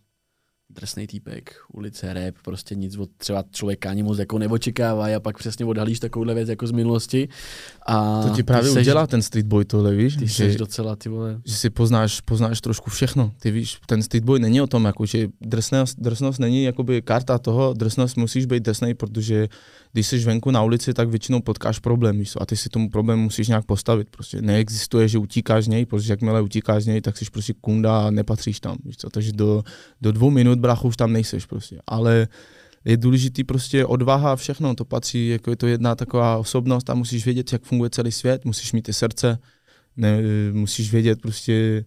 [0.69, 5.37] drsný týpek, ulice, rap, prostě nic od třeba člověka ani moc jako neočekává a pak
[5.37, 7.29] přesně odhalíš takovouhle věc jako z minulosti.
[7.85, 10.15] A to ti právě seš, udělá ten street boy tohle, víš?
[10.15, 11.41] Ty že, docela, ty vole.
[11.45, 15.05] Že si poznáš, poznáš trošku všechno, ty víš, ten street boy není o tom, jako,
[15.05, 19.47] že drsnost, drsnost není jakoby karta toho, drsnost musíš být drsný, protože
[19.91, 23.19] když jsi venku na ulici, tak většinou potkáš problém, víš, a ty si tomu problém
[23.19, 24.41] musíš nějak postavit, prostě.
[24.41, 28.09] Neexistuje, že utíkáš z něj, protože jakmile utíkáš z něj, tak jsi prostě kunda a
[28.09, 29.63] nepatříš tam, víš co, takže do,
[30.01, 32.27] do dvou minut, brachu, už tam nejseš prostě, ale
[32.85, 36.93] je důležitý prostě odvaha a všechno, to patří, jako je to jedna taková osobnost a
[36.93, 39.39] musíš vědět, jak funguje celý svět, musíš mít ty srdce,
[39.97, 40.21] ne,
[40.51, 41.85] musíš vědět prostě,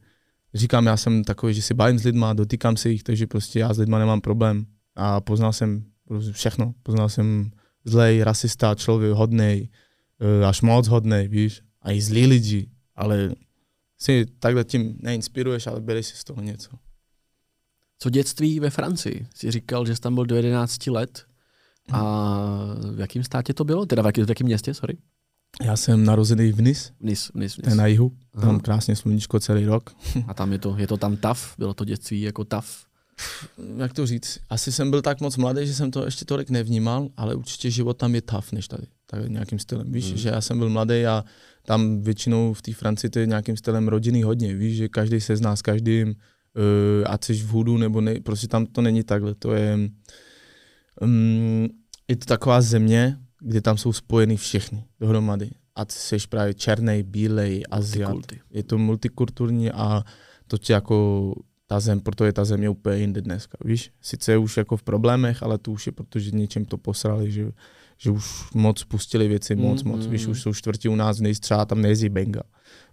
[0.55, 3.75] říkám, já jsem takový, že si bavím s lidma, dotýkám se jich, takže prostě já
[3.75, 4.67] s lidma nemám problém.
[4.97, 5.85] A poznal jsem
[6.33, 7.51] všechno, poznal jsem
[7.85, 9.68] zlej, rasista, člověk hodnej,
[10.20, 13.31] e, až moc hodnej, víš, a i zlí lidi, ale
[13.99, 16.70] si takhle tím neinspiruješ, ale bereš si z toho něco.
[17.99, 19.26] Co dětství ve Francii?
[19.35, 21.26] Jsi říkal, že jsi tam byl do 11 let.
[21.93, 22.03] A
[22.95, 23.87] v jakém státě to bylo?
[23.87, 24.99] Teda v, jakém, v jakém městě, sorry?
[25.64, 26.93] Já jsem narozený v Nis.
[27.01, 27.74] Nis, Nis, Nis.
[27.74, 28.16] Na jihu.
[28.41, 28.59] Tam Aha.
[28.59, 29.91] krásně sluníčko celý rok.
[30.26, 31.55] A tam je to, je to tam taf?
[31.59, 32.85] Bylo to dětství jako taf?
[33.77, 37.09] Jak to říct, asi jsem byl tak moc mladý, že jsem to ještě tolik nevnímal,
[37.16, 40.16] ale určitě život tam je tough než tady, tak nějakým stylem, víš, hmm.
[40.16, 41.25] že já jsem byl mladý a
[41.64, 45.37] tam většinou v té Francii to je nějakým stylem rodiny hodně, víš, že každý se
[45.37, 46.14] zná s každým, uh,
[47.07, 49.79] ať jsi v hudu nebo ne, prostě tam to není takhle, to je,
[51.01, 51.68] um,
[52.09, 55.51] je to taková země, kde tam jsou spojeny všechny dohromady.
[55.75, 58.16] A ty jsi právě černý, bílej, Aziat.
[58.51, 60.05] Je to multikulturní a
[60.47, 61.35] to tě jako
[61.71, 63.91] ta zem, proto je ta země úplně jinde dneska, víš?
[64.01, 67.31] Sice je už jako v problémech, ale to už je proto, že něčem to posrali,
[67.31, 67.53] že,
[67.99, 71.64] že už moc pustili věci, moc, mm, moc, víš, už jsou čtvrtí u nás nejstřá,
[71.64, 72.43] tam nejezdí benga.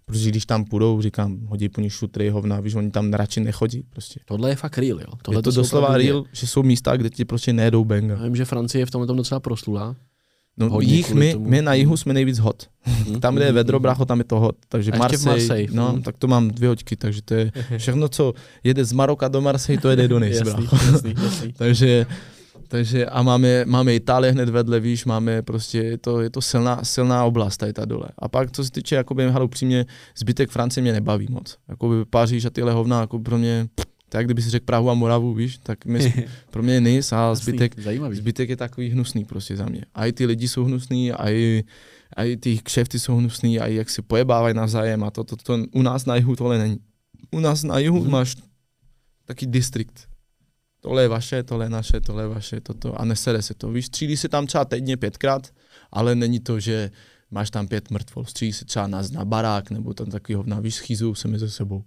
[0.04, 3.82] Protože když tam půjdou, říkám, hodí po nich šutry, hovna, víš, oni tam radši nechodí
[3.90, 4.20] prostě.
[4.24, 5.12] Tohle je fakt real, jo.
[5.22, 8.14] Tohle je to, to doslova real, že jsou místa, kde ti prostě nejedou benga.
[8.14, 9.96] Já vím, že Francie je v tomhle tom docela proslula.
[10.58, 12.66] No jich, my, my na jihu jsme nejvíc hot.
[13.06, 14.56] Mm, tam, kde je vedro, brácho, tam je to hot.
[14.68, 16.02] Takže Marseille, Marseille, no, mm.
[16.02, 18.34] tak to mám dvě hoďky, takže to je všechno, co
[18.64, 21.52] jede z Maroka do Marseille, to jede do Nice, jasný, jasný, jasný.
[21.56, 22.06] takže,
[22.68, 26.84] takže a máme, máme Itálie hned vedle, víš, máme prostě, je to, je to silná,
[26.84, 28.08] silná oblast tady ta dole.
[28.18, 29.86] A pak, co se týče, jakoby, hele, upřímně,
[30.16, 31.56] zbytek Francie mě nebaví moc.
[31.68, 33.68] Jakoby Paříž a tyhle hovna, jako pro mě,
[34.08, 37.74] tak kdyby si řekl Prahu a Moravu, víš, tak my, pro mě je a zbytek,
[38.10, 39.84] zbytek je takový hnusný prostě za mě.
[39.94, 41.64] A i ty lidi jsou hnusný, a i,
[42.16, 45.36] a i ty kšefty jsou hnusný, a i jak si pojebávají navzájem a to, to,
[45.36, 46.78] to, to, u nás na jihu tohle není.
[47.30, 48.10] U nás na jihu hmm.
[48.10, 48.36] máš
[49.24, 50.08] taký distrikt.
[50.80, 53.70] Tohle je vaše, tohle je naše, tohle je vaše, toto a nesere se to.
[53.70, 55.52] Víš, střílí se tam třeba týdně pětkrát,
[55.92, 56.90] ale není to, že
[57.30, 58.24] máš tam pět mrtvol.
[58.24, 61.84] Střílí se třeba na, na barák nebo tam takový hovna, víš, schýzují se mezi sebou.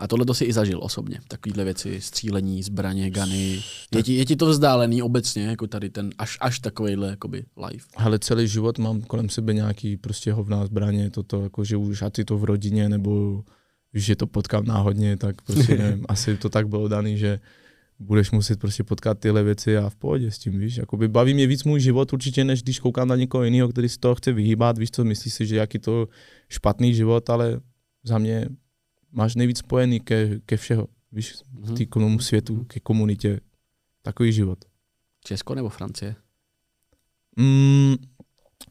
[0.00, 3.62] A tohle to si i zažil osobně, takovýhle věci, střílení, zbraně, gany.
[3.96, 7.84] Je ti, je ti to vzdálený obecně, jako tady ten, až, až takovýhle jakoby live?
[7.96, 12.10] Ale celý život mám kolem sebe nějaký prostě hovná zbraně, toto, jako že už a
[12.10, 13.44] ty to v rodině, nebo
[13.94, 17.40] že to potkám náhodně, tak prostě nevím, asi to tak bylo daný, že
[17.98, 20.76] budeš muset prostě potkat tyhle věci a v pohodě s tím, víš.
[20.76, 23.98] Jakoby baví mě víc můj život určitě, než když koukám na někoho jiného, který si
[23.98, 26.08] toho chce vyhýbat, víš co, myslí si, že jaký to
[26.48, 27.60] špatný život, ale
[28.04, 28.48] za mě
[29.12, 31.76] máš nejvíc spojený ke, ke všeho, víš, Mhm.
[31.76, 33.40] k tomu světu, ke komunitě,
[34.02, 34.58] takový život.
[35.24, 36.16] Česko nebo Francie?
[37.36, 37.94] Mm,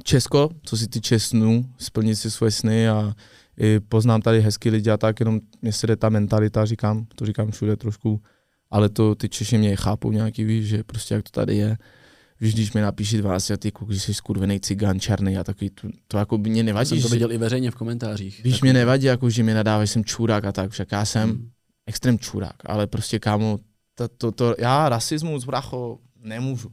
[0.03, 3.13] Česko, co si týče snů, splnit si svoje sny a
[3.59, 7.25] i poznám tady hezký lidi a tak, jenom mě se jde ta mentalita, říkám, to
[7.25, 8.21] říkám všude trošku,
[8.69, 11.77] ale to ty Češi mě chápou nějaký, víš, že prostě jak to tady je.
[12.41, 15.87] Víš, když mi napíši 12 ty kluk, že jsi skurvený cigán černý a takový, to,
[16.07, 16.89] to jako by mě Já nevadí.
[16.89, 18.43] jsem to že- viděl i veřejně v komentářích.
[18.43, 21.05] Víš, Tak- mě nevadí, jako, že mi nadávají, že jsem čurák a tak, však já
[21.05, 21.49] jsem Hmm.
[21.87, 23.59] extrém čurák, ale prostě kámo,
[23.95, 26.69] to, to, to, já rasismus, bracho, nemůžu.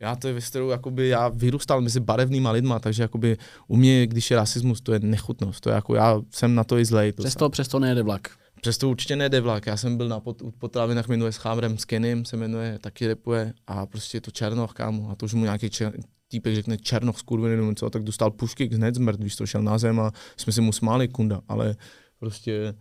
[0.00, 3.36] Já to je věc, kterou jakoby já vyrůstal mezi barevnýma lidma, takže jakoby
[3.68, 5.60] u mě, když je rasismus, to je nechutnost.
[5.60, 7.12] To je jako, já jsem na to i zlej.
[7.12, 8.37] Přesto, přesto nejede vlak.
[8.60, 9.66] Přesto určitě nejde vlak.
[9.66, 13.86] Já jsem byl na pot, potravinách, jmenuje s Chámrem Skenym, se jmenuje, taky repuje a
[13.86, 15.10] prostě je to Černoch, kámo.
[15.10, 15.92] A to už mu nějaký čer,
[16.28, 19.78] týpek řekne Černoch skurvený, nebo co, tak dostal pušky hned zmrt, když to šel na
[19.78, 21.76] zem a jsme si mu smáli, kunda, ale
[22.18, 22.74] prostě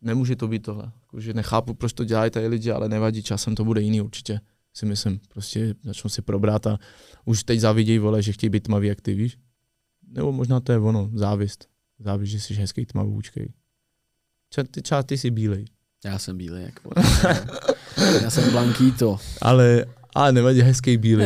[0.00, 0.92] nemůže to být tohle.
[1.00, 4.40] Jakože nechápu, proč to dělají tady lidi, ale nevadí, časem to bude jiný určitě,
[4.74, 5.20] si myslím.
[5.28, 6.78] Prostě začnou si probrat a
[7.24, 9.38] už teď závidějí, vole, že chtějí být tmaví, jak ty víš.
[10.08, 11.68] Nebo možná to je ono, závist.
[11.98, 13.48] Závist, že jsi hezký tmavoučkej.
[14.54, 15.64] Třeba ty, třeba ty jsi bílej.
[16.04, 16.80] Já jsem bílý, jak
[18.22, 19.18] Já jsem blankýto.
[19.42, 21.24] Ale, ale nevadí, hezký bílý.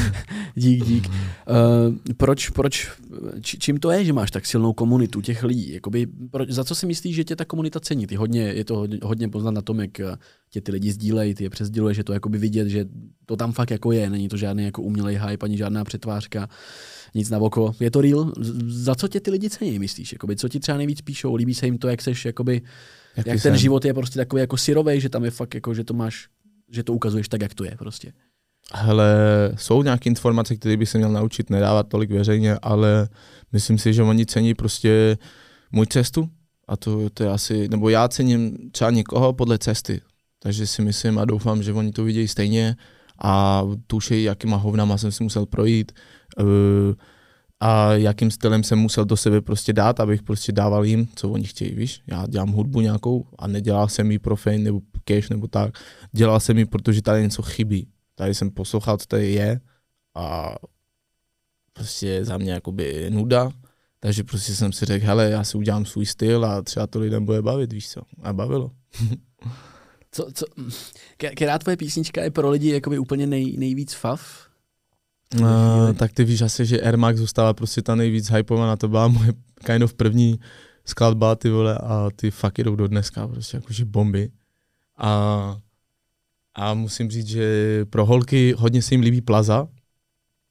[0.54, 1.08] Dík, dík.
[1.08, 2.90] Uh, proč, proč,
[3.40, 5.72] či, čím to je, že máš tak silnou komunitu těch lidí?
[5.72, 8.06] Jakoby, proč, za co si myslíš, že tě ta komunita cení?
[8.06, 10.16] Ty hodně, je to hodně, hodně poznat na tom, jak eh,
[10.50, 12.84] tě ty lidi sdílejí, ty je přesdíluješ, že to jakoby vidět, že
[13.26, 16.48] to tam fakt jako je, není to žádný jako umělej hype, ani žádná přetvářka,
[17.14, 17.74] nic na oko.
[17.80, 18.32] Je to real?
[18.66, 20.12] Za co tě ty lidi cení, myslíš?
[20.12, 21.34] Jakoby, co ti třeba nejvíc píšou?
[21.34, 22.62] Líbí se jim to, jak seš, jakoby,
[23.16, 23.56] Jaký jak ten jsem?
[23.56, 26.28] život je prostě takový jako syrovej, že tam je fakt jako, že to máš,
[26.70, 28.12] že to ukazuješ tak, jak to je prostě.
[28.74, 29.14] Hele,
[29.56, 33.08] jsou nějaké informace, které bych se měl naučit nedávat tolik veřejně, ale
[33.52, 35.18] myslím si, že oni cení prostě
[35.72, 36.28] můj cestu
[36.68, 40.00] a to, to je asi, nebo já cením třeba někoho podle cesty,
[40.38, 42.76] takže si myslím a doufám, že oni to vidějí stejně
[43.22, 45.92] a tušejí, jakýma hovnama jsem si musel projít
[47.60, 51.44] a jakým stylem jsem musel do sebe prostě dát, abych prostě dával jim, co oni
[51.44, 52.02] chtějí, víš.
[52.06, 55.78] Já dělám hudbu nějakou a nedělal jsem ji pro fame nebo cash nebo tak.
[56.12, 57.88] Dělal jsem ji, protože tady něco chybí.
[58.14, 59.60] Tady jsem poslouchal, co tady je
[60.14, 60.54] a
[61.72, 63.50] prostě za mě jakoby nuda,
[64.00, 67.24] takže prostě jsem si řekl, hele, já si udělám svůj styl a třeba to lidem
[67.24, 68.00] bude bavit, víš co.
[68.22, 68.70] A bavilo.
[70.10, 70.46] Co, co,
[71.16, 74.43] která tvoje písnička je pro lidi jakoby úplně nej, nejvíc fav?
[75.40, 79.08] Uh, tak ty víš asi, že Air Max zůstala prostě ta nejvíc hypovaná, to byla
[79.08, 79.32] moje
[79.66, 80.40] kind of první
[80.84, 84.30] skladba, ty vole, a ty fakt jdou do dneska, prostě jakože bomby.
[84.98, 85.56] A,
[86.54, 89.68] a musím říct, že pro holky hodně se jim líbí Plaza,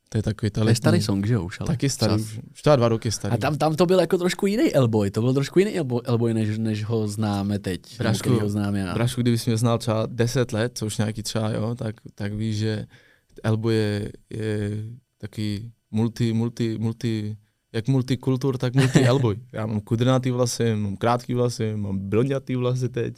[0.09, 1.43] to je takový ta To je letní- starý song, že jo?
[1.43, 3.33] Už, ale Taky starý, už, už to dva roky starý.
[3.33, 6.33] A tam, tam to byl jako trošku jiný Elboy, to byl trošku jiný Elboy, Elboy
[6.33, 8.93] než, než ho známe teď, Brašku, ho znám já.
[8.93, 12.57] Brašku, kdybys mě znal třeba 10 let, co už nějaký třeba, jo, tak, tak víš,
[12.57, 12.85] že
[13.43, 14.83] Elbo je, je
[15.17, 17.37] taky multi, multi, multi,
[17.73, 19.39] jak multikultur, tak multi Elboy.
[19.51, 23.17] Já mám kudrnatý vlasy, mám krátký vlasy, mám blondětý vlasy teď,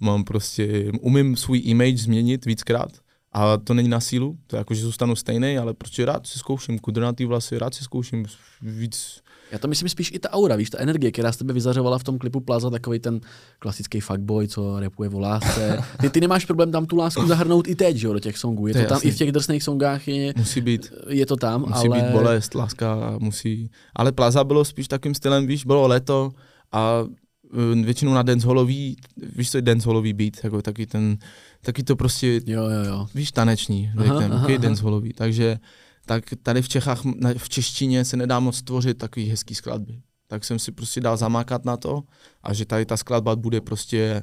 [0.00, 2.90] mám prostě, umím svůj image změnit víckrát,
[3.32, 6.38] a to není na sílu, to je jako, že zůstanu stejný, ale prostě rád si
[6.38, 8.24] zkouším kudrnatý vlasy, rád si zkouším
[8.62, 9.20] víc,
[9.54, 12.04] Já to myslím spíš i ta aura, víš, ta energie, která z tebe vyzařovala v
[12.04, 13.20] tom klipu Plaza, takový ten
[13.58, 15.78] klasický fuckboy, co repuje o lásce.
[16.00, 18.66] Ty, ty nemáš problém tam tu lásku zahrnout i teď, že jo, do těch songů.
[18.66, 19.10] Je To to, je tam jasný.
[19.10, 22.02] i v těch drsných songách je, musí být je to tam, Musí ale...
[22.02, 23.70] být bolest, láska, musí...
[23.96, 26.32] Ale Plaza bylo spíš takým stylem, víš, bylo léto
[26.72, 28.96] a uh, většinou na dancehallový,
[29.36, 31.16] víš, co je dancehallový beat, jako taky ten,
[31.62, 33.06] taky to prostě, Jo, jo, jo.
[33.14, 34.62] víš, taneční, Aha, aha, takový aha.
[34.62, 35.58] dancehallový, takže
[36.06, 37.02] tak tady v Čechách,
[37.36, 40.00] v češtině se nedá moc tvořit takový hezký skladby.
[40.26, 42.02] Tak jsem si prostě dal zamákat na to
[42.42, 44.22] a že tady ta skladba bude prostě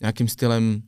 [0.00, 0.82] nějakým stylem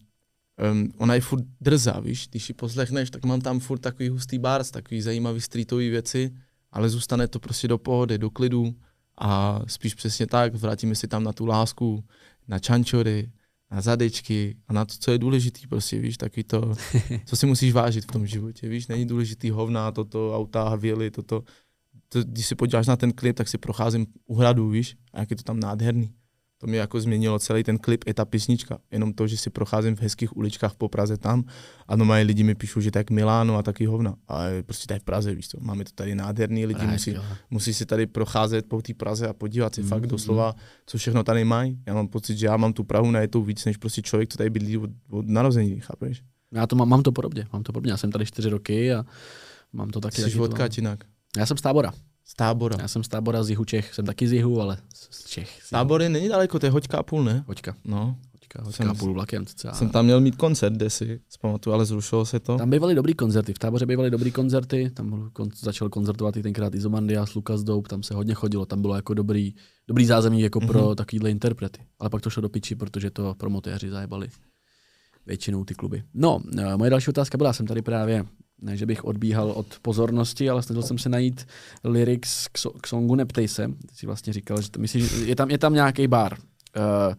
[0.72, 4.38] um, ona je furt drzá, víš, když ji poslechneš, tak mám tam furt takový hustý
[4.38, 6.34] bars, takový zajímavý streetový věci,
[6.72, 8.74] ale zůstane to prostě do pohody, do klidu
[9.18, 12.04] a spíš přesně tak, vrátíme si tam na tu lásku,
[12.48, 13.32] na čančory,
[13.70, 16.74] na zadečky a na to, co je důležitý prostě, víš, taky to,
[17.24, 21.44] co si musíš vážit v tom životě, víš, není důležitý hovna, toto, auta, havěly, toto,
[22.08, 25.30] to, když si podíváš na ten klip, tak si procházím u hradu, víš, a jak
[25.30, 26.14] je to tam nádherný.
[26.60, 28.78] To mě jako změnilo celý ten klip, i ta písnička.
[28.90, 31.44] Jenom to, že si procházím v hezkých uličkách po Praze tam
[31.88, 34.14] a normálně lidi mi píšou, že to jak Miláno a taky hovna.
[34.28, 37.10] Ale prostě to je v Praze, víš co, máme to tady nádherný, lidi Právě, musí,
[37.10, 37.22] jo.
[37.50, 40.08] musí si tady procházet po té Praze a podívat si Mm, fakt mm.
[40.08, 40.54] doslova,
[40.86, 41.78] co všechno tady mají.
[41.86, 44.50] Já mám pocit, že já mám tu Prahu najetou víc, než prostě člověk, co tady
[44.50, 46.22] bydlí od, od narození, chápeš?
[46.52, 47.92] Já to mám, mám to podobně, mám to podobně.
[47.92, 49.04] Já jsem tady čtyři roky a
[49.72, 50.16] mám to taky.
[50.16, 51.04] Jsi taky to, odkáč jinak.
[51.38, 51.92] Já jsem z tábora.
[52.24, 52.76] Z tábora.
[52.80, 54.78] Já jsem z tábora z jihu Čech, jsem taky z jihu, ale
[55.10, 55.62] z Čech.
[55.62, 57.44] Z Tábory není daleko, to je hoďka a půl, ne?
[57.46, 59.46] Hoďka, No, hoďka, hoďka Jsem- a půl vlakem.
[59.46, 59.72] Cca.
[59.72, 62.56] jsem tam měl mít koncert, kde si zpamatuju, ale zrušilo se to.
[62.56, 66.74] Tam bývaly dobrý koncerty, v táboře bývaly dobrý koncerty, tam kon- začal koncertovat i tenkrát
[66.74, 69.54] Izomandias, Lukas Dope, tam se hodně chodilo, tam bylo jako dobrý,
[69.88, 70.96] dobrý zázemí jako pro Mhm.
[70.96, 71.80] takovýhle interprety.
[71.98, 74.28] Ale pak to šlo do piči, protože to promotéři zajebali
[75.26, 76.02] většinou ty kluby.
[76.14, 78.24] No, eh, moje další otázka byla, jsem tady právě,
[78.62, 81.46] ne, že bych odbíhal od pozornosti, ale snažil jsem se najít
[81.84, 83.68] lyrics k, so- k songu Neptej se.
[83.68, 86.36] Ty jsi vlastně říkal, že to myslíš, je tam, je tam nějaký bar.
[86.76, 87.14] Uh,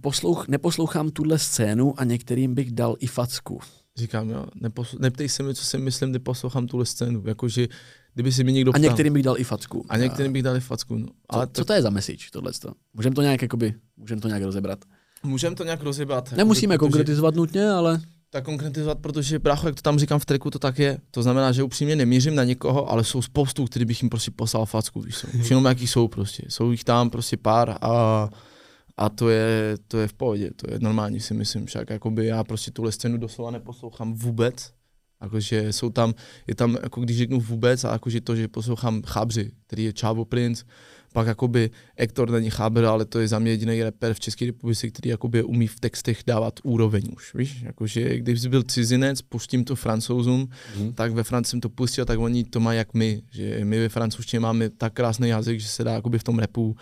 [0.00, 3.60] poslouch, neposlouchám tuhle scénu a některým bych dal i facku.
[3.96, 7.22] Říkám, jo, neposl- neptej se mi, co si myslím, kdy poslouchám tuhle scénu.
[7.26, 7.68] Jakože,
[8.14, 8.82] kdyby si mi někdo A ptal.
[8.82, 9.84] některým bych dal i facku.
[9.88, 10.98] a některým bych dali facku.
[10.98, 11.06] No.
[11.06, 12.52] Co, Ale co to je za message, tohle?
[12.94, 14.78] Můžeme to nějak, jakoby, můžeme to nějak rozebrat.
[15.22, 16.32] můžeme to nějak rozebrat.
[16.32, 18.00] Nemusíme jakoby, protože- konkretizovat nutně, ale
[18.32, 20.98] tak konkretizovat, protože brácho, jak to tam říkám v treku, to tak je.
[21.10, 24.66] To znamená, že upřímně nemířím na někoho, ale jsou spoustu, který bych jim prostě poslal
[24.66, 25.26] facku, víš co.
[25.40, 26.42] Už jenom jaký jsou prostě.
[26.48, 28.28] Jsou jich tam prostě pár a,
[28.96, 32.44] a to je, to je v pohodě, to je normální si myslím, však jakoby já
[32.44, 34.72] prostě tuhle scénu doslova neposlouchám vůbec,
[35.22, 36.14] Jakože jsou tam,
[36.46, 40.24] je tam, jako když řeknu vůbec, a jakože to, že poslouchám Chábři, který je Čávo
[40.24, 40.64] Prince,
[41.12, 44.88] pak jakoby Hector není Chábr, ale to je za mě jediný rapper v České republice,
[44.88, 47.62] který jakoby umí v textech dávat úroveň už, víš?
[47.62, 50.48] Jakože když jsi byl cizinec, pustím to francouzům,
[50.78, 50.92] Mhm.
[50.92, 53.88] tak ve Francii jsem to pustil, tak oni to mají jak my, že my ve
[53.88, 56.76] francouzštině máme tak krásný jazyk, že se dá jakoby v tom repu uh,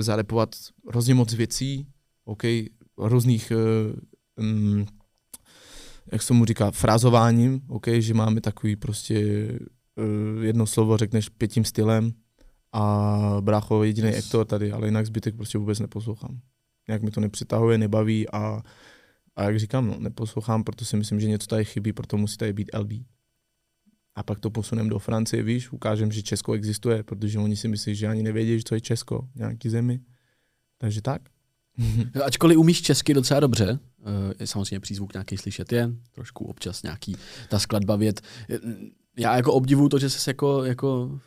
[0.00, 0.48] zarepovat
[0.88, 1.86] hrozně moc věcí,
[2.24, 2.42] OK,
[2.98, 3.52] různých
[4.36, 4.86] uh, um,
[6.12, 9.48] jak se mu říká, frázováním, OK, že máme takový prostě
[10.38, 12.12] uh, jedno slovo řekneš pětím stylem
[12.72, 14.08] a brácho jediný.
[14.10, 16.40] Hector tady, ale jinak zbytek prostě vůbec neposlouchám.
[16.88, 18.62] Nějak mi to nepřitahuje, nebaví a,
[19.36, 22.52] a jak říkám, no, neposlouchám, proto si myslím, že něco tady chybí, proto musí tady
[22.52, 22.92] být LB.
[24.14, 27.94] A pak to posunem do Francie, víš, ukážem, že Česko existuje, protože oni si myslí,
[27.94, 30.00] že ani nevědí, že to je Česko, nějaký zemi.
[30.78, 31.22] Takže tak.
[32.24, 37.16] Ačkoliv umíš česky docela dobře, eh, je samozřejmě přízvuk nějaký slyšet je, trošku občas nějaký
[37.48, 38.20] ta skladba vět.
[38.50, 38.58] Eh,
[39.18, 41.20] Já jako obdivuju to, že jsi jako, jako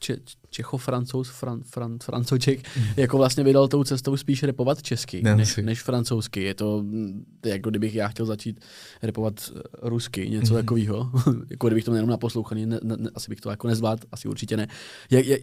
[0.00, 0.16] če,
[0.50, 2.60] Čecho-francouz, fran, fran, francoček,
[2.96, 6.42] jako vlastně vydal tou cestou spíš repovat česky, Ne, než, než francouzsky.
[6.42, 8.60] Je to mm, jako kdybych já chtěl začít
[9.02, 10.62] repovat eh, rusky, něco Mhm.
[10.62, 11.10] takového.
[11.50, 14.56] jako kdybych to jenom naposlouchaný, ne, ne, ne, asi bych to jako nezvládl, asi určitě
[14.56, 14.68] ne.
[15.10, 15.38] Je, je,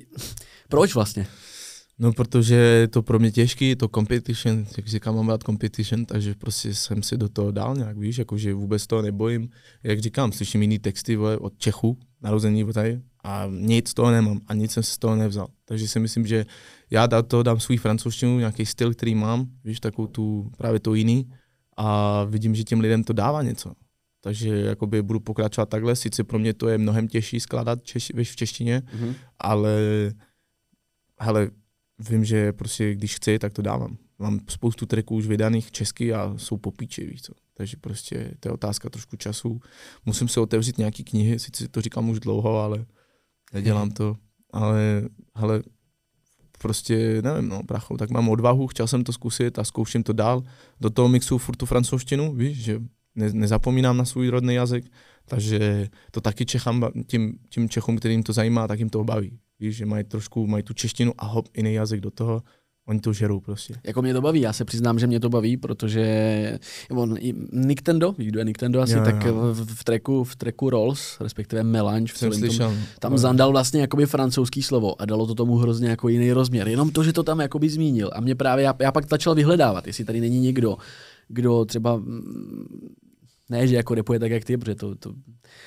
[0.70, 1.28] proč vlastně?
[2.00, 6.06] No, protože je to pro mě těžký, je to competition, jak říkám, mám rád competition,
[6.06, 9.50] takže prostě jsem si do toho dal nějak, víš, jakože vůbec toho nebojím.
[9.84, 14.40] Jak říkám, slyším jiný texty vole, od Čechu, narození tady, a nic z toho nemám
[14.48, 15.48] a nic jsem si z toho nevzal.
[15.66, 16.46] Takže si myslím, že
[16.90, 20.94] já do toho dám svůj francouzštinu, nějaký styl, který mám, víš, takovou tu, právě to
[20.94, 21.32] jiný
[21.78, 23.74] a vidím, že těm lidem to dává něco.
[24.22, 28.32] Takže jakoby budu pokračovat takhle, sice pro mě to je mnohem těžší skládat češi, víš,
[28.32, 29.14] v češtině, Mhm.
[29.40, 29.72] ale
[31.20, 31.50] hele,
[32.10, 33.98] vím, že prostě když chci, tak to dávám.
[34.20, 37.34] Mám spoustu tracků už vydaných česky a jsou po píči, víš co.
[37.54, 39.60] Takže prostě to je otázka trošku času.
[40.06, 42.86] Musím se otevřít nějaký knihy, sice to říkám už dlouho, ale
[43.54, 44.18] nedělám to.
[44.54, 45.04] Ale,
[45.36, 45.64] hele,
[46.58, 50.44] prostě nevím, no, bracho, tak mám odvahu, chtěl jsem to zkusit a zkouším to dál.
[50.80, 52.82] Do toho mixu furt tu francouzštinu, víš, že
[53.16, 54.92] ne, nezapomínám na svůj rodný jazyk,
[55.26, 59.40] takže to taky Čechám, tím, tím Čechům, kterým to zajímá, tak jim to baví.
[59.60, 62.44] Víš, že mají trošku, mají tu češtinu a hop, jiný jazyk do toho,
[62.88, 63.74] oni to žerou prostě.
[63.84, 66.60] Jako mě to baví, já se přiznám, že mě to baví, protože
[66.92, 67.16] on,
[67.52, 69.34] Nintendo, víš, kdo je Nintendo asi, Jo, tak jo.
[69.54, 72.32] v, v, tracku, v tracku Rolls, respektive Melange, v tom,
[73.00, 76.68] tam Ale- zandal vlastně jakoby francouzský slovo a dalo to tomu hrozně jako jiný rozměr.
[76.68, 78.10] Jenom to, že to tam jakoby zmínil.
[78.14, 80.78] A mě právě, já, já pak začal vyhledávat, jestli tady není někdo,
[81.28, 82.96] kdo třeba mm,
[83.50, 85.14] ne, že jako repuje tak, jak ty, protože to, to,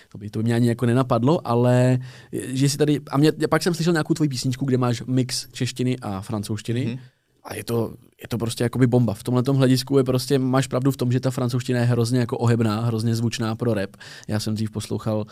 [0.09, 1.99] to, by, to by mě ani jako nenapadlo, ale
[2.33, 5.99] že si tady, a mě, pak jsem slyšel nějakou tvoji písničku, kde máš mix češtiny
[5.99, 6.99] a francouzštiny, Mhm.
[7.45, 9.15] a je to, je to prostě jakoby bomba.
[9.15, 12.39] V tomhle hledisku je prostě, máš pravdu v tom, že ta francouzština je hrozně jako
[12.39, 13.97] ohebná, hrozně zvučná pro rap.
[14.29, 15.27] Já jsem dřív poslouchal,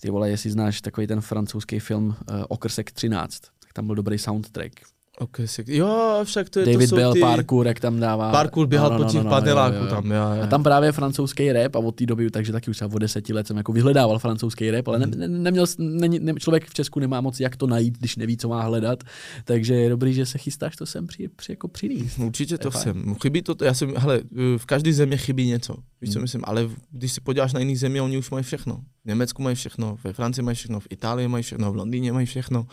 [0.00, 2.14] ty vole, jestli znáš takový ten francouzský film uh,
[2.48, 4.72] Okrsek 13, tak tam byl dobrý soundtrack.
[5.20, 7.20] Okay, si- jo, však to je David to Bell, ty...
[7.20, 8.30] parkour, jak tam dává.
[8.32, 9.88] Parkour běhal No, no, po těch no, no, jo, paneláků jo, jo.
[9.90, 10.44] tam, já, já.
[10.44, 13.32] A tam právě francouzský rap a od té doby, takže taky už třeba od deseti
[13.32, 15.20] let jsem jako vyhledával francouzský rap, ale ne, Mhm.
[15.20, 18.48] ne, neměl, ne, ne, člověk v Česku nemá moc jak to najít, když neví, co
[18.48, 19.04] má hledat.
[19.44, 22.18] Takže je dobrý, že se chystáš to sem při, při, jako přinést.
[22.18, 23.14] Určitě to jsem.
[23.22, 24.20] Chybí to, já jsem, hele,
[24.56, 26.22] v každé země chybí něco, víš co Hmm.
[26.22, 28.80] myslím, ale když si podíváš na jiné země, oni už mají všechno.
[29.04, 32.26] V Německu mají všechno, ve Francii mají všechno, v Itálii mají všechno, v Londýně mají
[32.26, 32.66] všechno.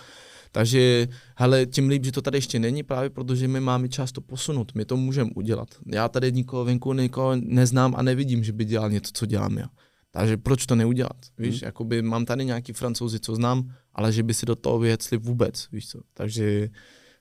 [0.55, 1.07] Takže,
[1.37, 4.71] hele, tím líp, že to tady ještě není, právě protože my máme čas to posunout,
[4.75, 5.67] my to můžeme udělat.
[5.85, 9.67] Já tady nikoho venku, nikoho neznám a nevidím, že by dělal něco, co dělám já.
[10.11, 11.65] Takže proč to neudělat, víš, Hmm.
[11.67, 15.67] jakoby mám tady nějaký francouzi, co znám, ale že by si do toho vyjecli vůbec,
[15.71, 16.69] víš co, takže,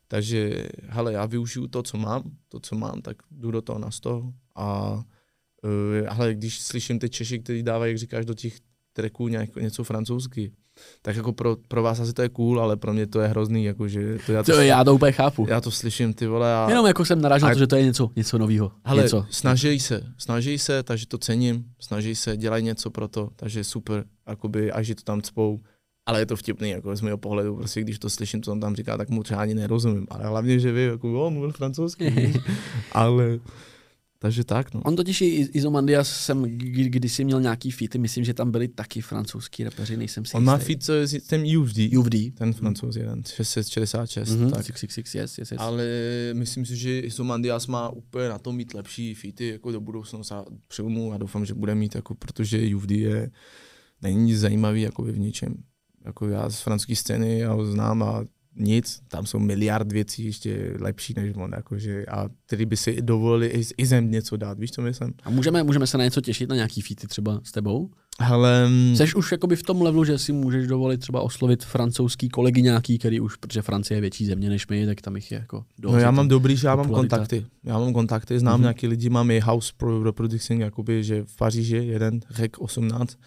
[0.09, 3.91] takže, hele, já využiju to, co mám, to, co mám, tak jdu do toho na
[3.91, 4.95] sto a
[5.65, 8.55] uh, ale když slyším ty Češi, kteří dávají, jak říkáš, do těch
[8.95, 10.53] tracků nějak, něco francouzsky,
[11.03, 13.65] tak jako pro, pro vás asi to je cool, ale pro mě to je hrozný,
[13.65, 15.47] jakože to já to, To, já to úplně chápu.
[15.49, 17.77] já to slyším, ty vole, a, Jenom jako jsem narážel a- na to, že to
[17.77, 18.73] je něco, něco nového.
[18.85, 19.27] ale něco.
[19.31, 24.05] snaží se, snaží se, takže to cením, snaží se, dělají něco pro to, takže super,
[24.29, 25.61] jakoby, až je to tam cpou,
[26.07, 28.77] ale je to vtipný, jako z mého pohledu, prostě když to slyším, co on tam
[28.77, 32.33] říká, tak mu třeba ani nerozumím, ale hlavně, že vy, jako, on mluvil francouzsky,
[32.93, 33.39] ale,
[34.25, 34.81] takže tak, no.
[34.85, 39.01] On totiž i Izomandias jsem kdy- kdysi měl nějaký featy, myslím, že tam byli taky
[39.01, 40.67] francouzský repeři, nejsem si On má jistý.
[40.67, 42.31] feed, co je s tím UVD, UVD.
[42.35, 44.67] ten francouz jeden, 666, Mhm, tak.
[44.67, 45.61] 666, yes, yes, yes.
[45.61, 45.85] Ale
[46.33, 50.45] myslím si, že Isomandias má úplně na to mít lepší feety jako do budoucnosti a
[50.69, 53.31] přilmu a doufám, že bude mít, jako, protože UVD je,
[54.03, 55.55] není nic zajímavý jako v ničem.
[56.05, 58.25] Jako já z francouzské scény, já ho znám a
[58.57, 63.47] nic, tam jsou miliard věcí ještě lepší než on, jakože, a který by si dovolili
[63.47, 65.15] i, i zem něco dát, víš, co myslím?
[65.25, 67.91] A můžeme, můžeme se na něco těšit, na nějaký featy třeba s tebou?
[68.19, 72.63] Ale Jsi už jakoby v tom levelu, že si můžeš dovolit třeba oslovit francouzský kolegy
[72.63, 75.65] nějaký, který už, protože Francie je větší země než my, tak tam jich je jako
[75.79, 75.93] dost.
[75.93, 77.47] No já mám dobrý, že já mám kontakty.
[77.65, 78.61] Já mám kontakty, znám Mhm.
[78.61, 78.63] mm-hmm.
[78.65, 83.19] nějaký lidi, mám i House Pro Reproducing, jakoby, že v Paříži jeden, řek 18.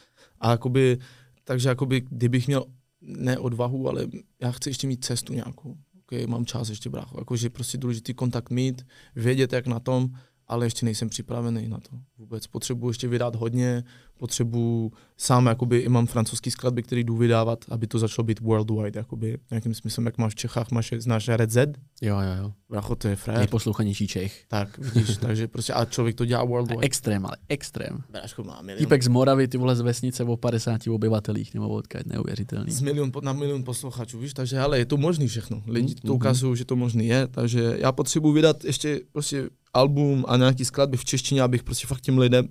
[0.42, 0.98] A jakoby,
[1.44, 2.66] takže jakoby, kdybych měl
[3.02, 4.08] ne odvahu, ale
[4.42, 5.78] já chci ještě mít cestu nějakou.
[6.00, 7.16] Okay, mám čas ještě, brácho.
[7.20, 10.10] Jakože prostě důležitý kontakt mít, vědět, jak na tom,
[10.48, 12.48] ale ještě nejsem připravený na to vůbec.
[12.48, 13.84] Potřebuji ještě vydat hodně,
[14.18, 19.00] potřebuji sám, jakoby i mám francouzský skladby, který jdu vydávat, aby to začalo být worldwide,
[19.00, 21.74] jakoby nějakým smyslem, jak máš v Čechách, máš, znáš Red Z?
[22.02, 22.54] Jo, jo, jo.
[22.70, 23.40] Brácho, to je frajer.
[23.40, 24.44] Nejposlouchanější Čech.
[24.48, 26.82] Tak, vidíš, takže prostě, a člověk to dělá worldwide.
[26.82, 28.04] Extrém, ale extrém.
[28.10, 32.06] Bráško má milion, Týpek z Moravy, ty vole z vesnice o 50 obyvatelích, nebo odkud,
[32.06, 32.72] neuvěřitelný.
[32.72, 35.64] z milion, na milion posluchačů, víš, takže ale je to možný všechno.
[35.68, 36.16] Lidi to Mhm.
[36.16, 40.98] ukazují, že to možný je, takže já potřebuji vydat ještě prostě album a nějaký skladby
[40.98, 42.48] v češtině, abych prostě fakt těm lidem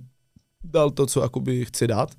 [0.71, 2.15] dal to, co jakoby chci dát.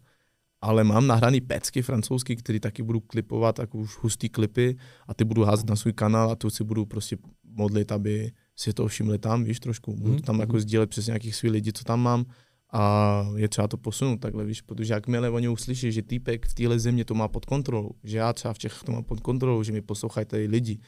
[0.61, 5.23] Ale mám nahraný pecky francouzský, který taky budu klipovat, jako už hustý klipy a ty
[5.23, 9.19] budu házet na svůj kanál a tu si budu prostě modlit, aby si to všimli
[9.19, 9.95] tam, víš, trošku.
[9.95, 10.41] Budu to tam Mhm.
[10.41, 12.25] jako sdílet přes nějakých svých lidí, co tam mám
[12.73, 16.79] a je třeba to posunout takhle, víš, protože jakmile oni uslyší, že týpek v téhle
[16.79, 19.71] země to má pod kontrolou, že já třeba v Čechách to mám pod kontrolou, že
[19.71, 20.79] mi poslouchají tady lidi,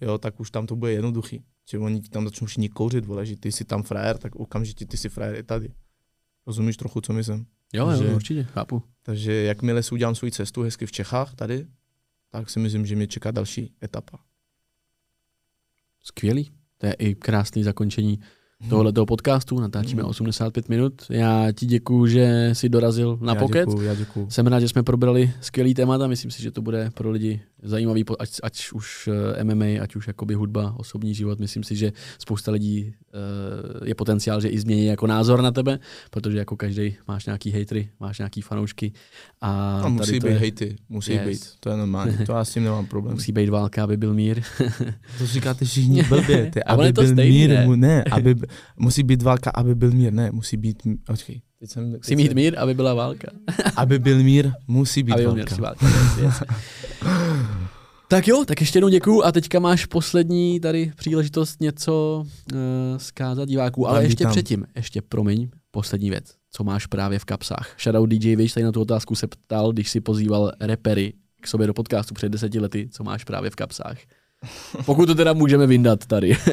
[0.00, 1.44] jo, tak už tam to bude jednoduchý.
[1.70, 4.96] Že oni tam začnou všichni kouřit, vole, že ty jsi tam frajer, tak okamžitě ty
[4.96, 5.68] jsi frajer i tady.
[6.48, 7.46] Rozumíš trochu, co myslím?
[7.72, 8.82] Jo, jo, že- určitě, chápu.
[9.02, 11.66] Takže jakmile si udělám svou cestu hezky v Čechách tady,
[12.30, 14.18] tak si myslím, že mě čeká další etapa.
[16.02, 16.50] Skvělý.
[16.78, 18.20] To je i krásný zakončení
[18.68, 19.60] tohoto podcastu.
[19.60, 20.10] Natáčíme Mhm.
[20.10, 21.02] 85 minut.
[21.10, 23.68] Já ti děkuju, že jsi dorazil na já pocket.
[23.68, 24.30] Děkuju, já děkuju.
[24.30, 26.06] Jsem rád, že jsme probrali skvělý témata.
[26.06, 29.08] Myslím si, že to bude pro lidi zajímavý, ať, ať už
[29.38, 31.38] eh, MMA, ať už jakoby hudba, osobní život.
[31.40, 35.78] Myslím si, že spousta lidí eh, je potenciál, že i změní jako názor na tebe,
[36.10, 38.92] protože jako každý máš nějaký hejtry, máš nějaký fanoušky.
[39.40, 41.26] A, A musí tady být je, hejty, musí Yes.
[41.28, 43.14] být, to je normální, to já s tím nemám problém.
[43.14, 44.42] musí být válka, aby byl mír.
[45.18, 47.66] To říkáte všichni blbě, ty, aby byl stejný, mír, ne?
[47.66, 48.34] mu, ne, aby,
[48.76, 52.32] musí být válka, aby byl mír, ne, musí být, počkej, teď jsem, teď Musí mít
[52.32, 53.28] mír, aby byla válka.
[53.76, 55.54] aby byl mír, musí být aby byl válka.
[55.54, 55.86] mír, válka.
[58.10, 62.58] Tak jo, tak ještě jednou děkuju a teďka máš poslední tady příležitost něco uh,
[62.96, 67.76] zkázat diváků, ale ještě předtím, ještě promiň, poslední věc, co máš právě v kapsách.
[67.80, 71.66] Shoutout DJ Viš tady na tu otázku se ptal, když si pozýval repery k sobě
[71.66, 73.98] do podcastu před deseti lety, co máš právě v kapsách.
[74.86, 76.36] Pokud to teda můžeme vyndat tady.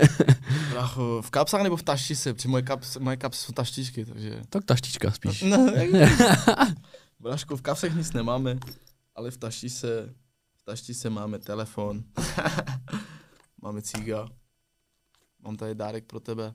[1.21, 4.41] V kapsách nebo v taštice, protože moje, kaps, moje kapsy jsou taštičky, takže...
[4.49, 5.41] tak taštička spíš.
[5.41, 6.11] No, jak...
[7.19, 8.57] Bráško, v kapsech nic nemáme,
[9.15, 10.13] ale v taštice,
[10.65, 12.03] v taštice máme telefon,
[13.61, 14.29] máme cíga,
[15.43, 16.53] mám tady dárek pro tebe,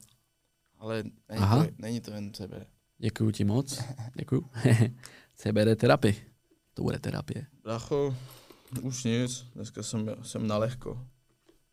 [0.78, 1.64] ale není, Aha.
[1.64, 2.66] to, není to jen tebe.
[2.98, 3.82] Děkuju ti moc,
[4.14, 4.50] děkuju.
[5.36, 6.14] CBD terapie,
[6.74, 7.46] to bude terapie.
[7.64, 8.16] Brácho,
[8.82, 11.06] už nic, dneska jsem, jsem na lehko.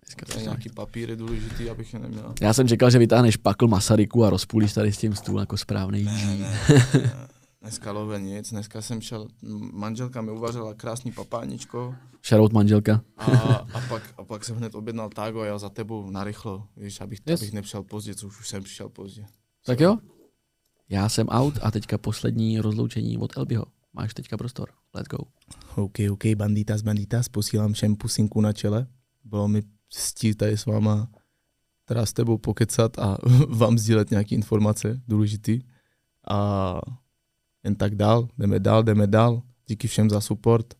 [0.05, 0.69] Dneska To nějaký...
[0.69, 2.33] papíry důležitý, abych je neměl.
[2.41, 6.03] Já jsem čekal, že vytáhneš pakl Masaryku a rozpůlíš tady s tím stůl jako správný
[6.03, 7.27] Ne, ne, ne.
[7.67, 9.27] Dneska love nic, dneska jsem šel,
[9.73, 11.95] manželka mi uvařila krásný papáničko
[12.27, 13.01] Shoutout manželka.
[13.17, 13.25] a,
[13.73, 17.19] a, pak, a pak jsem hned objednal tágo a jel za tebou narychlo, víš, abych,
[17.25, 17.41] Yes.
[17.41, 19.25] abych nepřišel pozdě, což už jsem přišel pozdě.
[19.65, 19.97] Tak jo,
[20.89, 23.65] já jsem out a teďka poslední rozloučení od Elbyho.
[23.93, 24.69] Máš teďka prostor.
[24.95, 25.17] Let's go.
[25.75, 28.87] OK, OK, banditas, banditas, posílám všem pusinku na čele.
[29.23, 31.07] Bylo mi ctí tady s váma
[31.85, 33.17] teda s tebou pokecat a
[33.49, 35.59] vám sdílet nějaké informace důležitý.
[36.29, 36.79] A
[37.67, 39.41] jen tak dál, jdeme dál, jdeme dál.
[39.67, 40.73] Díky všem za support.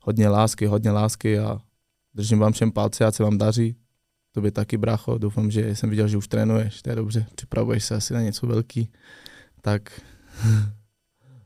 [0.00, 1.58] Hodně lásky, hodně lásky a
[2.14, 3.76] držím vám všem palce, ať se vám daří.
[4.32, 7.94] Tobě taky, brácho, doufám, že jsem viděl, že už trénuješ, to je dobře, připravuješ se
[7.94, 8.88] asi na něco velký.
[9.60, 10.00] Tak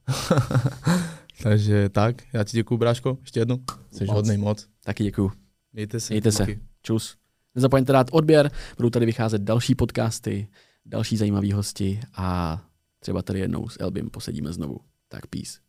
[1.43, 3.59] Takže tak, já ti děkuju, bráško, ještě jednou.
[3.91, 4.15] Jsi moc.
[4.15, 4.67] hodnej moc.
[4.85, 5.33] Taky děkuju.
[5.73, 6.15] Mějte se.
[6.15, 6.47] Mějte se.
[6.83, 7.17] Čus.
[7.55, 10.49] Nezapomeňte dát odběr, budou tady vycházet další podcasty,
[10.85, 12.61] další zajímavé hosti a
[13.01, 14.81] třeba tady jednou s Elbim posedíme znovu.
[15.09, 15.66] Tak peace.